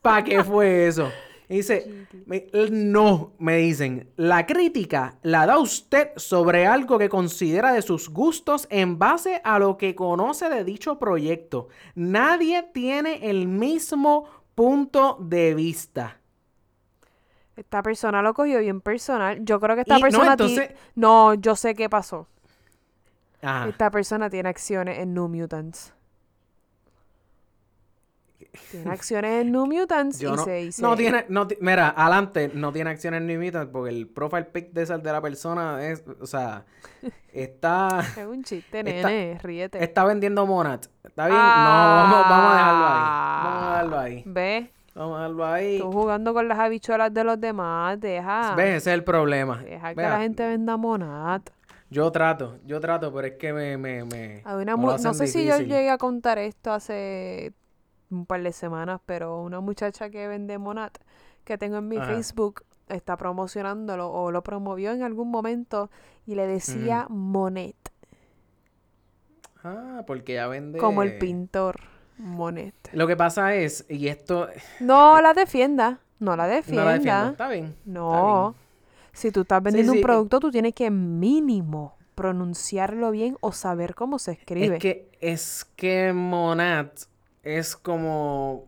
¿para 0.00 0.22
qué 0.22 0.44
fue 0.44 0.86
eso? 0.86 1.10
Y 1.48 1.56
dice, 1.56 2.06
me- 2.26 2.46
no, 2.70 3.32
me 3.38 3.56
dicen, 3.56 4.08
la 4.16 4.46
crítica 4.46 5.18
la 5.22 5.44
da 5.46 5.58
usted 5.58 6.10
sobre 6.16 6.66
algo 6.66 6.96
que 6.96 7.08
considera 7.08 7.72
de 7.72 7.82
sus 7.82 8.08
gustos 8.08 8.68
en 8.70 9.00
base 9.00 9.40
a 9.42 9.58
lo 9.58 9.76
que 9.76 9.96
conoce 9.96 10.48
de 10.48 10.62
dicho 10.62 11.00
proyecto. 11.00 11.66
Nadie 11.96 12.62
tiene 12.72 13.28
el 13.28 13.48
mismo 13.48 14.26
punto 14.54 15.16
de 15.20 15.54
vista. 15.54 16.18
Esta 17.56 17.82
persona 17.82 18.22
lo 18.22 18.32
cogió 18.34 18.60
bien 18.60 18.80
personal. 18.80 19.44
Yo 19.44 19.60
creo 19.60 19.74
que 19.76 19.82
esta 19.82 19.98
Y, 19.98 20.00
no, 20.00 20.06
persona... 20.08 20.36
ti- 20.36 20.44
entonces- 20.54 20.70
No, 20.94 21.34
yo 21.34 21.54
sé 21.56 21.74
qué 21.74 21.88
pasó. 21.90 22.26
Ajá. 23.42 23.68
Esta 23.68 23.90
persona 23.90 24.30
tiene 24.30 24.48
acciones 24.48 24.98
en 24.98 25.14
New 25.14 25.28
Mutants. 25.28 25.92
Tiene 28.70 28.90
acciones 28.90 29.42
en 29.42 29.52
New 29.52 29.66
Mutants 29.66 30.18
Yo 30.18 30.34
y 30.34 30.36
no, 30.36 30.44
se 30.44 30.52
dice... 30.56 30.82
no 30.82 30.94
tiene, 30.94 31.24
no 31.28 31.48
mira, 31.60 31.88
adelante, 31.96 32.50
no 32.52 32.70
tiene 32.70 32.90
acciones 32.90 33.22
ni 33.22 33.38
mitas 33.38 33.66
porque 33.66 33.90
el 33.90 34.06
profile 34.06 34.44
pic 34.44 34.72
de, 34.72 34.82
esa, 34.82 34.98
de 34.98 35.10
la 35.10 35.22
persona 35.22 35.86
es, 35.86 36.04
o 36.20 36.26
sea, 36.26 36.64
está, 37.32 38.00
Es 38.00 38.26
un 38.26 38.44
chiste, 38.44 38.80
Está- 38.80 39.08
nene, 39.08 39.38
ríete. 39.42 39.82
está 39.82 40.04
vendiendo 40.04 40.46
Monat. 40.46 40.86
¿Está 41.02 41.26
bien? 41.28 41.38
No, 41.38 41.44
vamos, 41.44 42.28
vamos 42.28 42.52
a 42.52 42.56
dejarlo 42.56 42.86
ahí. 42.86 43.02
Vamos 43.42 43.62
a 43.62 43.70
dejarlo 43.70 43.98
ahí. 43.98 44.22
¿Ves? 44.26 44.68
Vamos 44.94 45.16
a 45.16 45.20
dejarlo 45.20 45.46
ahí. 45.46 45.78
Tú 45.78 45.92
jugando 45.92 46.34
con 46.34 46.48
las 46.48 46.58
habichuelas 46.58 47.14
de 47.14 47.24
los 47.24 47.40
demás, 47.40 47.98
deja. 48.00 48.54
¿Ves? 48.54 48.76
Ese 48.82 48.90
es 48.90 48.94
el 48.94 49.04
problema. 49.04 49.62
Deja 49.62 49.94
que 49.94 50.02
la 50.02 50.18
gente 50.20 50.46
venda 50.46 50.76
monat. 50.76 51.48
Yo 51.88 52.10
trato, 52.10 52.58
yo 52.64 52.80
trato, 52.80 53.12
pero 53.12 53.26
es 53.28 53.34
que 53.34 53.52
me, 53.52 53.76
me, 53.76 54.04
me, 54.04 54.42
una 54.46 54.76
no 54.76 55.12
sé 55.14 55.26
si 55.26 55.44
yo 55.44 55.58
llegué 55.58 55.90
a 55.90 55.98
contar 55.98 56.38
esto 56.38 56.72
hace 56.72 57.52
un 58.12 58.26
par 58.26 58.42
de 58.42 58.52
semanas, 58.52 59.00
pero 59.06 59.40
una 59.42 59.60
muchacha 59.60 60.10
que 60.10 60.28
vende 60.28 60.58
monat 60.58 60.96
que 61.44 61.58
tengo 61.58 61.78
en 61.78 61.88
mi 61.88 61.96
Ajá. 61.96 62.06
Facebook 62.06 62.64
está 62.88 63.16
promocionándolo 63.16 64.10
o 64.10 64.30
lo 64.30 64.42
promovió 64.42 64.92
en 64.92 65.02
algún 65.02 65.30
momento 65.30 65.90
y 66.26 66.34
le 66.34 66.46
decía 66.46 67.06
Monet, 67.08 67.76
Ah, 69.64 70.02
porque 70.06 70.34
ya 70.34 70.48
vende... 70.48 70.78
como 70.78 71.02
el 71.02 71.18
pintor 71.18 71.80
Monet. 72.18 72.74
Lo 72.92 73.06
que 73.06 73.16
pasa 73.16 73.54
es, 73.54 73.86
y 73.88 74.08
esto... 74.08 74.48
No 74.80 75.20
la 75.20 75.34
defienda, 75.34 76.00
no 76.18 76.36
la 76.36 76.46
No 76.46 76.52
defienda. 76.52 76.84
la 76.84 76.92
defiendo. 76.94 77.30
Está 77.30 77.48
bien. 77.48 77.64
está 77.66 77.80
No. 77.90 78.50
bien. 78.52 78.62
Si 79.12 79.30
tú 79.30 79.42
estás 79.42 79.62
vendiendo 79.62 79.92
sí, 79.92 79.98
un 79.98 80.02
eh. 80.02 80.06
producto, 80.06 80.40
tú 80.40 80.50
tienes 80.50 80.74
que 80.74 80.90
mínimo 80.90 81.96
pronunciarlo 82.14 83.10
bien 83.10 83.36
o 83.40 83.52
saber 83.52 83.94
cómo 83.94 84.18
se 84.18 84.32
escribe. 84.32 84.76
Es 84.76 84.80
que, 84.82 85.10
es 85.20 85.64
que 85.76 86.12
Monat 86.12 87.02
es 87.42 87.76
como 87.76 88.66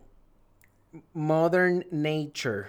Modern 1.13 1.85
Nature 1.91 2.67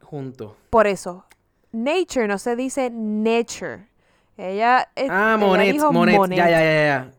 junto. 0.00 0.56
Por 0.70 0.86
eso, 0.86 1.26
nature 1.72 2.26
no 2.28 2.38
se 2.38 2.56
dice 2.56 2.90
nature. 2.90 3.88
Ella, 4.36 4.88
eh, 4.94 5.08
Ah, 5.10 5.34
ella 5.36 5.46
Monet, 5.46 5.72
dijo 5.72 5.92
Monet, 5.92 6.16
Monet. 6.16 6.38
ya, 6.38 6.50
ya, 6.50 6.60
ya, 6.62 6.72
ya. 6.86 7.10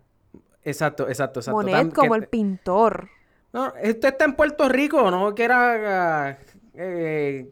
Exacto, 0.64 1.08
exacto, 1.10 1.40
exacto. 1.40 1.58
Monet 1.58 1.76
Tam- 1.76 1.94
como 1.94 2.14
que- 2.14 2.20
el 2.20 2.28
pintor. 2.28 3.10
No, 3.52 3.74
esto 3.82 4.08
está 4.08 4.26
en 4.26 4.36
Puerto 4.36 4.70
Rico, 4.70 5.10
no 5.10 5.34
que 5.34 5.44
era... 5.44 6.38
eh, 6.76 7.50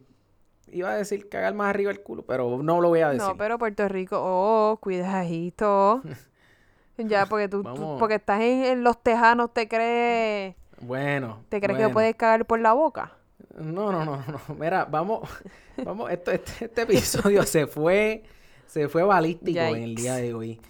iba 0.70 0.90
a 0.90 0.96
decir 0.96 1.28
cagar 1.28 1.54
más 1.54 1.70
arriba 1.70 1.90
el 1.90 2.02
culo, 2.02 2.24
pero 2.24 2.62
no 2.62 2.80
lo 2.80 2.88
voy 2.88 3.00
a 3.00 3.08
decir. 3.10 3.26
No, 3.26 3.36
pero 3.36 3.58
Puerto 3.58 3.88
Rico, 3.88 4.16
oh, 4.20 4.76
cuidadito. 4.80 6.02
ya, 6.98 7.26
porque 7.26 7.48
tú, 7.48 7.62
porque 7.98 8.14
estás 8.16 8.40
en, 8.40 8.64
en 8.64 8.84
los 8.84 9.02
tejanos, 9.02 9.52
te 9.52 9.66
crees, 9.68 10.54
Bueno. 10.80 11.44
te 11.48 11.60
crees 11.60 11.76
que 11.76 11.84
bueno. 11.84 11.94
puedes 11.94 12.14
cagar 12.16 12.44
por 12.46 12.60
la 12.60 12.72
boca. 12.72 13.12
No, 13.56 13.90
no, 13.92 14.04
no, 14.04 14.16
no. 14.26 14.54
Mira, 14.58 14.84
vamos, 14.84 15.28
vamos, 15.84 16.10
esto, 16.10 16.30
este, 16.30 16.66
este 16.66 16.82
episodio 16.82 17.42
se 17.44 17.66
fue, 17.66 18.22
se 18.66 18.88
fue 18.88 19.02
balístico 19.02 19.58
en 19.60 19.82
el 19.82 19.94
día 19.94 20.14
de 20.16 20.34
hoy. 20.34 20.60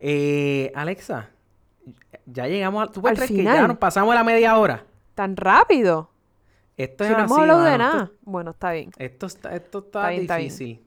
Eh, 0.00 0.72
Alexa, 0.74 1.30
ya 2.26 2.46
llegamos 2.46 2.88
a, 2.88 2.92
¿tú 2.92 3.00
puedes 3.00 3.18
Al 3.20 3.26
creer 3.26 3.38
que 3.40 3.44
ya 3.44 3.52
final. 3.52 3.68
nos 3.68 3.78
pasamos 3.78 4.14
la 4.14 4.24
media 4.24 4.56
hora? 4.58 4.84
Tan 5.14 5.36
rápido. 5.36 6.10
Esto 6.76 7.04
Si 7.04 7.10
es 7.10 7.16
no 7.18 7.24
hemos 7.24 7.32
así, 7.32 7.40
hablado 7.40 7.62
de. 7.64 7.70
Esto- 7.72 7.78
nada. 7.78 8.10
Bueno, 8.22 8.50
está 8.52 8.70
bien. 8.72 8.90
Esto, 8.98 9.26
está, 9.26 9.54
esto 9.56 9.78
está, 9.80 9.98
Está 9.98 10.08
bien, 10.10 10.20
está 10.22 10.36
bien. 10.36 10.80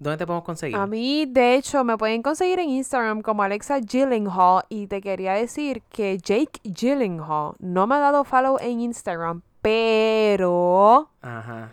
¿Dónde 0.00 0.16
te 0.16 0.26
podemos 0.26 0.44
conseguir? 0.44 0.76
A 0.76 0.86
mí, 0.86 1.26
de 1.26 1.54
hecho, 1.56 1.84
me 1.84 1.96
pueden 1.98 2.22
conseguir 2.22 2.58
en 2.58 2.70
Instagram 2.70 3.20
como 3.20 3.42
Alexa 3.42 3.78
Gyllenhaal 3.80 4.64
y 4.70 4.86
te 4.86 5.00
quería 5.02 5.34
decir 5.34 5.82
que 5.90 6.16
Jake 6.16 6.58
Gyllenhaal 6.64 7.52
no 7.58 7.86
me 7.86 7.96
ha 7.96 7.98
dado 7.98 8.24
follow 8.24 8.56
en 8.60 8.80
Instagram, 8.80 9.42
pero 9.60 11.10
Ajá. 11.20 11.72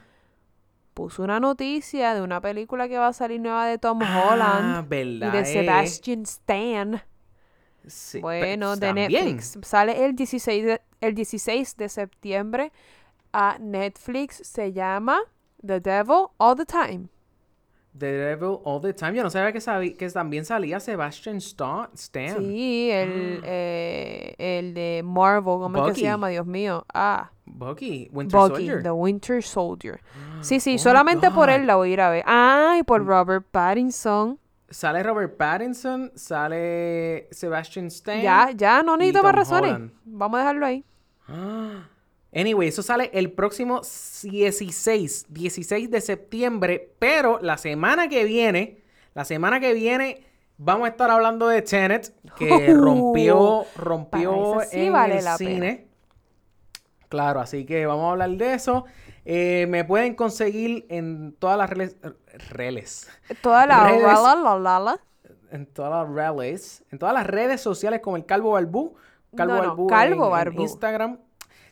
puso 0.94 1.24
una 1.24 1.40
noticia 1.40 2.14
de 2.14 2.22
una 2.22 2.42
película 2.42 2.90
que 2.90 2.98
va 2.98 3.08
a 3.08 3.14
salir 3.14 3.40
nueva 3.40 3.66
de 3.66 3.78
Tom 3.78 4.00
Ah, 4.04 4.24
Holland 4.30 4.86
y 4.86 4.90
verdad. 4.90 5.32
de 5.32 5.40
eh. 5.40 5.46
Sebastian 5.46 6.22
Stan. 6.24 7.02
Sí, 7.88 8.20
Bueno, 8.20 8.76
de. 8.76 8.92
Netflix. 8.94 9.58
Sale 9.62 10.04
el 10.06 10.16
16 10.16 10.66
de, 10.66 10.82
el 11.00 11.16
16 11.16 11.78
de 11.78 11.88
septiembre 11.88 12.74
a 13.32 13.58
Netflix. 13.62 14.42
Se 14.46 14.74
llama 14.74 15.20
The 15.66 15.80
Devil 15.80 16.28
All 16.38 16.58
the 16.58 16.66
Time. 16.66 17.08
The 17.98 18.12
Devil 18.12 18.60
All 18.64 18.82
the 18.82 18.94
Time. 18.94 19.14
Yo 19.16 19.24
no 19.24 19.30
sabía 19.30 19.52
que, 19.52 19.60
sabí- 19.60 19.96
que 19.96 20.10
también 20.10 20.46
salía 20.46 20.80
Sebastian 20.80 21.38
Sta- 21.42 21.90
Stan. 21.94 22.38
Sí, 22.38 22.90
el, 22.92 23.42
eh, 23.46 24.36
el 24.38 24.74
de 24.74 25.02
Marvel, 25.04 25.44
¿cómo 25.60 25.88
es 25.88 25.94
que 25.94 26.00
se 26.02 26.06
llama? 26.06 26.30
Dios 26.30 26.46
mío. 26.46 26.86
Ah, 26.94 27.32
Bucky, 27.46 28.10
Winter 28.12 28.38
Bucky, 28.40 28.54
Soldier. 28.56 28.84
The 28.84 28.92
Winter 28.92 29.44
Soldier. 29.44 30.00
Sí, 30.42 30.60
sí, 30.60 30.76
Oh 30.76 30.80
solamente 30.80 31.32
por 31.32 31.50
él 31.50 31.66
la 31.66 31.78
voy 31.78 31.90
a 31.90 31.94
ir 31.94 32.02
a 32.02 32.10
ver. 32.12 32.24
Ah, 32.28 32.76
y 32.80 32.84
por 32.84 33.04
Robert 33.04 33.46
Pattinson. 33.50 34.38
Sale 34.70 35.02
Robert 35.02 35.36
Pattinson, 35.38 36.12
sale 36.16 37.28
Sebastian 37.32 37.88
Stan. 37.88 38.22
Ya, 38.22 38.52
ya, 38.56 38.84
no 38.84 38.98
necesito 38.98 39.24
más 39.24 39.34
razones. 39.34 39.92
Vamos 40.06 40.36
a 40.38 40.42
dejarlo 40.42 40.66
ahí. 40.66 40.86
Anyway, 42.38 42.68
eso 42.68 42.84
sale 42.84 43.10
el 43.14 43.32
próximo 43.32 43.82
16, 43.82 45.26
16 45.30 45.90
de 45.90 46.02
septiembre, 46.02 46.94
pero 47.00 47.40
la 47.42 47.58
semana 47.58 48.08
que 48.10 48.24
viene, 48.26 48.84
la 49.16 49.26
semana 49.26 49.60
que 49.60 49.74
viene 49.74 50.24
vamos 50.58 50.86
a 50.88 50.92
estar 50.92 51.10
hablando 51.10 51.48
de 51.48 51.62
Tenet, 51.64 52.14
que 52.36 52.72
Uh, 52.74 52.76
rompió, 52.76 53.66
rompió 53.76 54.58
sí 54.70 54.86
en 54.86 54.94
vale 54.94 55.18
el 55.20 55.26
la 55.26 55.38
pena. 55.38 55.50
cine. 55.52 55.88
Claro, 57.10 57.40
así 57.40 57.66
que 57.66 57.86
vamos 57.86 58.06
a 58.06 58.12
hablar 58.12 58.30
de 58.32 58.54
eso. 58.54 58.86
Eh, 59.26 59.66
me 59.70 59.84
pueden 59.86 60.14
conseguir 60.16 60.86
en 60.90 61.34
todas 61.40 61.58
las 61.58 61.70
redes, 61.70 61.96
redes 62.50 63.10
Toda 63.42 63.66
la 63.66 63.84
Redes. 63.88 64.04
la, 64.04 64.36
la, 64.36 64.60
la, 64.60 64.80
la. 64.80 65.00
en 65.52 65.66
todas 65.66 66.08
las 66.08 66.16
redes, 66.36 66.84
en 66.92 67.00
todas 67.00 67.14
las 67.14 67.26
redes 67.28 67.62
sociales 67.62 68.02
como 68.02 68.18
el 68.18 68.26
Calvo 68.26 68.52
Barbú, 68.52 68.96
Calvo 69.36 69.54
No, 69.56 69.62
no, 69.62 69.68
Barbú 69.70 69.88
Calvo 69.88 70.38
en-. 70.38 70.62
Instagram. 70.62 71.20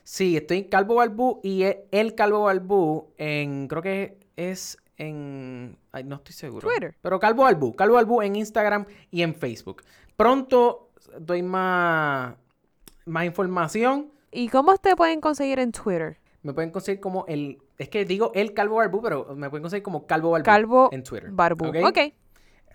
Sí, 0.05 0.37
estoy 0.37 0.59
en 0.59 0.63
Calvo 0.65 0.95
Barbú 0.95 1.39
y 1.41 1.63
e- 1.63 1.87
el 1.89 2.13
Calvo 2.13 2.43
Barbú 2.43 3.11
en 3.17 3.67
creo 3.67 3.81
que 3.81 4.19
es 4.35 4.77
en 4.97 5.79
ay, 5.91 6.03
no 6.03 6.17
estoy 6.17 6.33
seguro. 6.33 6.67
Twitter. 6.67 6.95
Pero 7.01 7.19
Calvo 7.19 7.41
Barbú, 7.41 7.75
Calvo 7.75 7.95
Barbú 7.95 8.21
en 8.21 8.35
Instagram 8.35 8.85
y 9.09 9.23
en 9.23 9.33
Facebook. 9.33 9.81
Pronto 10.15 10.91
doy 11.19 11.41
más 11.41 12.35
más 13.05 13.25
información. 13.25 14.11
¿Y 14.31 14.49
cómo 14.49 14.77
te 14.77 14.95
pueden 14.95 15.21
conseguir 15.21 15.57
en 15.57 15.71
Twitter? 15.71 16.19
Me 16.43 16.53
pueden 16.53 16.69
conseguir 16.69 17.01
como 17.01 17.25
el 17.27 17.57
es 17.79 17.89
que 17.89 18.05
digo 18.05 18.31
el 18.35 18.53
Calvo 18.53 18.75
Barbú, 18.75 19.01
pero 19.01 19.35
me 19.35 19.49
pueden 19.49 19.63
conseguir 19.63 19.81
como 19.81 20.05
Calvo 20.05 20.29
Barbú 20.29 20.45
Calvo 20.45 20.89
en 20.91 21.01
Twitter. 21.01 21.31
Barbu. 21.31 21.69
¿ok? 21.69 21.77
ok. 21.83 21.99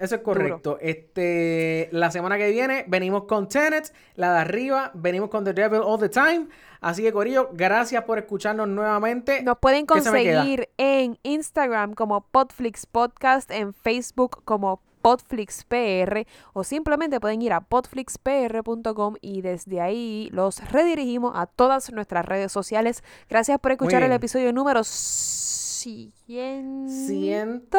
Eso 0.00 0.14
es 0.14 0.22
correcto. 0.22 0.78
Este, 0.80 1.90
la 1.92 2.10
semana 2.10 2.38
que 2.38 2.50
viene 2.50 2.86
venimos 2.88 3.24
con 3.24 3.48
Tenet, 3.48 3.92
la 4.16 4.32
de 4.32 4.38
arriba, 4.40 4.90
venimos 4.94 5.28
con 5.28 5.44
The 5.44 5.52
Devil 5.52 5.82
All 5.84 6.00
the 6.00 6.08
Time. 6.08 6.46
Así 6.80 7.02
que, 7.02 7.12
Corillo, 7.12 7.50
gracias 7.52 8.02
por 8.04 8.18
escucharnos 8.18 8.66
nuevamente. 8.66 9.42
Nos 9.42 9.58
pueden 9.58 9.84
conseguir 9.84 10.70
en 10.78 11.18
Instagram 11.22 11.92
como 11.92 12.22
Podflix 12.22 12.86
Podcast, 12.86 13.50
en 13.50 13.74
Facebook 13.74 14.42
como 14.46 14.80
Podflix 15.02 15.64
PR 15.64 16.26
o 16.54 16.64
simplemente 16.64 17.20
pueden 17.20 17.42
ir 17.42 17.52
a 17.52 17.60
podflixpr.com 17.60 19.16
y 19.20 19.42
desde 19.42 19.82
ahí 19.82 20.30
los 20.32 20.66
redirigimos 20.70 21.32
a 21.36 21.44
todas 21.44 21.92
nuestras 21.92 22.24
redes 22.24 22.52
sociales. 22.52 23.04
Gracias 23.28 23.58
por 23.58 23.72
escuchar 23.72 24.02
el 24.02 24.12
episodio 24.12 24.50
número 24.54 24.82
100. 24.82 26.88
Ciento... 26.88 27.78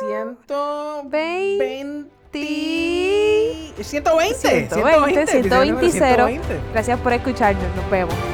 Ciento... 0.00 1.02
Veinte. 1.06 2.04
120. 3.82 4.68
120, 4.68 5.26
120, 5.26 5.26
120. 5.26 5.90
120. 5.90 6.60
Gracias 6.72 7.00
por 7.00 7.12
escucharnos. 7.12 7.76
Nos 7.76 7.90
vemos. 7.90 8.33